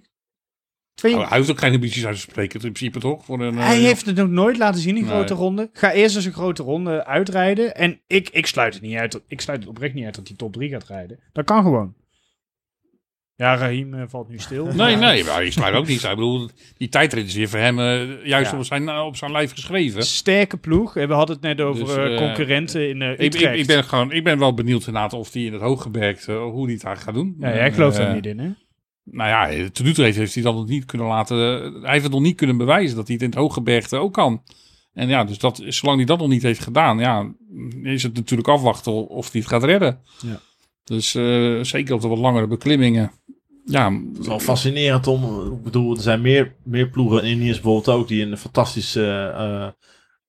Twee- 0.97 1.15
Oh, 1.15 1.29
hij 1.29 1.37
hoeft 1.37 1.49
ook 1.51 1.59
geen 1.59 1.73
ambities 1.73 2.05
uit 2.05 2.15
te 2.15 2.21
spreken, 2.21 2.53
in 2.53 2.71
principe 2.71 2.99
toch? 2.99 3.25
Voor 3.25 3.41
een, 3.41 3.57
eh, 3.57 3.65
hij 3.65 3.77
heeft 3.79 4.05
het 4.05 4.15
nog 4.15 4.29
nooit 4.29 4.57
laten 4.57 4.81
zien 4.81 4.97
in 4.97 5.01
Nee. 5.03 5.11
grote 5.11 5.33
ronde. 5.33 5.69
Ga 5.73 5.91
eerst 5.91 6.15
eens 6.15 6.25
een 6.25 6.33
grote 6.33 6.63
ronde 6.63 7.05
uitrijden. 7.05 7.75
En 7.75 7.99
ik, 8.07 8.29
ik 8.29 8.45
sluit 8.45 8.73
het 8.73 8.83
niet 8.83 8.95
uit. 8.97 9.21
Ik 9.27 9.41
sluit 9.41 9.59
het 9.59 9.69
oprecht 9.69 9.93
niet 9.93 10.05
uit 10.05 10.15
dat 10.15 10.27
hij 10.27 10.37
top 10.37 10.53
3 10.53 10.69
gaat 10.69 10.87
rijden. 10.87 11.19
Dat 11.33 11.45
kan 11.45 11.63
gewoon. 11.63 11.93
Ja, 13.35 13.55
Raheem 13.55 13.93
eh, 13.93 14.01
valt 14.07 14.29
nu 14.29 14.37
stil. 14.39 14.65
Nee, 14.73 14.95
nee, 14.95 15.23
maar 15.23 15.43
ik 15.45 15.51
sluit 15.51 15.75
ook 15.75 15.87
niet. 15.87 16.01
uit. 16.03 16.11
Ik 16.11 16.17
bedoel, 16.17 16.49
die 16.77 16.89
tijdrit 16.89 17.27
is 17.27 17.33
weer 17.35 17.49
voor 17.49 17.59
hem 17.59 17.79
eh, 17.79 18.25
juist 18.25 18.51
Ja. 18.51 18.57
op, 18.57 18.63
zijn, 18.65 18.89
op 18.89 19.15
zijn 19.15 19.31
lijf 19.31 19.51
geschreven. 19.51 20.03
Sterke 20.03 20.57
ploeg. 20.57 20.93
We 20.93 21.13
hadden 21.13 21.35
het 21.35 21.43
net 21.45 21.61
over 21.61 21.85
Dus, 21.85 21.95
eh, 21.95 22.13
eh, 22.13 22.17
concurrenten 22.17 22.89
in 22.89 23.01
eh 23.01 23.11
Ik, 23.11 23.33
ik, 23.35 23.53
ik, 23.55 23.65
ben 23.67 23.83
gewoon, 23.83 24.11
ik 24.11 24.23
ben 24.23 24.39
wel 24.39 24.53
benieuwd 24.53 24.79
inderdaad 24.87 25.13
of 25.13 25.33
hij 25.33 25.41
in 25.43 25.53
het 25.53 25.61
hooggebergte, 25.61 26.33
hoe 26.33 26.63
hij 26.63 26.73
het 26.73 26.81
daar 26.81 26.97
gaat 26.97 27.13
doen. 27.13 27.35
ja, 27.39 27.53
jij 27.55 27.71
gelooft 27.73 27.97
Eh, 27.99 28.07
er 28.07 28.13
niet 28.13 28.25
in, 28.25 28.39
hè? 28.39 28.49
Nou 29.11 29.29
ja, 29.29 29.69
tot 29.69 29.85
nu 29.85 29.93
toe 29.93 30.05
heeft 30.05 30.33
hij 30.33 30.43
dat 30.43 30.55
nog 30.55 30.67
niet 30.67 30.85
kunnen 30.85 31.07
laten. 31.07 31.37
Hij 31.81 31.91
heeft 31.91 32.03
het 32.03 32.11
nog 32.11 32.21
niet 32.21 32.35
kunnen 32.35 32.57
bewijzen 32.57 32.95
dat 32.95 33.05
hij 33.05 33.15
het 33.15 33.23
in 33.23 33.29
het 33.29 33.39
hooggebergte 33.39 33.97
ook 33.97 34.13
kan. 34.13 34.43
En 34.93 35.07
ja, 35.07 35.23
dus 35.23 35.37
dat, 35.37 35.61
zolang 35.67 35.97
hij 35.97 36.05
dat 36.05 36.19
nog 36.19 36.27
niet 36.27 36.41
heeft 36.43 36.59
gedaan, 36.59 36.99
ja, 36.99 37.31
is 37.81 38.03
het 38.03 38.13
natuurlijk 38.13 38.47
afwachten 38.47 39.07
of 39.07 39.31
hij 39.31 39.41
het 39.41 39.49
gaat 39.49 39.63
redden. 39.63 39.99
Ja. 40.25 40.39
Dus 40.83 41.15
eh, 41.15 41.59
zeker 41.61 41.93
op 41.93 42.01
de 42.01 42.07
wat 42.07 42.17
langere 42.17 42.47
beklimmingen. 42.47 43.11
Ja, 43.65 43.91
Het 43.91 44.19
is 44.19 44.27
wel 44.27 44.39
fascinerend 44.39 45.07
om. 45.07 45.51
Ik 45.53 45.63
bedoel, 45.63 45.95
er 45.95 46.01
zijn 46.01 46.21
meer, 46.21 46.55
meer 46.63 46.89
ploegen. 46.89 47.21
En 47.21 47.27
Ineos 47.27 47.61
bijvoorbeeld 47.61 47.97
ook. 47.97 48.07
Die 48.07 48.25
een 48.25 48.37
fantastische 48.37 49.33
eh 49.37 49.67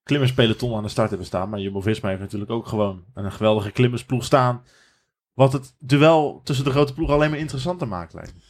klimmerspeloton 0.09 0.77
aan 0.77 0.83
de 0.83 0.89
start 0.89 1.09
hebben 1.09 1.27
staan. 1.27 1.49
Maar 1.49 1.61
Jumbo-Visma 1.61 2.09
heeft 2.09 2.21
natuurlijk 2.21 2.51
ook 2.51 2.67
gewoon 2.67 3.05
een 3.15 3.33
geweldige 3.33 3.71
klimmersploeg 3.71 4.25
staan. 4.25 4.63
Wat 5.35 5.53
het 5.53 5.75
duel 5.79 6.41
tussen 6.45 6.65
de 6.65 6.71
grote 6.71 6.95
ploegen 6.95 7.15
alleen 7.15 7.31
maar 7.31 7.39
interessanter 7.39 7.89
maakt. 7.89 8.15
Lijkt. 8.15 8.35
me. 8.35 8.41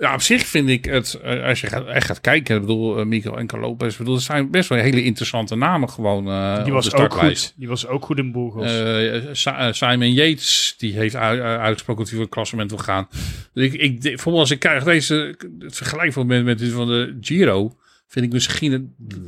Ja, 0.00 0.14
op 0.14 0.20
zich 0.20 0.46
vind 0.46 0.68
ik 0.68 0.84
het, 0.84 1.14
eh, 1.14 1.44
als 1.44 1.60
je 1.60 1.66
gaat, 1.66 1.86
echt 1.86 2.06
gaat 2.06 2.20
kijken, 2.20 2.54
ik 2.54 2.60
bedoel, 2.60 3.00
uh, 3.00 3.04
Miguel 3.06 3.38
en 3.38 3.46
Lopez, 3.60 3.96
bedoel, 3.96 4.14
er 4.14 4.20
zijn 4.20 4.50
best 4.50 4.68
wel 4.68 4.78
hele 4.78 5.02
interessante 5.02 5.56
namen 5.56 5.90
gewoon 5.90 6.28
eh 6.28 6.54
Die 6.56 6.64
op 6.66 6.70
was 6.72 6.88
de 6.88 6.96
ook 6.96 7.14
goed. 7.14 7.52
Die 7.56 7.68
was 7.68 7.86
ook 7.86 8.04
goed 8.04 8.18
in 8.18 8.32
Burgos. 8.32 8.64
Eh, 8.64 9.16
eh, 9.46 9.72
Simon 9.72 10.12
Yates, 10.12 10.74
die 10.78 10.92
heeft 10.92 11.16
uitgesproken 11.16 12.02
dat 12.02 12.06
hij 12.08 12.14
voor 12.14 12.24
het 12.26 12.34
klassement 12.34 12.70
wil 12.70 12.78
gaan. 12.78 13.08
Dus 13.54 13.64
ik, 13.64 13.72
ik, 13.72 14.00
bijvoorbeeld 14.00 14.42
als 14.42 14.50
ik 14.50 14.58
krijg 14.58 14.84
deze, 14.84 15.36
het 15.58 15.76
vergelijk 15.76 16.24
met, 16.24 16.44
met 16.44 16.58
die 16.58 16.72
van 16.72 16.86
de 16.86 17.18
Giro, 17.20 17.76
vind 18.06 18.24
ik 18.26 18.32
misschien 18.32 18.72
het, 18.72 18.82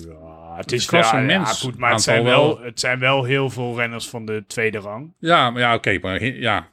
Ja, 0.06 0.56
het 0.56 0.72
is 0.72 0.86
klassement 0.86 1.46
ja, 1.46 1.52
goed, 1.54 1.76
maar 1.76 1.92
het 1.92 2.02
zijn, 2.02 2.24
wel, 2.24 2.60
het 2.60 2.80
zijn 2.80 2.98
wel 2.98 3.24
heel 3.24 3.50
veel 3.50 3.76
renners 3.76 4.08
van 4.08 4.26
de 4.26 4.44
tweede 4.46 4.78
rang. 4.78 5.12
ja, 5.18 5.50
maar 5.50 5.60
ja, 5.62 5.74
oké, 5.74 5.98
maar 6.02 6.18
hi- 6.18 6.40
ja. 6.40 6.68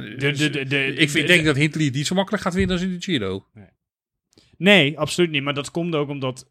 Nou, 0.00 0.16
De, 0.16 0.30
de, 0.32 0.50
de, 0.50 0.64
de, 0.64 0.86
ik 0.86 1.10
vind, 1.10 1.26
de- 1.26 1.32
denk 1.32 1.44
dat 1.44 1.56
Hindley 1.56 1.90
niet 1.90 2.06
zo 2.06 2.14
makkelijk 2.14 2.42
gaat 2.42 2.54
winnen 2.54 2.76
als 2.76 2.84
in 2.84 2.90
de 2.92 3.00
Giro. 3.02 3.46
Nee, 4.56 4.98
absoluut 4.98 5.30
niet. 5.30 5.42
Maar 5.42 5.54
dat 5.54 5.70
komt 5.70 5.94
ook 5.94 6.08
omdat 6.08 6.50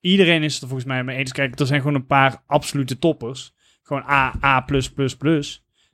iedereen 0.00 0.42
is 0.42 0.52
het 0.52 0.62
er 0.62 0.68
volgens 0.68 0.88
mij 0.88 1.04
mee 1.04 1.16
eens. 1.16 1.32
Kijk, 1.32 1.60
er 1.60 1.66
zijn 1.66 1.80
gewoon 1.80 1.94
een 1.96 2.06
paar 2.06 2.42
absolute 2.46 2.98
toppers. 2.98 3.54
Gewoon 3.82 4.02
A, 4.02 4.34
A++++. 4.44 4.66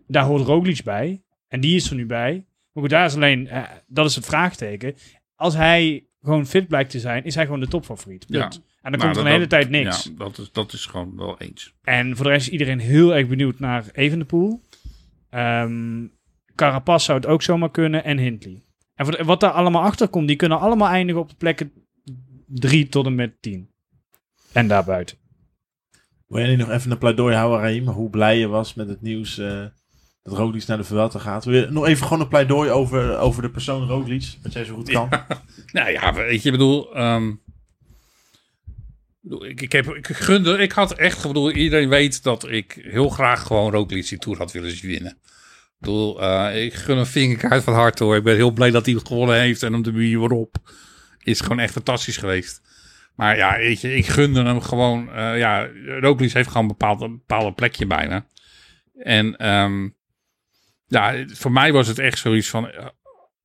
Daar 0.06 0.24
hoort 0.24 0.46
Roglic 0.46 0.82
bij. 0.84 1.22
En 1.48 1.60
die 1.60 1.74
is 1.76 1.90
er 1.90 1.96
nu 1.96 2.06
bij. 2.06 2.46
Maar 2.72 2.82
goed, 2.82 2.90
daar 2.92 3.04
is 3.06 3.14
alleen, 3.14 3.48
eh, 3.48 3.62
dat 3.86 4.06
is 4.08 4.14
het 4.14 4.26
vraagteken. 4.26 4.94
Als 5.34 5.54
hij 5.54 6.04
gewoon 6.22 6.46
fit 6.46 6.68
blijkt 6.68 6.90
te 6.90 7.00
zijn, 7.00 7.24
is 7.24 7.34
hij 7.34 7.44
gewoon 7.44 7.60
de 7.60 7.68
topfavoriet. 7.68 8.24
Ja. 8.28 8.44
En 8.44 8.90
dan 8.90 9.00
Nou, 9.00 9.02
komt 9.02 9.16
er 9.16 9.20
een 9.20 9.26
hele 9.26 9.38
dat- 9.46 9.50
tijd 9.50 9.70
niks. 9.70 10.04
Ja, 10.04 10.10
dat 10.16 10.38
is, 10.38 10.52
dat 10.52 10.72
is 10.72 10.86
gewoon 10.86 11.16
wel 11.16 11.40
eens. 11.40 11.74
En 11.82 12.16
voor 12.16 12.24
de 12.24 12.30
rest 12.30 12.46
is 12.46 12.52
iedereen 12.52 12.78
heel 12.78 13.14
erg 13.14 13.28
benieuwd 13.28 13.58
naar 13.58 13.84
Evenepoel. 13.92 14.62
Ehm 15.30 16.06
Carapaz 16.54 17.04
zou 17.04 17.18
het 17.18 17.26
ook 17.26 17.42
zomaar 17.42 17.70
kunnen 17.70 18.04
en 18.04 18.18
Hindley. 18.18 18.62
En 18.94 19.24
wat 19.24 19.40
daar 19.40 19.50
allemaal 19.50 19.82
achter 19.82 20.08
komt, 20.08 20.28
die 20.28 20.36
kunnen 20.36 20.60
allemaal 20.60 20.88
eindigen 20.88 21.20
op 21.20 21.28
de 21.28 21.36
plekken 21.36 21.72
3 22.46 22.88
tot 22.88 23.06
en 23.06 23.14
met 23.14 23.42
10. 23.42 23.70
En 24.52 24.68
daarbuiten. 24.68 25.16
Wil 26.26 26.40
jij 26.40 26.48
nu 26.48 26.56
nog 26.56 26.70
even 26.70 26.90
een 26.90 26.98
pleidooi 26.98 27.34
houden, 27.34 27.60
Raim? 27.60 27.88
Hoe 27.88 28.10
blij 28.10 28.38
je 28.38 28.46
was 28.46 28.74
met 28.74 28.88
het 28.88 29.02
nieuws 29.02 29.38
eh, 29.38 29.64
dat 30.22 30.36
Roglic 30.36 30.66
naar 30.66 30.76
de 30.76 30.84
Vuelta 30.84 31.18
gaat. 31.18 31.44
Wil 31.44 31.54
je 31.54 31.70
nog 31.70 31.86
even 31.86 32.06
gewoon 32.06 32.20
een 32.20 32.28
pleidooi 32.28 32.70
over, 32.70 33.18
over 33.18 33.42
de 33.42 33.50
persoon 33.50 33.88
Roglic? 33.88 34.34
Wat 34.42 34.52
jij 34.52 34.64
zo 34.64 34.74
goed 34.74 34.90
kan. 34.90 35.08
Nou 35.72 35.90
ja, 35.90 36.14
weet 36.14 36.42
je, 36.42 36.48
ik 36.48 36.54
bedoel... 36.54 36.94
ehm, 36.94 37.28
ik 39.22 39.42
ik, 39.42 39.60
ik, 39.60 39.72
heb, 39.72 39.86
ik 39.86 40.06
gunde, 40.06 40.58
ik 40.58 40.72
had 40.72 40.92
echt, 40.92 41.16
ik 41.16 41.26
bedoel, 41.26 41.50
iedereen 41.50 41.88
weet 41.88 42.22
dat 42.22 42.48
ik 42.48 42.86
heel 42.90 43.08
graag 43.08 43.42
gewoon 43.46 43.72
Roglic 43.72 44.08
die 44.08 44.18
Tour 44.18 44.38
had 44.38 44.52
willen 44.52 44.76
zien 44.76 44.90
winnen. 44.90 45.18
Ik 45.84 45.90
bedoel, 45.90 46.22
eh, 46.22 46.64
ik 46.64 46.74
gun 46.74 46.96
een 46.96 47.06
vingerkaart 47.06 47.64
van 47.64 47.74
harte 47.74 48.04
hoor. 48.04 48.16
Ik 48.16 48.22
ben 48.22 48.34
heel 48.34 48.50
blij 48.50 48.70
dat 48.70 48.86
hij 48.86 48.94
het 48.94 49.06
gewonnen 49.06 49.40
heeft 49.40 49.62
en 49.62 49.74
om 49.74 49.82
de 49.82 49.92
manier 49.92 50.18
waarop 50.18 50.56
is 51.22 51.40
gewoon 51.40 51.58
echt 51.58 51.72
fantastisch 51.72 52.16
geweest. 52.16 52.62
Maar 53.14 53.36
ja, 53.36 53.56
weet 53.56 53.80
je, 53.80 53.94
ik 53.94 54.06
gunde 54.06 54.42
hem 54.42 54.60
gewoon, 54.60 55.12
eh, 55.12 55.38
ja, 55.38 55.68
heeft 56.00 56.48
gewoon 56.48 56.62
een 56.62 56.68
bepaald, 56.68 57.00
een 57.00 57.12
bepaalde 57.12 57.52
plekje 57.52 57.86
bijna. 57.86 58.26
En 58.94 59.36
ehm, 59.36 59.88
ja, 60.86 61.24
voor 61.26 61.52
mij 61.52 61.72
was 61.72 61.86
het 61.86 61.98
echt 61.98 62.18
zoiets 62.18 62.48
van, 62.48 62.70
eh, 62.70 62.86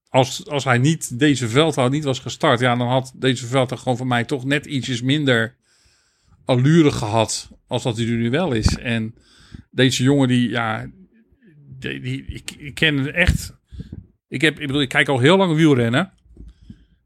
als, 0.10 0.48
als 0.48 0.64
hij 0.64 0.78
niet 0.78 1.20
deze 1.20 1.48
Veldhout 1.48 1.92
niet 1.92 2.04
was 2.04 2.20
gestart, 2.20 2.60
ja, 2.60 2.76
dan 2.76 2.88
had 2.88 3.12
deze 3.16 3.48
Veldhout 3.48 3.80
gewoon 3.80 3.98
voor 3.98 4.08
mij 4.08 4.24
toch 4.24 4.46
net 4.46 4.66
ietsjes 4.66 5.02
minder 5.02 5.56
allure 6.46 6.92
gehad 6.92 7.50
als 7.68 7.84
dat 7.84 7.98
hij 7.98 8.06
nu 8.06 8.30
wel 8.30 8.52
is. 8.52 8.78
En 8.78 9.16
deze 9.72 10.04
jongen 10.04 10.28
die, 10.28 10.50
ja, 10.50 10.90
die, 11.80 12.00
die- 12.00 12.26
ik, 12.26 12.52
ik 12.52 12.74
ken 12.74 13.14
echt. 13.14 13.58
Ik, 14.28 14.42
heb, 14.42 14.60
ik 14.60 14.68
bedoel, 14.68 14.82
ik 14.82 14.90
kijk 14.90 15.08
al 15.08 15.20
heel 15.20 15.38
lang 15.38 15.56
wielrennen. 15.56 16.12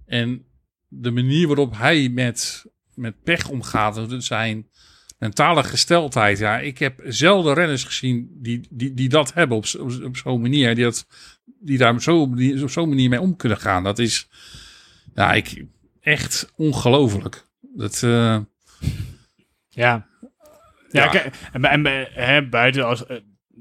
En 0.06 0.46
de 0.88 1.12
manier 1.12 1.48
waarop 1.48 1.78
hij 1.78 2.10
met, 2.10 2.66
met 2.96 3.24
pech 3.24 3.50
omgaat, 3.50 4.06
zijn 4.18 4.68
mentale 5.18 5.64
gesteldheid. 5.64 6.38
Ja, 6.38 6.60
ik 6.60 6.78
heb 6.78 7.02
zelden 7.06 7.54
renners 7.54 7.84
gezien 7.84 8.30
die, 8.42 8.68
die, 8.70 8.94
die 8.94 9.10
dat 9.10 9.34
hebben 9.34 9.58
op, 9.58 9.66
op, 10.04 10.18
zo'n 10.18 10.42
manier. 10.42 10.76
Die, 10.76 10.84
dat, 10.84 11.08
die 11.60 11.78
daar 11.78 12.02
zo, 12.02 12.34
die, 12.36 12.64
op 12.64 12.70
zo'n 12.70 12.90
manier 12.90 13.10
mee 13.10 13.22
om 13.22 13.36
kunnen 13.36 13.58
gaan. 13.58 13.84
Dat 13.84 14.00
is, 14.00 14.30
Ja, 15.16 15.34
ik, 15.34 15.64
echt 16.02 16.52
ongelooflijk. 16.56 17.46
Dat, 17.62 18.04
eh, 18.04 18.40
Ja. 19.70 20.08
Ja, 20.90 21.04
Ja. 21.04 21.08
kijk, 21.08 21.36
en, 22.16 22.50
buiten 22.50 22.86
als, 22.86 23.06
eh, 23.06 23.18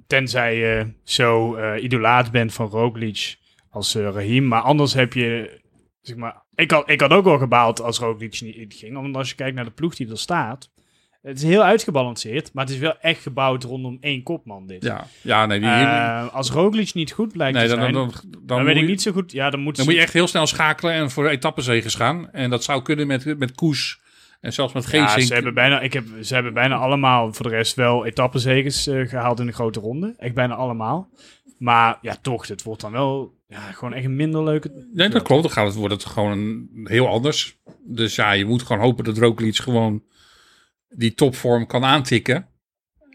tenzij 0.07 0.57
je 0.57 0.93
zo 1.05 1.55
eh, 1.55 1.83
idolaat 1.83 2.31
bent 2.31 2.53
van 2.53 2.67
Roglic 2.67 3.37
als 3.71 3.95
eh, 3.95 4.03
Raheem, 4.03 4.49
maar 4.49 4.61
anders 4.61 4.95
heb 4.95 5.13
je, 5.13 5.61
zeg 6.01 6.17
maar, 6.17 6.43
ik 6.55 6.71
had, 6.71 6.91
ik 6.91 7.01
had 7.01 7.11
ook 7.11 7.25
wel 7.25 7.39
gebaald 7.39 7.81
als 7.81 7.99
Roglic 7.99 8.41
niet 8.41 8.75
ging, 8.75 8.95
want 8.95 9.17
als 9.17 9.29
je 9.29 9.35
kijkt 9.35 9.55
naar 9.55 9.65
de 9.65 9.71
ploeg 9.71 9.95
die 9.95 10.11
er 10.11 10.19
staat, 10.19 10.71
het 11.23 11.37
is 11.37 11.43
heel 11.43 11.63
uitgebalanceerd, 11.63 12.53
maar 12.53 12.65
het 12.65 12.75
is 12.75 12.81
wel 12.81 12.99
echt 13.01 13.23
gebouwd 13.23 13.65
rondom 13.65 13.99
één 14.01 14.23
kopman 14.23 14.67
dit. 14.67 14.83
ja, 14.83 15.07
ja, 15.21 15.47
nee, 15.47 15.59
die, 15.61 15.69
Eh, 15.69 16.35
als 16.35 16.51
Roglic 16.51 16.95
niet 16.95 17.13
goed 17.13 17.33
blijkt 17.33 17.57
nee 17.57 17.69
te 17.69 17.75
dan, 17.75 17.81
zijn, 17.81 17.93
dan, 17.93 18.09
dan, 18.09 18.31
dan, 18.31 18.47
dan, 18.47 18.65
weet 18.65 18.77
ik 18.77 18.87
niet 18.87 19.03
zo 19.03 19.13
goed, 19.13 19.33
ja, 19.33 19.51
dan 19.51 19.61
moet 19.61 19.77
Dan 19.77 19.85
moet 19.85 19.95
je 19.95 20.01
echt 20.01 20.13
heel 20.13 20.27
snel 20.27 20.47
schakelen 20.47 20.95
en 20.95 21.11
voor 21.11 21.29
etappenzegers 21.29 21.95
gaan. 21.95 22.31
En 22.31 22.51
dat 22.51 22.65
zou 22.65 22.83
kunnen 22.83 23.07
met, 23.07 23.39
met 23.39 23.55
Koes 23.55 24.01
en 24.43 24.53
zelfs 24.53 24.73
met 24.73 24.91
Ja, 24.91 25.07
Geesink. 25.07 25.27
ze 25.27 25.35
hebben, 25.35 25.55
bijna, 25.55 25.81
ik 25.81 25.93
heb, 25.93 26.05
ze 26.21 26.35
hebben 26.35 26.55
bijna 26.55 26.77
allemaal 26.77 27.33
voor 27.33 27.49
de 27.49 27.57
rest 27.57 27.75
wel 27.75 28.07
etappenzegers 28.07 28.87
eh, 28.87 29.09
gehaald 29.09 29.41
in 29.41 29.47
de 29.47 29.53
grote 29.53 29.81
ronde. 29.81 30.15
Echt 30.17 30.35
bijna 30.35 30.55
allemaal. 30.55 31.09
Maar 31.59 31.99
ja, 32.01 32.17
toch, 32.23 32.47
het 32.47 32.63
wordt 32.63 32.81
dan 32.81 32.93
wel 32.93 33.35
ja, 33.47 33.61
gewoon 33.61 33.95
echt 33.95 34.05
een 34.05 34.17
minder 34.17 34.45
leuke... 34.45 34.89
Nee, 34.93 35.09
dat 35.09 35.23
klopt. 35.23 35.43
Dan 35.43 35.53
gaat 35.53 35.67
het, 35.67 35.75
wordt 35.75 35.95
het 35.95 36.05
gewoon 36.05 36.69
heel 36.85 37.09
anders. 37.09 37.57
Dus 37.85 38.15
ja, 38.15 38.33
je 38.33 38.45
moet 38.45 38.63
gewoon 38.63 38.83
hopen 38.83 39.05
dat 39.05 39.19
Roglic 39.19 39.57
gewoon 39.57 40.03
die 40.89 41.15
topvorm 41.15 41.67
kan 41.67 41.85
aantikken. 41.85 42.47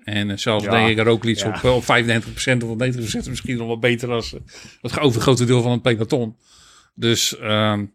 En 0.03 0.29
eh, 0.29 0.37
zelfs 0.37 0.63
Ja, 0.63 0.71
denk 0.71 0.97
ik 0.97 1.05
Roglic 1.05 1.37
ja. 1.37 1.47
op, 1.47 1.63
eh, 1.63 1.75
op 1.75 1.83
95% 1.83 2.63
of 2.63 2.69
op 2.69 2.79
90% 2.79 3.29
misschien 3.29 3.57
nog 3.57 3.67
wel 3.67 3.79
beter 3.79 4.11
als 4.11 4.33
eh, 4.33 4.39
het 4.81 4.99
overgrote 4.99 5.45
deel 5.45 5.61
van 5.61 5.71
het 5.71 5.81
peloton. 5.81 6.35
Dus 6.93 7.37
ehm, 7.37 7.85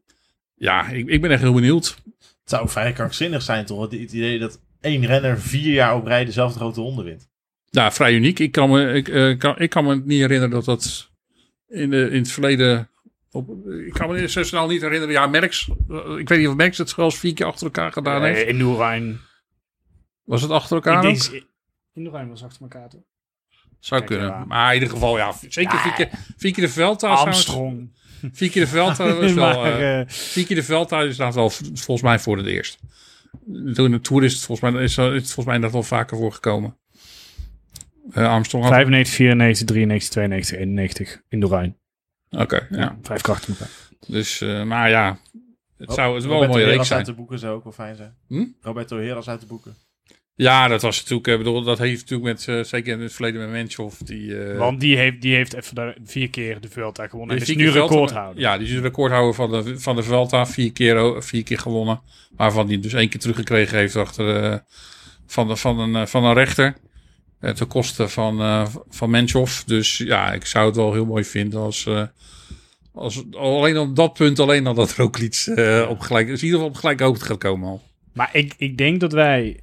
ja, 0.54 0.88
ik, 0.88 1.08
ik 1.08 1.20
ben 1.20 1.30
echt 1.30 1.40
heel 1.40 1.52
benieuwd. 1.52 1.96
Het 2.42 2.50
zou 2.50 2.68
vrij 2.68 2.92
krankzinnig 2.92 3.42
zijn, 3.42 3.66
toch? 3.66 3.80
Het, 3.82 3.92
idee 3.92 4.38
dat 4.38 4.60
één 4.80 5.06
renner 5.06 5.40
vier 5.40 5.72
jaar 5.72 5.96
op 5.96 6.06
rij 6.06 6.24
dezelfde 6.24 6.58
grote 6.58 6.80
ronde 6.80 7.02
wint. 7.02 7.30
Ja, 7.70 7.92
vrij 7.92 8.14
uniek. 8.14 8.38
Ik 8.38 8.52
kan 8.52 8.70
me, 8.70 8.92
ik, 8.92 9.08
eh, 9.08 9.38
kan, 9.38 9.58
ik 9.58 9.70
kan 9.70 9.84
me 9.84 9.94
niet 9.96 10.20
herinneren 10.20 10.50
dat 10.50 10.64
dat 10.64 11.10
in, 11.68 11.90
de, 11.90 12.10
in 12.10 12.18
het 12.18 12.30
verleden. 12.30 12.90
Op, 13.30 13.66
ik 13.86 13.92
kan 13.92 14.10
me 14.10 14.28
zo 14.28 14.42
snel 14.42 14.68
niet 14.68 14.80
herinneren. 14.80 15.14
Ja, 15.14 15.26
Merks. 15.26 15.68
eh, 15.88 16.16
ik 16.18 16.28
weet 16.28 16.38
niet 16.38 16.48
of 16.48 16.54
Merks 16.54 16.78
het 16.78 16.88
zelfs 16.88 17.18
vier 17.18 17.34
keer 17.34 17.46
achter 17.46 17.66
elkaar 17.66 17.92
gedaan 17.92 18.22
heeft. 18.22 18.42
Eh, 18.42 18.48
in 18.48 18.56
Noerijn. 18.56 19.20
Was 20.24 20.42
het 20.42 20.50
achter 20.50 20.76
elkaar? 20.76 21.04
Ik 21.04 21.10
ook? 21.10 21.30
denk, 21.30 21.44
in 21.94 22.02
Noerijn 22.02 22.28
was 22.28 22.44
achter 22.44 22.62
elkaar, 22.62 22.88
toch? 22.88 23.00
Zou 23.78 24.00
Kijk, 24.00 24.12
kunnen. 24.12 24.36
ja. 24.38 24.44
Maar 24.44 24.68
in 24.68 24.74
ieder 24.74 24.94
geval, 24.94 25.16
ja, 25.16 25.32
zeker 25.48 25.78
vier 25.78 25.92
keer, 25.92 26.10
vier 26.36 26.52
keer 26.52 26.66
de 26.66 26.72
trouwens. 26.72 27.24
Armstrong. 27.24 27.92
Vier 28.32 28.50
keer 28.50 28.62
de 28.62 28.68
Veldhuis 28.68 29.24
is 29.24 29.34
wel. 29.42 29.60
Maar, 29.62 30.04
vier 30.08 30.46
keer 30.46 30.56
de 30.56 30.62
Veldhuis 30.62 31.04
is 31.04 31.10
inderdaad 31.10 31.34
wel 31.34 31.50
volgens 31.50 32.02
mij 32.02 32.18
voor 32.18 32.36
het 32.36 32.46
eerst. 32.46 32.78
Toen 33.74 33.90
de 33.90 34.00
Tour 34.00 34.24
is 34.24 34.32
het 34.32 34.42
volgens 34.42 34.72
mij, 34.72 34.82
is, 34.82 34.90
is 34.90 34.96
het 34.96 35.12
volgens 35.12 35.46
mij 35.46 35.54
inderdaad 35.54 35.72
wel 35.72 35.98
vaker 35.98 36.16
voorgekomen. 36.16 36.76
Eh 38.12 38.28
Armstrong 38.28 38.64
had... 38.64 38.72
95, 38.72 39.14
94, 39.14 39.66
93, 39.66 40.10
92, 40.10 40.58
91 40.58 41.22
in 41.28 41.38
Noerijn. 41.38 41.76
Oké, 42.30 42.66
ja. 42.70 42.98
Vijf 43.02 43.20
krachten 43.20 43.52
elkaar. 43.52 43.68
Dus, 44.06 44.40
eh, 44.40 44.62
maar 44.62 44.90
ja, 44.90 45.18
het 45.76 45.92
zou 45.92 46.14
het 46.14 46.24
wel 46.24 46.32
een 46.32 46.38
Roberto 46.38 46.52
mooie 46.52 46.64
reeks 46.64 46.70
Heras 46.72 46.86
zijn. 46.86 46.98
uit 46.98 47.08
de 47.08 47.14
boeken 47.14 47.38
zou 47.38 47.54
ook 47.56 47.64
wel 47.64 47.72
fijn 47.72 47.96
zijn. 47.96 48.16
Hm? 48.28 48.46
Roberto 48.60 48.98
Heras 48.98 49.28
uit 49.28 49.40
de 49.40 49.46
boeken. 49.46 49.74
Ja, 50.34 50.68
dat 50.68 50.82
was 50.82 50.98
natuurlijk, 51.00 51.26
ik 51.26 51.38
bedoel, 51.38 51.62
dat 51.62 51.78
heeft 51.78 52.00
natuurlijk 52.00 52.22
met, 52.46 52.48
eh, 52.58 52.64
zeker 52.64 52.92
in 52.92 53.00
het 53.00 53.12
verleden 53.12 53.40
met 53.40 53.50
Menschhoff, 53.50 53.98
die... 53.98 54.38
eh, 54.44 54.58
Want 54.58 54.80
die 54.80 54.96
heeft, 54.96 55.20
die 55.22 55.34
heeft 55.34 55.52
even 55.54 55.94
vier 56.04 56.30
keer 56.30 56.60
de 56.60 56.68
Vuelta 56.68 57.06
gewonnen. 57.06 57.36
En 57.38 57.42
die 57.44 57.54
is 57.54 57.62
vier 57.62 57.72
nu 57.72 57.80
recordhouder. 57.80 58.40
Ja, 58.42 58.58
die 58.58 58.66
is 58.66 58.72
de 58.72 58.80
recordhouder 58.80 59.34
van 59.34 59.50
de, 59.50 59.78
van 59.80 59.96
de 59.96 60.02
Vuelta, 60.02 60.46
vier 60.46 60.72
keer, 60.72 61.22
vier 61.22 61.42
keer 61.42 61.58
gewonnen. 61.58 62.00
Waarvan 62.36 62.66
hij 62.68 62.80
dus 62.80 62.92
één 62.92 63.08
keer 63.08 63.20
teruggekregen 63.20 63.78
heeft 63.78 63.96
achter, 63.96 64.42
eh, 64.52 64.58
van, 65.26 65.48
de, 65.48 65.56
van, 65.56 65.78
een, 65.78 65.96
eh, 65.96 66.06
van 66.06 66.24
een 66.24 66.34
rechter. 66.34 66.76
Eh, 67.40 67.50
ten 67.50 67.66
koste 67.66 68.08
van, 68.08 68.40
eh 68.40 68.66
van 68.88 69.10
Menschhoff. 69.10 69.64
Dus 69.64 69.98
ja, 69.98 70.32
ik 70.32 70.46
zou 70.46 70.66
het 70.66 70.76
wel 70.76 70.92
heel 70.92 71.06
mooi 71.06 71.24
vinden 71.24 71.60
als... 71.60 71.86
eh, 71.86 72.02
als 72.94 73.22
alleen 73.32 73.78
op 73.78 73.96
dat 73.96 74.12
punt, 74.12 74.38
alleen 74.40 74.66
al 74.66 74.74
dat 74.74 74.94
Roglic 74.94 75.34
eh 75.54 75.86
op 75.88 76.00
gelijk, 76.00 76.28
is 76.28 76.38
in 76.38 76.44
ieder 76.44 76.58
geval 76.58 76.74
op 76.74 76.80
gelijke 76.80 77.04
hoogte 77.04 77.24
gaat 77.24 77.38
komen 77.38 77.68
al. 77.68 77.82
Maar 78.12 78.30
ik, 78.32 78.54
ik 78.56 78.78
denk 78.78 79.00
dat 79.00 79.12
wij, 79.12 79.60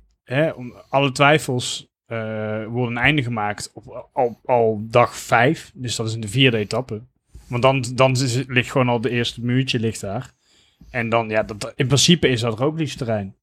om 0.56 0.74
alle 0.90 1.12
twijfels, 1.12 1.88
eh, 2.06 2.66
worden 2.66 2.96
een 2.96 3.04
einde 3.04 3.24
gemaakt 3.24 3.72
op 3.74 4.10
al, 4.14 4.40
al 4.46 4.82
dag 4.90 5.16
vijf. 5.18 5.72
Dus 5.74 5.96
dat 5.96 6.08
is 6.08 6.14
in 6.14 6.22
de 6.22 6.28
vierde 6.28 6.58
etappe. 6.58 7.02
Want 7.48 7.62
dan, 7.62 7.86
dan 7.94 8.16
ligt 8.48 8.72
gewoon 8.72 8.90
al 8.90 9.02
de 9.02 9.10
eerste 9.10 9.42
muurtje 9.42 9.80
ligt 9.80 10.02
daar. 10.02 10.34
En 10.90 11.10
dan, 11.10 11.30
ja, 11.30 11.44
dat, 11.44 11.74
in 11.76 11.88
principe 11.88 12.28
is 12.28 12.42
dat 12.42 12.60
Roglic 12.60 12.90
terrein. 12.90 13.36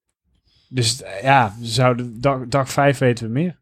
Dus 0.68 1.03
eh, 1.03 1.22
ja, 1.22 1.57
zouden 1.61 2.20
dag, 2.20 2.47
dag 2.47 2.70
vijf 2.70 2.99
weten 2.99 3.26
we 3.26 3.32
meer. 3.32 3.61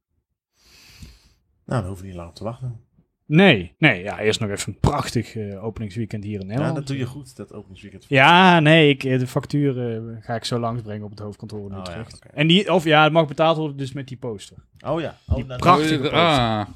Nou, 1.65 1.81
dan 1.81 1.87
hoeven 1.87 2.03
we 2.03 2.07
niet 2.07 2.17
lang 2.17 2.29
op 2.29 2.35
te 2.35 2.45
wachten. 2.45 2.84
Nee, 3.27 3.75
nee, 3.79 4.03
ja, 4.03 4.19
eerst 4.21 4.41
nog 4.41 4.51
even 4.51 4.73
een 4.73 4.79
prachtig 4.81 5.37
eh, 5.37 5.65
openingsweekend 5.65 6.25
hier 6.25 6.35
in 6.35 6.41
Ja, 6.41 6.47
Nederland. 6.47 6.77
dat 6.77 6.87
doe 6.87 6.97
je 6.99 7.05
goed, 7.07 7.37
dat 7.37 7.53
openingsweekend. 7.53 8.05
Ja, 8.09 8.61
nee, 8.61 8.89
ik, 8.89 9.05
eh, 9.05 9.19
de 9.19 9.27
factuur 9.27 9.95
eh, 9.95 10.17
ga 10.21 10.35
ik 10.35 10.45
zo 10.45 10.59
langsbrengen 10.59 11.05
op 11.05 11.11
het 11.11 11.19
hoofdkantoor 11.19 11.71
in 11.71 11.75
Oh, 11.77 11.81
Utrecht. 11.81 12.11
ja, 12.11 12.17
oké. 12.27 12.37
En 12.37 12.47
die, 12.47 12.73
of 12.73 12.85
ja, 12.85 13.03
het 13.05 13.13
mag 13.13 13.27
betaald 13.27 13.57
worden 13.57 13.77
dus 13.77 13.93
met 13.93 14.09
die 14.09 14.17
poster. 14.17 14.57
Oh 14.87 15.01
ja. 15.01 15.17
Oh, 15.29 15.47
nou, 15.47 15.59
prachtige 15.61 15.93
dat- 15.93 16.01
poster. 16.03 16.19
Ah, 16.21 16.67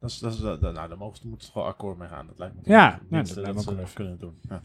Dat 0.00 0.10
is, 0.10 0.18
dat 0.18 0.32
is, 0.32 0.38
dat, 0.38 0.60
nou, 0.60 0.74
daar 0.88 0.98
mogen 0.98 1.16
ze 1.16 1.26
moeten 1.28 1.46
ze 1.46 1.52
gewoon 1.52 1.68
akkoord 1.68 1.98
mee 1.98 2.08
gaan. 2.08 2.26
Dat 2.26 2.38
lijkt 2.38 2.54
me 2.54 2.60
toch 2.62 2.72
Ja, 2.72 2.90
het 2.92 3.00
ja, 3.10 3.34
dat 3.34 3.34
lijkt 3.36 3.48
me 3.48 3.54
dat 3.54 3.62
ze 3.64 3.74
wel 3.74 3.82
even. 3.82 3.94
kunnen 3.94 4.18
doen. 4.18 4.38
Ja. 4.48 4.60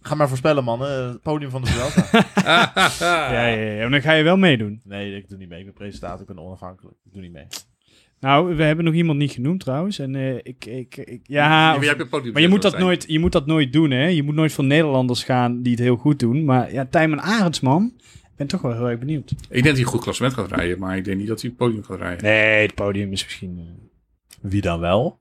Ga 0.00 0.14
maar 0.14 0.28
voorspellen, 0.28 0.64
man. 0.64 0.80
Het 0.82 1.22
podium 1.22 1.50
van 1.50 1.62
de 1.62 1.66
Vuelta. 1.70 2.04
Ja, 2.98 3.46
ja, 3.46 3.46
ja, 3.46 3.80
maar 3.80 3.90
dan 3.90 4.00
ga 4.00 4.12
je 4.12 4.22
wel 4.22 4.36
meedoen. 4.36 4.80
nee, 4.84 5.16
ik 5.16 5.28
doe 5.28 5.38
niet 5.38 5.48
mee. 5.48 5.58
Ik 5.58 5.64
ben 5.64 5.74
presentator, 5.74 6.20
ik 6.20 6.26
ben 6.26 6.38
onafhankelijk. 6.44 6.96
Ik 7.04 7.12
doe 7.12 7.22
niet 7.22 7.32
mee. 7.32 7.46
Nou, 8.22 8.56
we 8.56 8.62
hebben 8.62 8.84
nog 8.84 8.94
iemand 8.94 9.18
niet 9.18 9.32
genoemd 9.32 9.60
trouwens. 9.60 9.98
En 9.98 10.14
eh, 10.14 10.34
ik, 10.34 10.64
ik, 10.64 10.96
ik, 10.96 11.20
ja, 11.24 11.48
maar, 11.72 12.40
je 12.40 12.48
moet, 12.48 12.62
dat 12.62 12.78
nooit, 12.78 13.04
je 13.08 13.18
moet 13.18 13.32
dat 13.32 13.46
nooit 13.46 13.72
doen, 13.72 13.90
hè. 13.90 14.06
Je 14.06 14.22
moet 14.22 14.34
nooit 14.34 14.52
voor 14.52 14.64
Nederlanders 14.64 15.24
gaan 15.24 15.62
die 15.62 15.72
het 15.72 15.80
heel 15.80 15.96
goed 15.96 16.18
doen. 16.18 16.44
Maar 16.44 16.72
ja, 16.72 16.86
Tijmen 16.86 17.20
Arendsman, 17.20 17.92
ik 18.12 18.36
ben 18.36 18.46
toch 18.46 18.60
wel 18.60 18.72
heel 18.72 18.88
erg 18.90 18.98
benieuwd. 18.98 19.30
Ik 19.30 19.36
denk 19.48 19.64
dat 19.64 19.72
hij 19.74 19.82
een 19.82 19.88
goed 19.88 20.00
klassement 20.02 20.34
gaat 20.34 20.52
rijden, 20.52 20.78
maar 20.78 20.96
ik 20.96 21.04
denk 21.04 21.18
niet 21.18 21.26
dat 21.28 21.40
hij 21.40 21.50
het 21.50 21.58
podium 21.58 21.82
gaat 21.84 21.98
rijden. 21.98 22.24
Nee, 22.24 22.62
het 22.66 22.74
podium 22.74 23.12
is 23.12 23.22
misschien... 23.24 23.58
eh, 23.58 23.64
Wie 24.50 24.60
dan 24.60 24.80
wel? 24.80 25.20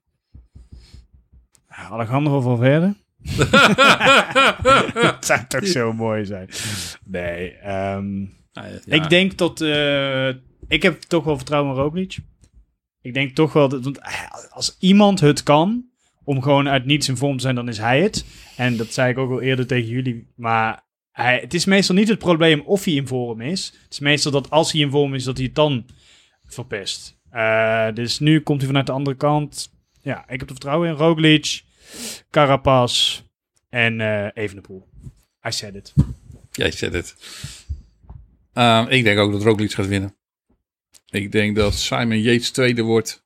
ja, 1.70 1.76
Alejandro 1.90 2.42
Valverde. 2.42 2.96
dat 4.94 5.26
zou 5.26 5.40
toch 5.48 5.68
zo 5.68 5.94
mooi 5.94 6.26
zijn. 6.26 6.50
Nee, 7.06 7.52
ehm, 7.52 8.20
Ja. 8.52 8.80
Ik 8.86 9.10
denk 9.10 9.38
dat... 9.38 9.62
eh, 9.62 10.28
ik 10.68 10.82
heb 10.84 11.02
toch 11.02 11.24
wel 11.24 11.36
vertrouwen 11.38 11.76
in 11.76 11.82
Roglic. 11.82 12.18
Ik 13.02 13.14
denk 13.14 13.36
toch 13.36 13.54
wel 13.54 13.70
dat... 13.70 13.84
Want 13.84 14.00
als 14.50 14.78
iemand 14.80 15.20
het 15.20 15.44
kan... 15.44 15.86
om 16.24 16.42
gewoon 16.42 16.70
uit 16.70 16.86
niets 16.86 17.08
in 17.08 17.18
vorm 17.18 17.36
te 17.36 17.42
zijn, 17.42 17.56
dan 17.56 17.70
is 17.70 17.78
hij 17.78 18.02
het. 18.02 18.26
En 18.58 18.78
dat 18.78 18.94
zei 18.94 19.12
ik 19.12 19.18
ook 19.18 19.32
al 19.32 19.42
eerder 19.42 19.68
tegen 19.68 19.90
jullie. 19.90 20.28
Maar 20.36 20.84
hij, 21.12 21.40
het 21.40 21.54
is 21.54 21.66
meestal 21.66 21.96
niet 21.96 22.08
het 22.08 22.20
probleem 22.20 22.62
of 22.62 22.84
hij 22.84 22.94
in 22.94 23.08
vorm 23.08 23.42
is. 23.42 23.66
Het 23.84 23.92
is 23.92 24.00
meestal 24.00 24.32
dat 24.32 24.50
als 24.50 24.72
hij 24.72 24.82
in 24.82 24.90
vorm 24.90 25.14
is, 25.14 25.24
dat 25.24 25.38
hij 25.38 25.46
het 25.46 25.56
dan 25.56 25.86
verpest. 26.46 27.20
Eh, 27.30 27.88
dus 27.94 28.20
nu 28.20 28.42
komt 28.42 28.58
hij 28.60 28.68
vanuit 28.68 28.86
de 28.86 28.92
andere 28.92 29.16
kant. 29.16 29.72
Ja, 30.02 30.22
ik 30.22 30.40
heb 30.40 30.42
er 30.42 30.56
vertrouwen 30.56 30.90
in. 30.90 30.96
Roglic, 30.96 31.62
Carapaz 32.30 33.22
en 33.70 34.02
eh 34.02 34.28
Evenepoel. 34.34 34.88
I 35.48 35.52
said 35.52 35.76
it. 35.76 35.94
Jij 36.52 36.72
zet 36.72 36.94
het. 36.94 37.16
Ehm, 38.54 38.88
ik 38.88 39.04
denk 39.04 39.20
ook 39.20 39.32
dat 39.32 39.44
Roglic 39.44 39.72
gaat 39.72 39.88
winnen. 39.88 40.16
Ik 41.12 41.32
denk 41.32 41.56
dat 41.56 41.74
Simon 41.74 42.22
Yates 42.22 42.52
tweede 42.52 42.82
wordt. 42.82 43.24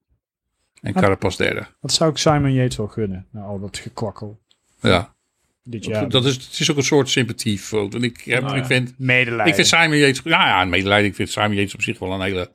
En 0.81 0.93
Carapaz 0.93 1.35
derde. 1.37 1.65
Dat 1.81 1.91
zou 1.91 2.11
ik 2.11 2.17
Simon 2.17 2.53
Yates 2.53 2.77
wel 2.77 2.87
gunnen. 2.87 3.27
Nou, 3.31 3.45
al 3.47 3.59
dat 3.59 3.77
gekwakkel 3.77 4.39
Ja. 4.81 5.15
dit 5.63 5.85
jaar. 5.85 6.09
Dat 6.09 6.25
is, 6.25 6.33
het 6.33 6.59
is 6.59 6.71
ook 6.71 6.77
een 6.77 6.83
soort 6.83 7.09
sympathie. 7.09 7.61
voor- 7.61 7.89
Want 7.89 8.03
ik, 8.03 8.21
heb, 8.21 8.41
Nou 8.41 8.55
ja. 8.55 8.59
ik, 8.61 8.65
vind, 8.67 8.93
medelijden. 8.97 9.47
ik 9.47 9.55
vind 9.55 9.67
Simon 9.67 9.97
Yates... 9.97 10.21
Ja, 10.23 10.47
ja, 10.47 10.61
een 10.61 10.69
medelijden. 10.69 11.09
Ik 11.09 11.15
vind 11.15 11.29
Simon 11.29 11.53
Yates 11.55 11.73
op 11.73 11.81
zich 11.81 11.99
wel 11.99 12.11
een 12.11 12.21
hele 12.21 12.51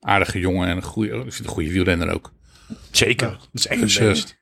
aardige 0.00 0.38
jongen. 0.38 0.68
En 0.68 0.76
een 0.76 0.82
goede, 0.82 1.10
ik 1.16 1.32
vind 1.32 1.38
een 1.46 1.52
goede 1.54 1.70
wielrenner 1.72 2.14
ook. 2.14 2.32
Zeker. 2.90 3.28
Dat 3.30 3.48
is 3.52 3.66
echt 3.66 3.80
Dus, 3.80 3.96
een 3.96 4.02
eh, 4.06 4.08
beest. 4.12 4.40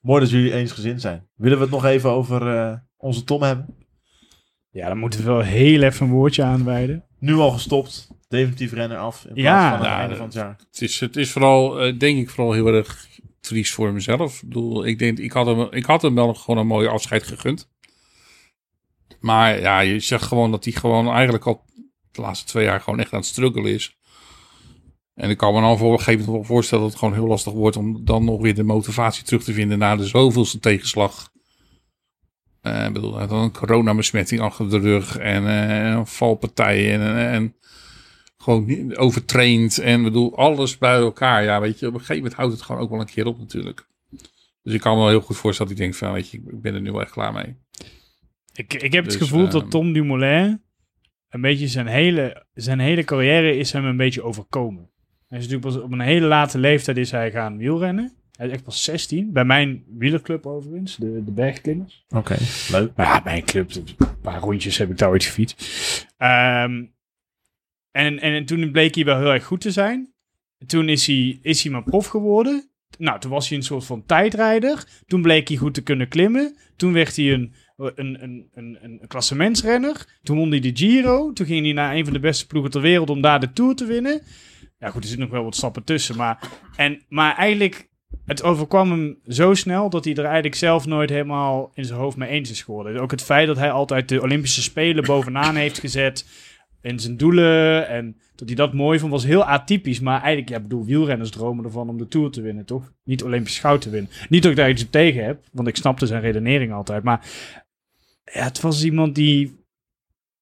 Mooi 0.00 0.20
dat 0.20 0.30
jullie 0.30 0.52
eensgezind 0.52 1.00
zijn. 1.00 1.28
Willen 1.36 1.56
we 1.56 1.62
het 1.62 1.72
nog 1.72 1.84
even 1.84 2.10
over 2.10 2.56
eh, 2.56 2.76
onze 2.96 3.24
Tom 3.24 3.42
hebben? 3.42 3.74
Ja, 4.72 4.88
dan 4.88 4.98
moeten 4.98 5.20
we 5.20 5.26
wel 5.26 5.40
heel 5.40 5.82
even 5.82 6.06
een 6.06 6.12
woordje 6.12 6.42
aanwijden. 6.42 7.04
Nu 7.18 7.34
al 7.34 7.50
gestopt. 7.50 8.08
Definitief 8.28 8.72
renner 8.72 8.98
af. 8.98 9.24
In 9.24 9.34
plaats 9.34 9.46
Ja. 9.62 9.68
van 9.70 9.78
het 9.78 9.86
Ja, 9.86 9.98
einde 10.00 10.16
van 10.16 10.24
het 10.24 10.34
jaar. 10.34 10.56
Het 10.70 10.80
is, 10.82 11.00
het 11.00 11.16
is 11.16 11.30
vooral, 11.30 11.80
eh, 11.80 11.98
denk 11.98 12.18
ik, 12.18 12.30
vooral 12.30 12.52
heel 12.52 12.66
erg 12.66 13.08
triest 13.40 13.72
voor 13.72 13.92
mezelf. 13.92 14.42
Ik 14.42 14.48
bedoel, 14.48 14.86
ik 14.86 14.98
denk, 14.98 15.18
ik 15.18 15.32
had 15.32 15.46
hem, 15.46 15.66
ik 15.70 15.84
had 15.84 16.02
hem 16.02 16.14
wel 16.14 16.34
gewoon 16.34 16.60
een 16.60 16.66
mooie 16.66 16.88
afscheid 16.88 17.22
gegund. 17.22 17.68
Maar 19.20 19.60
ja, 19.60 19.80
je 19.80 20.00
zegt 20.00 20.22
gewoon 20.24 20.50
dat 20.50 20.64
hij 20.64 20.72
gewoon 20.72 21.08
eigenlijk 21.08 21.46
al 21.46 21.64
de 22.12 22.20
laatste 22.20 22.46
twee 22.46 22.64
jaar 22.64 22.80
gewoon 22.80 23.00
echt 23.00 23.12
aan 23.12 23.18
het 23.18 23.28
struggelen 23.28 23.72
is. 23.72 23.98
En 25.14 25.30
ik 25.30 25.36
kan 25.36 25.54
me 25.54 25.60
dan 25.60 25.78
voor 25.78 25.92
een 25.92 25.98
gegeven 25.98 26.26
moment 26.26 26.46
voorstellen 26.46 26.82
dat 26.84 26.92
het 26.92 27.00
gewoon 27.00 27.14
heel 27.18 27.26
lastig 27.26 27.52
wordt 27.52 27.76
om 27.76 28.04
dan 28.04 28.24
nog 28.24 28.40
weer 28.40 28.54
de 28.54 28.62
motivatie 28.62 29.24
terug 29.24 29.42
te 29.44 29.52
vinden 29.52 29.78
na 29.78 29.96
de 29.96 30.06
zoveelste 30.06 30.58
tegenslag. 30.58 31.30
Uh, 32.62 32.86
ik 32.86 32.92
bedoel, 32.92 33.18
had 33.18 33.30
een 33.30 33.52
coronabesmetting 33.52 34.40
achter 34.40 34.70
de 34.70 34.78
rug 34.78 35.16
en 35.16 35.42
uh, 35.42 36.04
valpartijen 36.04 37.00
en, 37.00 37.16
en, 37.16 37.54
gewoon 38.38 38.96
overtraind 38.96 39.78
en 39.78 40.02
bedoel, 40.02 40.36
alles 40.36 40.78
bij 40.78 40.96
elkaar. 40.96 41.42
Ja, 41.42 41.60
weet 41.60 41.78
je, 41.78 41.86
op 41.86 41.92
een 41.92 41.98
gegeven 41.98 42.22
moment 42.22 42.34
houdt 42.34 42.52
het 42.52 42.62
gewoon 42.62 42.80
ook 42.80 42.90
wel 42.90 43.00
een 43.00 43.06
keer 43.06 43.26
op 43.26 43.38
natuurlijk. 43.38 43.88
Dus 44.62 44.74
ik 44.74 44.80
kan 44.80 44.92
me 44.92 44.98
wel 44.98 45.08
heel 45.08 45.20
goed 45.20 45.36
voorstellen 45.36 45.70
dat 45.70 45.80
hij 45.80 45.86
denkt 45.86 46.04
van, 46.04 46.12
weet 46.12 46.30
je, 46.30 46.36
ik 46.36 46.60
ben 46.60 46.74
er 46.74 46.80
nu 46.80 46.92
wel 46.92 47.00
echt 47.00 47.10
klaar 47.10 47.32
mee. 47.32 47.56
Ik, 48.52 48.74
ik 48.74 48.92
heb 48.92 49.04
het 49.04 49.12
dus, 49.12 49.22
gevoel 49.22 49.48
dat 49.48 49.62
ehm, 49.62 49.70
Tom 49.70 49.92
Dumoulin 49.92 50.62
een 51.28 51.40
beetje 51.40 51.68
zijn 51.68 51.86
hele, 51.86 52.46
zijn 52.54 52.78
hele 52.78 53.04
carrière 53.04 53.56
is 53.56 53.72
hem 53.72 53.84
een 53.84 53.96
beetje 53.96 54.22
overkomen. 54.22 54.90
Hij 55.28 55.38
is 55.38 55.44
natuurlijk 55.48 55.74
pas 55.74 55.84
op 55.84 55.92
een 55.92 56.00
hele 56.00 56.26
late 56.26 56.58
leeftijd 56.58 56.96
is 56.96 57.10
hij 57.10 57.30
gaan 57.30 57.56
wielrennen. 57.56 58.19
Hij 58.40 58.48
is 58.48 58.54
echt 58.54 58.64
pas 58.64 58.84
16. 58.84 59.32
Bij 59.32 59.44
mijn 59.44 59.84
wielerclub 59.98 60.46
overigens, 60.46 60.96
de, 60.96 61.24
de 61.24 61.32
bergklimmers. 61.32 62.04
Oké, 62.08 62.36
leuk. 62.70 62.92
ja, 62.96 63.20
mijn 63.24 63.44
club, 63.44 63.70
een 63.74 64.20
paar 64.22 64.40
rondjes 64.40 64.78
heb 64.78 64.90
ik 64.90 64.98
daar 64.98 65.08
ooit 65.08 65.24
gefietst. 65.24 65.60
Um, 66.18 66.94
en, 67.90 68.18
en 68.18 68.44
toen 68.44 68.70
bleek 68.70 68.94
hij 68.94 69.04
wel 69.04 69.18
heel 69.18 69.32
erg 69.32 69.44
goed 69.44 69.60
te 69.60 69.70
zijn. 69.70 70.12
Toen 70.66 70.88
is 70.88 71.06
hij, 71.06 71.38
is 71.42 71.62
hij 71.62 71.72
maar 71.72 71.82
prof 71.82 72.06
geworden. 72.06 72.70
Nou, 72.98 73.20
toen 73.20 73.30
was 73.30 73.48
hij 73.48 73.58
een 73.58 73.64
soort 73.64 73.84
van 73.84 74.06
tijdrijder. 74.06 74.84
Toen 75.06 75.22
bleek 75.22 75.48
hij 75.48 75.56
goed 75.56 75.74
te 75.74 75.82
kunnen 75.82 76.08
klimmen. 76.08 76.56
Toen 76.76 76.92
werd 76.92 77.16
hij 77.16 77.32
een, 77.32 77.54
een, 77.76 78.22
een, 78.22 78.48
een, 78.54 78.78
een 78.80 79.00
klassementsrenner. 79.06 80.18
Toen 80.22 80.36
won 80.36 80.50
hij 80.50 80.60
de 80.60 80.70
Giro. 80.74 81.32
Toen 81.32 81.46
ging 81.46 81.64
hij 81.64 81.72
naar 81.72 81.94
een 81.94 82.04
van 82.04 82.12
de 82.12 82.20
beste 82.20 82.46
ploegen 82.46 82.70
ter 82.70 82.80
wereld 82.80 83.10
om 83.10 83.20
daar 83.20 83.40
de 83.40 83.52
Tour 83.52 83.74
te 83.74 83.86
winnen. 83.86 84.22
Ja, 84.78 84.90
goed, 84.90 85.02
er 85.02 85.08
zitten 85.08 85.26
nog 85.26 85.30
wel 85.30 85.44
wat 85.44 85.56
stappen 85.56 85.84
tussen. 85.84 86.16
Maar, 86.16 86.48
en, 86.76 87.02
maar 87.08 87.36
eigenlijk, 87.36 87.89
het 88.30 88.42
overkwam 88.42 88.90
hem 88.90 89.18
zo 89.26 89.54
snel 89.54 89.90
dat 89.90 90.04
hij 90.04 90.14
er 90.14 90.24
eigenlijk 90.24 90.54
zelf 90.54 90.86
nooit 90.86 91.10
helemaal 91.10 91.70
in 91.74 91.84
zijn 91.84 91.98
hoofd 91.98 92.16
mee 92.16 92.28
eens 92.28 92.50
is 92.50 92.62
geworden. 92.62 93.00
Ook 93.00 93.10
het 93.10 93.22
feit 93.22 93.46
dat 93.46 93.56
hij 93.56 93.70
altijd 93.70 94.08
de 94.08 94.22
Olympische 94.22 94.62
Spelen 94.62 95.04
bovenaan 95.04 95.56
heeft 95.56 95.78
gezet 95.78 96.26
in 96.80 96.98
zijn 96.98 97.16
doelen. 97.16 97.88
En 97.88 98.16
dat 98.34 98.48
hij 98.48 98.56
dat 98.56 98.72
mooi 98.72 98.98
vond, 98.98 99.12
was 99.12 99.24
heel 99.24 99.44
atypisch. 99.44 100.00
Maar 100.00 100.20
eigenlijk, 100.22 100.48
ja, 100.48 100.60
bedoel, 100.60 100.84
wielrenners 100.84 101.30
dromen 101.30 101.64
ervan 101.64 101.88
om 101.88 101.98
de 101.98 102.08
Tour 102.08 102.30
te 102.30 102.40
winnen, 102.40 102.64
toch? 102.64 102.92
Niet 103.04 103.24
Olympisch 103.24 103.58
goud 103.58 103.80
te 103.80 103.90
winnen. 103.90 104.10
Niet 104.28 104.42
dat 104.42 104.50
ik 104.50 104.56
daar 104.56 104.70
iets 104.70 104.86
tegen 104.90 105.24
heb, 105.24 105.44
want 105.52 105.68
ik 105.68 105.76
snapte 105.76 106.06
zijn 106.06 106.22
redenering 106.22 106.72
altijd. 106.72 107.02
Maar 107.02 107.26
ja, 108.32 108.44
het 108.44 108.60
was 108.60 108.84
iemand 108.84 109.14
die 109.14 109.46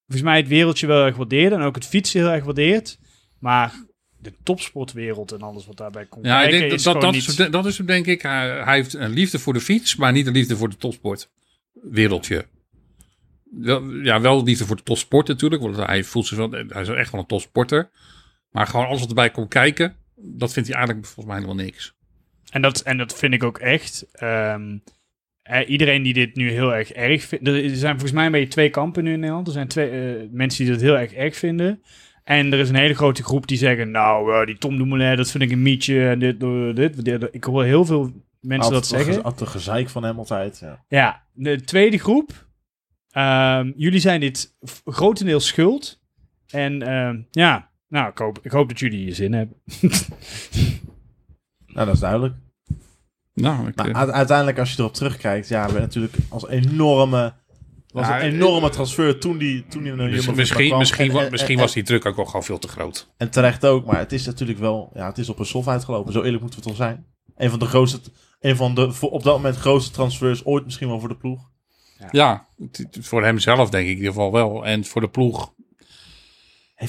volgens 0.05 0.29
mij 0.29 0.37
het 0.37 0.47
wereldje 0.47 0.87
wel 0.87 1.05
erg 1.05 1.15
waardeerde. 1.15 1.55
En 1.55 1.61
ook 1.61 1.75
het 1.75 1.87
fietsen 1.87 2.19
heel 2.19 2.29
erg 2.29 2.43
waardeert. 2.43 2.99
Maar 3.39 3.73
de 4.21 4.33
topsportwereld 4.43 5.31
en 5.31 5.41
alles 5.41 5.65
wat 5.65 5.77
daarbij 5.77 6.05
komt. 6.05 6.25
Ja, 6.25 6.43
ik 6.43 6.51
denk, 6.51 6.83
dat, 6.83 7.01
dat, 7.01 7.15
is, 7.15 7.35
dat 7.35 7.65
is 7.65 7.77
denk 7.77 8.05
ik. 8.05 8.21
Hij, 8.21 8.63
hij, 8.63 8.75
heeft 8.75 8.93
een 8.93 9.11
liefde 9.11 9.39
voor 9.39 9.53
de 9.53 9.61
fiets, 9.61 9.95
maar 9.95 10.11
niet 10.11 10.27
een 10.27 10.33
liefde 10.33 10.57
voor 10.57 10.69
de 10.69 10.77
topsportwereldje 10.77 12.45
wel, 13.51 13.91
ja, 13.91 14.21
wel 14.21 14.43
liefde 14.43 14.65
voor 14.65 14.75
de 14.75 14.83
topsport 14.83 15.27
natuurlijk. 15.27 15.61
Want 15.61 15.75
hij 15.75 16.03
voelt 16.03 16.25
zich 16.25 16.37
wel, 16.37 16.51
hij 16.51 16.81
is 16.81 16.87
echt 16.87 17.11
wel 17.11 17.21
een 17.21 17.27
topsporter. 17.27 17.89
Maar 18.51 18.67
gewoon 18.67 18.85
alles 18.85 18.99
wat 18.99 19.09
erbij 19.09 19.29
komt 19.29 19.49
kijken, 19.49 19.95
dat 20.15 20.53
vindt 20.53 20.69
hij 20.69 20.77
eigenlijk 20.77 21.07
volgens 21.07 21.25
mij 21.25 21.35
helemaal 21.35 21.63
niks. 21.65 21.97
En 22.49 22.61
dat, 22.61 22.81
en 22.81 22.97
dat 22.97 23.17
vind 23.17 23.33
ik 23.33 23.43
ook 23.43 23.57
echt. 23.57 24.05
Ehm, 24.11 24.77
iedereen 25.67 26.03
die 26.03 26.13
dit 26.13 26.35
nu 26.35 26.51
heel 26.51 26.75
erg 26.75 26.91
erg 26.91 27.23
vindt. 27.23 27.47
Er 27.47 27.75
zijn 27.75 27.91
volgens 27.91 28.11
mij 28.11 28.25
een 28.25 28.31
beetje 28.31 28.47
twee 28.47 28.69
kampen 28.69 29.03
nu 29.03 29.13
in 29.13 29.19
Nederland. 29.19 29.47
Er 29.47 29.53
zijn 29.53 29.67
twee 29.67 29.91
uh, 29.91 30.27
mensen 30.31 30.63
die 30.63 30.73
dat 30.73 30.81
heel 30.81 30.97
erg 30.97 31.13
erg 31.13 31.35
vinden. 31.35 31.83
En 32.29 32.53
er 32.53 32.59
is 32.59 32.69
een 32.69 32.75
hele 32.75 32.93
grote 32.93 33.23
groep 33.23 33.47
die 33.47 33.57
zeggen: 33.57 33.91
Nou, 33.91 34.31
uh, 34.31 34.45
die 34.45 34.57
Tom 34.57 34.77
Dumoulin, 34.77 35.15
dat 35.15 35.31
vind 35.31 35.43
ik 35.43 35.51
een 35.51 35.61
mietje. 35.61 36.07
En 36.09 36.19
dit, 36.19 36.39
dit, 36.75 37.05
dit. 37.05 37.27
Ik 37.31 37.43
hoor 37.43 37.63
heel 37.63 37.85
veel 37.85 38.11
mensen 38.39 38.71
dat 38.71 38.87
zeggen. 38.87 39.23
Altijd 39.23 39.49
gezeik 39.49 39.89
van 39.89 40.03
hem 40.03 40.17
altijd. 40.17 40.59
Ja. 40.59 40.85
ja, 40.87 41.23
de 41.33 41.61
tweede 41.61 41.97
groep 41.97 42.47
Um, 43.17 43.73
jullie 43.75 43.99
zijn 43.99 44.19
dit 44.19 44.55
grotendeels 44.85 45.47
schuld. 45.47 46.01
En 46.47 46.93
um, 46.93 47.27
ja, 47.31 47.69
nou, 47.87 48.09
ik 48.09 48.17
hoop, 48.17 48.39
ik 48.41 48.51
hoop 48.51 48.69
dat 48.69 48.79
jullie 48.79 49.05
je 49.05 49.13
zin 49.13 49.33
hebben. 49.33 49.57
nou, 51.73 51.85
dat 51.85 51.93
is 51.93 51.99
duidelijk. 51.99 52.35
Nou, 53.33 53.67
ik, 53.67 53.75
maar 53.75 53.89
eh, 53.89 54.09
uiteindelijk, 54.09 54.59
als 54.59 54.71
je 54.71 54.79
erop 54.79 54.93
terugkijkt, 54.93 55.47
ja, 55.47 55.71
we 55.71 55.79
natuurlijk 55.79 56.13
als 56.29 56.47
enorme. 56.47 57.33
Was 57.93 58.07
een 58.07 58.19
enorme 58.19 58.69
transfer 58.69 59.19
toen 59.19 59.37
die, 59.37 59.65
toen 59.67 59.83
die 59.83 59.93
naar 59.93 60.09
Misschien, 60.35 60.77
misschien, 61.29 61.57
was 61.59 61.73
die 61.73 61.83
druk 61.83 62.05
ook 62.05 62.15
wel 62.15 62.25
gewoon 62.25 62.43
veel 62.43 62.59
te 62.59 62.67
groot. 62.67 63.09
En 63.17 63.29
terecht 63.29 63.65
ook, 63.65 63.85
maar 63.85 63.97
het 63.97 64.11
is 64.11 64.25
natuurlijk 64.25 64.59
wel, 64.59 64.91
ja, 64.93 65.05
het 65.07 65.17
is 65.17 65.29
op 65.29 65.39
een 65.39 65.45
soft 65.45 65.67
uitgelopen. 65.67 66.13
Zo 66.13 66.21
eerlijk 66.23 66.41
moeten 66.41 66.59
we 66.59 66.65
toch 66.65 66.75
zijn. 66.75 67.05
Een 67.37 67.49
van 67.49 67.59
de 67.59 67.65
grootste, 67.65 67.99
een 68.39 68.55
van 68.55 68.75
de 68.75 68.93
op 68.99 69.23
dat 69.23 69.35
moment 69.35 69.55
grootste 69.55 69.91
transfers 69.91 70.45
ooit 70.45 70.65
misschien 70.65 70.87
wel 70.87 70.99
voor 70.99 71.09
de 71.09 71.17
ploeg. 71.17 71.49
Ja, 72.11 72.47
voor 73.01 73.23
hemzelf 73.23 73.69
denk 73.69 73.83
ik 73.83 73.91
in 73.91 73.97
ieder 73.97 74.13
geval 74.13 74.31
wel. 74.31 74.65
En 74.65 74.85
voor 74.85 75.01
de 75.01 75.09
ploeg 75.09 75.53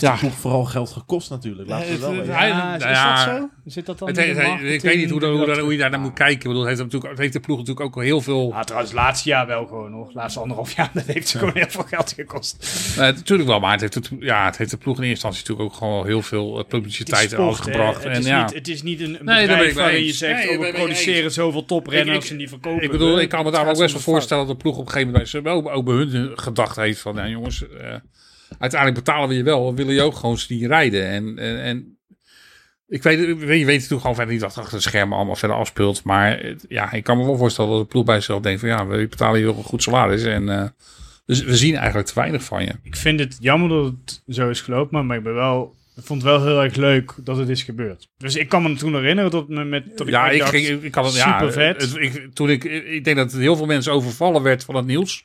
heeft 0.01 0.21
ja. 0.21 0.31
vooral 0.31 0.65
geld 0.65 0.91
gekost 0.91 1.31
natuurlijk. 1.31 1.69
Laten 1.69 1.91
we 1.91 1.99
wel 1.99 2.25
ja, 2.25 2.75
is 2.75 2.83
dat 2.83 3.19
zo? 3.19 3.49
Zit 3.65 3.87
dat 3.87 3.99
dan 3.99 4.09
het, 4.09 4.19
Ik 4.63 4.81
weet 4.81 4.97
niet 4.97 5.11
hoe, 5.11 5.25
hoe, 5.27 5.61
hoe, 5.61 5.73
je 5.73 5.79
daar 5.79 5.91
naar 5.91 6.01
moet 6.01 6.13
kijken. 6.13 6.37
Ik 6.37 6.47
bedoel, 6.47 6.67
heeft, 6.67 6.81
natuurlijk, 6.81 7.19
heeft 7.19 7.33
de 7.33 7.41
ploeg 7.41 7.59
natuurlijk 7.59 7.87
ook 7.87 8.03
heel 8.03 8.21
veel... 8.21 8.49
Ja, 8.53 8.63
trouwens, 8.63 8.93
laatste 8.93 9.29
jaar 9.29 9.47
wel 9.47 9.67
gewoon 9.67 9.91
nog. 9.91 10.15
Laatste 10.15 10.41
anderhalf 10.41 10.77
jaar, 10.77 10.91
dat 10.95 11.05
heeft 11.05 11.29
ze 11.29 11.39
gewoon 11.39 11.55
heel 11.55 11.69
veel 11.69 11.85
geld 11.85 12.13
gekost. 12.13 12.57
natuurlijk 12.97 13.49
wel, 13.49 13.61
maar 13.61 13.73
het 13.73 13.81
heeft, 13.81 13.95
het, 13.95 14.11
ja, 14.21 14.45
het 14.45 14.57
heeft 14.57 14.71
de 14.71 14.77
ploeg 14.77 14.97
in 14.97 15.03
eerste 15.03 15.27
instantie 15.27 15.41
natuurlijk 15.41 15.71
ook 15.71 15.79
gewoon 15.79 16.07
heel 16.07 16.23
veel 16.23 16.59
uh, 16.59 16.65
publiciteit 16.65 17.35
gebracht. 17.35 18.05
Het, 18.05 18.19
niet, 18.19 18.55
het 18.55 18.69
is 18.69 18.83
niet 18.83 19.01
een, 19.01 19.19
bedrijf 19.21 19.75
waarin 19.75 20.05
je 20.05 20.13
zegt, 20.13 20.45
nee, 20.45 20.59
oh, 20.59 20.65
we 20.65 20.73
produceren 20.73 21.33
zoveel 21.33 21.65
toprenners 21.65 22.31
en 22.31 22.37
die 22.37 22.49
verkopen. 22.49 22.83
Ik 22.83 22.91
bedoel, 22.91 23.21
ik 23.21 23.29
kan 23.29 23.45
me 23.45 23.51
daar 23.51 23.69
ook 23.69 23.79
best 23.79 23.93
wel 23.93 24.03
voorstellen 24.03 24.47
dat 24.47 24.57
de 24.57 24.63
ploeg 24.63 24.77
op 24.77 24.87
een 24.87 24.93
gegeven 24.93 25.13
moment 25.13 25.65
wel 25.65 25.73
ook 25.73 25.85
bij 25.85 25.95
hun 25.95 26.39
gedacht 26.39 26.77
heeft 26.77 27.01
van, 27.01 27.15
ja 27.15 27.29
jongens... 27.29 27.65
Uiteindelijk 28.59 29.05
betalen 29.05 29.29
we 29.29 29.35
je 29.35 29.43
wel, 29.43 29.75
willen 29.75 29.95
je 29.95 30.03
ook 30.03 30.15
gewoon 30.15 30.39
die 30.49 30.67
rijden. 30.67 31.07
En, 31.07 31.39
en, 31.39 31.63
en 31.63 31.99
ik 32.89 33.03
weet, 33.03 33.19
je 33.19 33.37
weet 33.45 33.67
natuurlijk 33.67 34.01
gewoon 34.01 34.15
verder 34.15 34.33
niet 34.33 34.43
wat 34.43 34.59
achter 34.59 34.77
de 34.77 34.83
schermen 34.83 35.17
allemaal 35.17 35.37
verder 35.37 35.57
afspeelt. 35.57 36.05
Maar 36.05 36.55
ja, 36.69 36.93
ik 36.93 37.05
kan 37.05 37.19
me 37.19 37.25
wel 37.25 37.37
voorstellen 37.37 37.71
dat 37.71 37.81
de 37.81 37.87
ploeg 37.87 38.05
bij 38.05 38.15
zichzelf 38.15 38.43
denkt 38.43 38.61
van 38.61 38.69
ja, 38.69 38.87
we 38.87 39.07
betalen 39.09 39.41
je 39.41 39.47
wel 39.47 39.57
een 39.57 39.65
goed 39.65 39.83
salaris. 39.83 40.25
En 40.25 40.49
uh, 40.49 40.65
dus 41.27 41.43
we 41.43 41.57
zien 41.57 41.77
eigenlijk 41.77 42.09
te 42.09 42.15
weinig 42.15 42.45
van 42.45 42.65
je. 42.65 42.73
Ik 42.83 42.97
vind 42.97 43.21
het 43.21 43.37
jammer 43.41 43.69
dat 43.69 43.85
het 43.85 44.23
zo 44.29 44.49
is 44.49 44.61
gelopen, 44.61 45.07
maar 45.07 45.17
ik 45.17 45.23
ben 45.23 45.35
wel 45.35 45.79
ik 46.01 46.07
vond 46.07 46.23
het 46.23 46.31
wel 46.31 46.45
heel 46.45 46.63
erg 46.63 46.75
leuk 46.77 47.15
dat 47.17 47.37
het 47.37 47.49
is 47.49 47.63
gebeurd. 47.63 48.09
Dus 48.17 48.37
ik 48.37 48.49
kan 48.49 48.63
me 48.63 48.75
toen 48.75 48.95
herinneren 48.95 49.31
dat, 49.31 49.49
me 49.49 49.65
met, 49.65 49.97
dat 49.97 50.07
ik 50.07 50.13
ja, 50.13 50.31
ik, 50.31 50.43
ging, 50.43 50.83
ik 50.83 50.91
kan 50.91 51.05
het, 51.05 51.13
super 51.13 51.47
ja, 51.47 51.53
vet. 51.53 51.97
ik, 51.97 52.35
toen 52.35 52.51
ik, 52.51 52.65
ik 52.65 53.05
denk 53.05 53.17
dat 53.17 53.33
heel 53.33 53.57
veel 53.57 53.67
mensen 53.67 53.93
overvallen 53.93 54.43
werd 54.43 54.65
van 54.65 54.75
het 54.75 54.87
nieuws. 54.87 55.25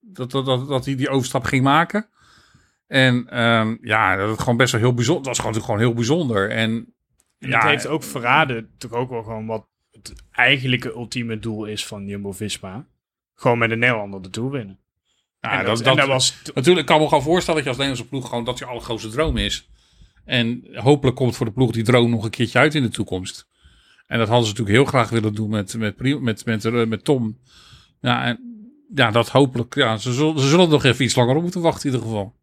Dat, 0.00 0.30
dat, 0.30 0.46
dat, 0.46 0.68
dat 0.68 0.84
hij 0.84 0.94
die 0.94 1.08
overstap 1.08 1.44
ging 1.44 1.62
maken. 1.62 2.08
En 2.86 3.44
um, 3.44 3.78
ja, 3.80 4.16
dat 4.16 4.30
is 4.30 4.38
gewoon 4.38 4.56
best 4.56 4.72
wel 4.72 4.80
heel 4.80 4.94
bijzonder. 4.94 5.24
Dat 5.24 5.36
was 5.36 5.46
gewoon, 5.46 5.64
gewoon 5.64 5.80
heel 5.80 5.94
bijzonder. 5.94 6.50
En, 6.50 6.94
en 7.38 7.48
ja, 7.48 7.58
het 7.58 7.68
heeft 7.68 7.86
ook 7.86 8.02
verraden, 8.02 8.70
toch 8.78 8.92
ook 8.92 9.10
wel 9.10 9.22
gewoon 9.22 9.46
wat 9.46 9.68
het 9.90 10.12
eigenlijke 10.30 10.92
ultieme 10.92 11.38
doel 11.38 11.64
is 11.64 11.86
van 11.86 12.06
Jumbo-Visma. 12.06 12.86
Gewoon 13.34 13.58
met 13.58 13.68
de 13.68 13.76
Nederlander 13.76 14.22
de 14.22 14.30
Tour 14.30 14.50
winnen. 14.50 14.78
Ja, 15.40 15.62
dat, 15.62 15.84
dat, 15.84 15.96
dat, 15.96 16.06
was 16.06 16.42
natuurlijk 16.54 16.86
kan 16.86 17.00
me 17.00 17.08
gewoon 17.08 17.22
voorstellen 17.22 17.64
dat 17.64 17.64
je 17.64 17.68
als 17.68 17.78
Nederlandse 17.78 18.08
ploeg 18.08 18.28
gewoon 18.28 18.44
dat 18.44 18.58
je 18.58 18.64
allergrootste 18.64 19.08
droom 19.08 19.36
is. 19.36 19.68
En 20.24 20.68
hopelijk 20.72 21.16
komt 21.16 21.36
voor 21.36 21.46
de 21.46 21.52
ploeg 21.52 21.72
die 21.72 21.82
droom 21.82 22.10
nog 22.10 22.24
een 22.24 22.30
keertje 22.30 22.58
uit 22.58 22.74
in 22.74 22.82
de 22.82 22.88
toekomst. 22.88 23.48
En 24.06 24.18
dat 24.18 24.28
hadden 24.28 24.46
ze 24.46 24.52
natuurlijk 24.52 24.78
heel 24.78 25.00
graag 25.00 25.10
willen 25.10 25.34
doen 25.34 25.50
met, 25.50 25.76
met, 25.76 25.98
met, 25.98 26.44
met, 26.44 26.64
met, 26.64 26.88
met 26.88 27.04
Tom. 27.04 27.38
Ja, 28.00 28.24
en, 28.24 28.38
ja, 28.94 29.10
dat 29.10 29.28
hopelijk. 29.28 29.74
Ja, 29.74 29.96
ze 29.96 30.12
zullen, 30.12 30.40
ze 30.40 30.48
zullen 30.48 30.68
nog 30.68 30.84
even 30.84 31.04
iets 31.04 31.14
langer 31.14 31.36
op 31.36 31.42
moeten 31.42 31.60
wachten 31.60 31.88
in 31.88 31.94
ieder 31.94 32.08
geval. 32.08 32.34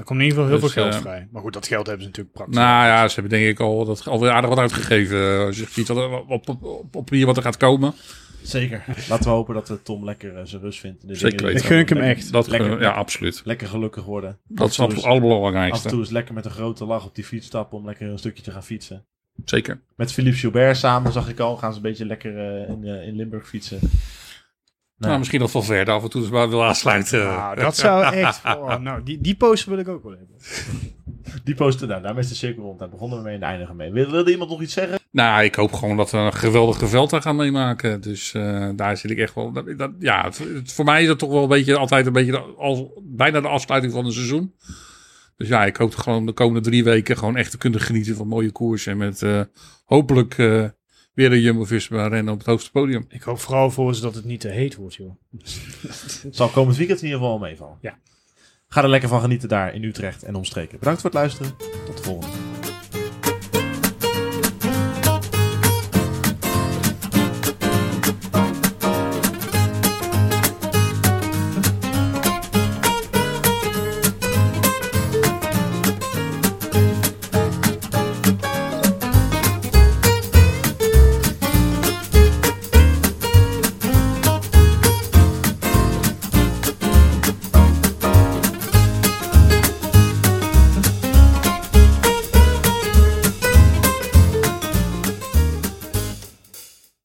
Er 0.00 0.06
komt 0.06 0.20
in 0.20 0.26
ieder 0.26 0.42
geval 0.42 0.58
heel 0.58 0.60
dus, 0.60 0.72
veel 0.72 0.82
geld 0.82 0.94
uh, 0.94 1.00
vrij. 1.00 1.28
Maar 1.30 1.42
goed, 1.42 1.52
dat 1.52 1.66
geld 1.66 1.86
hebben 1.86 2.04
ze 2.04 2.08
natuurlijk 2.08 2.36
praktisch. 2.36 2.56
Nou 2.56 2.86
ja, 2.86 3.08
ze 3.08 3.20
hebben 3.20 3.38
denk 3.38 3.50
ik 3.50 3.60
al 3.60 3.84
dat 3.84 4.08
alweer 4.08 4.30
aardig 4.30 4.50
wat 4.50 4.58
uitgegeven. 4.58 5.46
Als 5.46 5.58
je 5.58 5.66
ziet 5.70 5.88
wat, 5.88 6.10
op, 6.26 6.48
op, 6.48 6.64
op, 6.64 6.96
op 6.96 7.10
hier 7.10 7.26
wat 7.26 7.36
er 7.36 7.42
gaat 7.42 7.56
komen. 7.56 7.94
Zeker. 8.42 8.84
Laten 9.08 9.24
we 9.24 9.30
hopen 9.30 9.54
dat 9.54 9.80
Tom 9.82 10.04
lekker 10.04 10.32
uh, 10.32 10.40
zijn 10.44 10.62
rust 10.62 10.80
vindt. 10.80 11.04
Zeker 11.06 11.50
Ik 11.50 11.62
gun 11.62 11.78
ik 11.78 11.88
hem 11.88 11.98
echt. 11.98 12.32
Dat 12.32 12.46
lekker, 12.46 12.80
ja, 12.80 12.90
absoluut. 12.90 13.42
Lekker 13.44 13.68
gelukkig 13.68 14.04
worden. 14.04 14.38
Dat 14.48 14.70
is 14.70 14.76
het 14.76 15.02
allerbelangrijkste. 15.02 15.78
Af 15.78 15.84
en 15.84 15.90
toe 15.90 16.02
is 16.02 16.10
lekker 16.10 16.34
met 16.34 16.44
een 16.44 16.50
grote 16.50 16.84
lach 16.84 17.04
op 17.04 17.14
die 17.14 17.24
fiets 17.24 17.46
stappen 17.46 17.78
om 17.78 17.84
lekker 17.84 18.08
een 18.08 18.18
stukje 18.18 18.42
te 18.42 18.50
gaan 18.50 18.64
fietsen. 18.64 19.04
Zeker. 19.44 19.80
Met 19.96 20.12
Philippe 20.12 20.38
Gilbert 20.38 20.76
samen 20.76 21.12
zag 21.12 21.28
ik 21.28 21.40
al. 21.40 21.56
Gaan 21.56 21.70
ze 21.70 21.76
een 21.76 21.82
beetje 21.82 22.06
lekker 22.06 22.32
uh, 22.32 22.68
in, 22.68 22.84
uh, 22.84 23.06
in 23.06 23.16
Limburg 23.16 23.48
fietsen. 23.48 23.78
Nou, 25.08 25.18
misschien 25.18 25.40
nog 25.40 25.52
wel 25.52 25.62
verder 25.62 25.94
af 25.94 26.02
en 26.02 26.10
toe 26.10 26.28
maar 26.30 26.48
wil 26.48 26.64
aansluiten. 26.64 27.24
Nou, 27.24 27.56
dat 27.56 27.76
zou 27.76 28.14
echt... 28.14 28.40
Oh, 28.58 28.76
nou, 28.76 29.02
die, 29.02 29.20
die 29.20 29.34
poster 29.34 29.70
wil 29.70 29.78
ik 29.78 29.88
ook 29.88 30.02
wel 30.02 30.12
hebben. 30.12 30.36
Die 31.44 31.54
poster, 31.54 31.88
nou, 31.88 32.02
daar 32.02 32.18
is 32.18 32.28
de 32.28 32.34
cirkel 32.34 32.62
rond. 32.62 32.78
Daar 32.78 32.88
begonnen 32.88 33.18
we 33.18 33.24
mee 33.24 33.34
en 33.34 33.42
eindigen 33.42 33.76
mee. 33.76 33.90
Wil, 33.92 34.10
wilde 34.10 34.30
iemand 34.30 34.50
nog 34.50 34.62
iets 34.62 34.72
zeggen? 34.72 34.98
Nou, 35.10 35.44
ik 35.44 35.54
hoop 35.54 35.72
gewoon 35.72 35.96
dat 35.96 36.10
we 36.10 36.16
een 36.16 36.32
geweldige 36.32 36.86
veld 36.86 37.22
gaan 37.22 37.36
meemaken. 37.36 38.00
Dus 38.00 38.34
uh, 38.34 38.68
daar 38.76 38.96
zit 38.96 39.10
ik 39.10 39.18
echt 39.18 39.34
wel... 39.34 39.52
Dat, 39.52 39.78
dat, 39.78 39.90
ja, 39.98 40.24
het, 40.24 40.72
voor 40.72 40.84
mij 40.84 41.02
is 41.02 41.08
dat 41.08 41.18
toch 41.18 41.30
wel 41.30 41.42
een 41.42 41.48
beetje 41.48 41.76
altijd 41.76 42.06
een 42.06 42.12
beetje 42.12 42.38
als, 42.38 42.82
bijna 43.02 43.40
de 43.40 43.48
afsluiting 43.48 43.92
van 43.92 44.04
het 44.04 44.14
seizoen. 44.14 44.54
Dus 45.36 45.48
ja, 45.48 45.64
ik 45.64 45.76
hoop 45.76 45.94
gewoon 45.94 46.26
de 46.26 46.32
komende 46.32 46.60
drie 46.60 46.84
weken 46.84 47.16
gewoon 47.16 47.36
echt 47.36 47.50
te 47.50 47.58
kunnen 47.58 47.80
genieten 47.80 48.16
van 48.16 48.28
mooie 48.28 48.50
koersen. 48.50 48.96
Met 48.96 49.22
uh, 49.22 49.40
hopelijk 49.84 50.38
uh, 50.38 50.64
weer 51.20 51.32
een 51.32 51.40
Jumbo-Visma 51.40 52.06
rennen 52.06 52.32
op 52.32 52.38
het 52.38 52.48
hoogste 52.48 52.70
podium. 52.70 53.04
Ik 53.08 53.22
hoop 53.22 53.38
vooral 53.38 53.70
voor 53.70 53.94
ze 53.94 54.00
dat 54.00 54.14
het 54.14 54.24
niet 54.24 54.40
te 54.40 54.48
heet 54.48 54.74
wordt, 54.74 54.94
joh. 54.94 55.10
Zal 56.30 56.48
komend 56.48 56.76
weekend 56.76 56.98
in 56.98 57.04
ieder 57.04 57.20
geval 57.20 57.38
meevallen. 57.38 57.78
Ja. 57.80 57.98
Ga 58.68 58.82
er 58.82 58.88
lekker 58.88 59.08
van 59.08 59.20
genieten 59.20 59.48
daar 59.48 59.74
in 59.74 59.84
Utrecht 59.84 60.22
en 60.22 60.34
omstreken. 60.34 60.78
Bedankt 60.78 61.00
voor 61.00 61.10
het 61.10 61.18
luisteren. 61.18 61.56
Tot 61.86 61.96
de 61.96 62.02
volgende. 62.02 62.39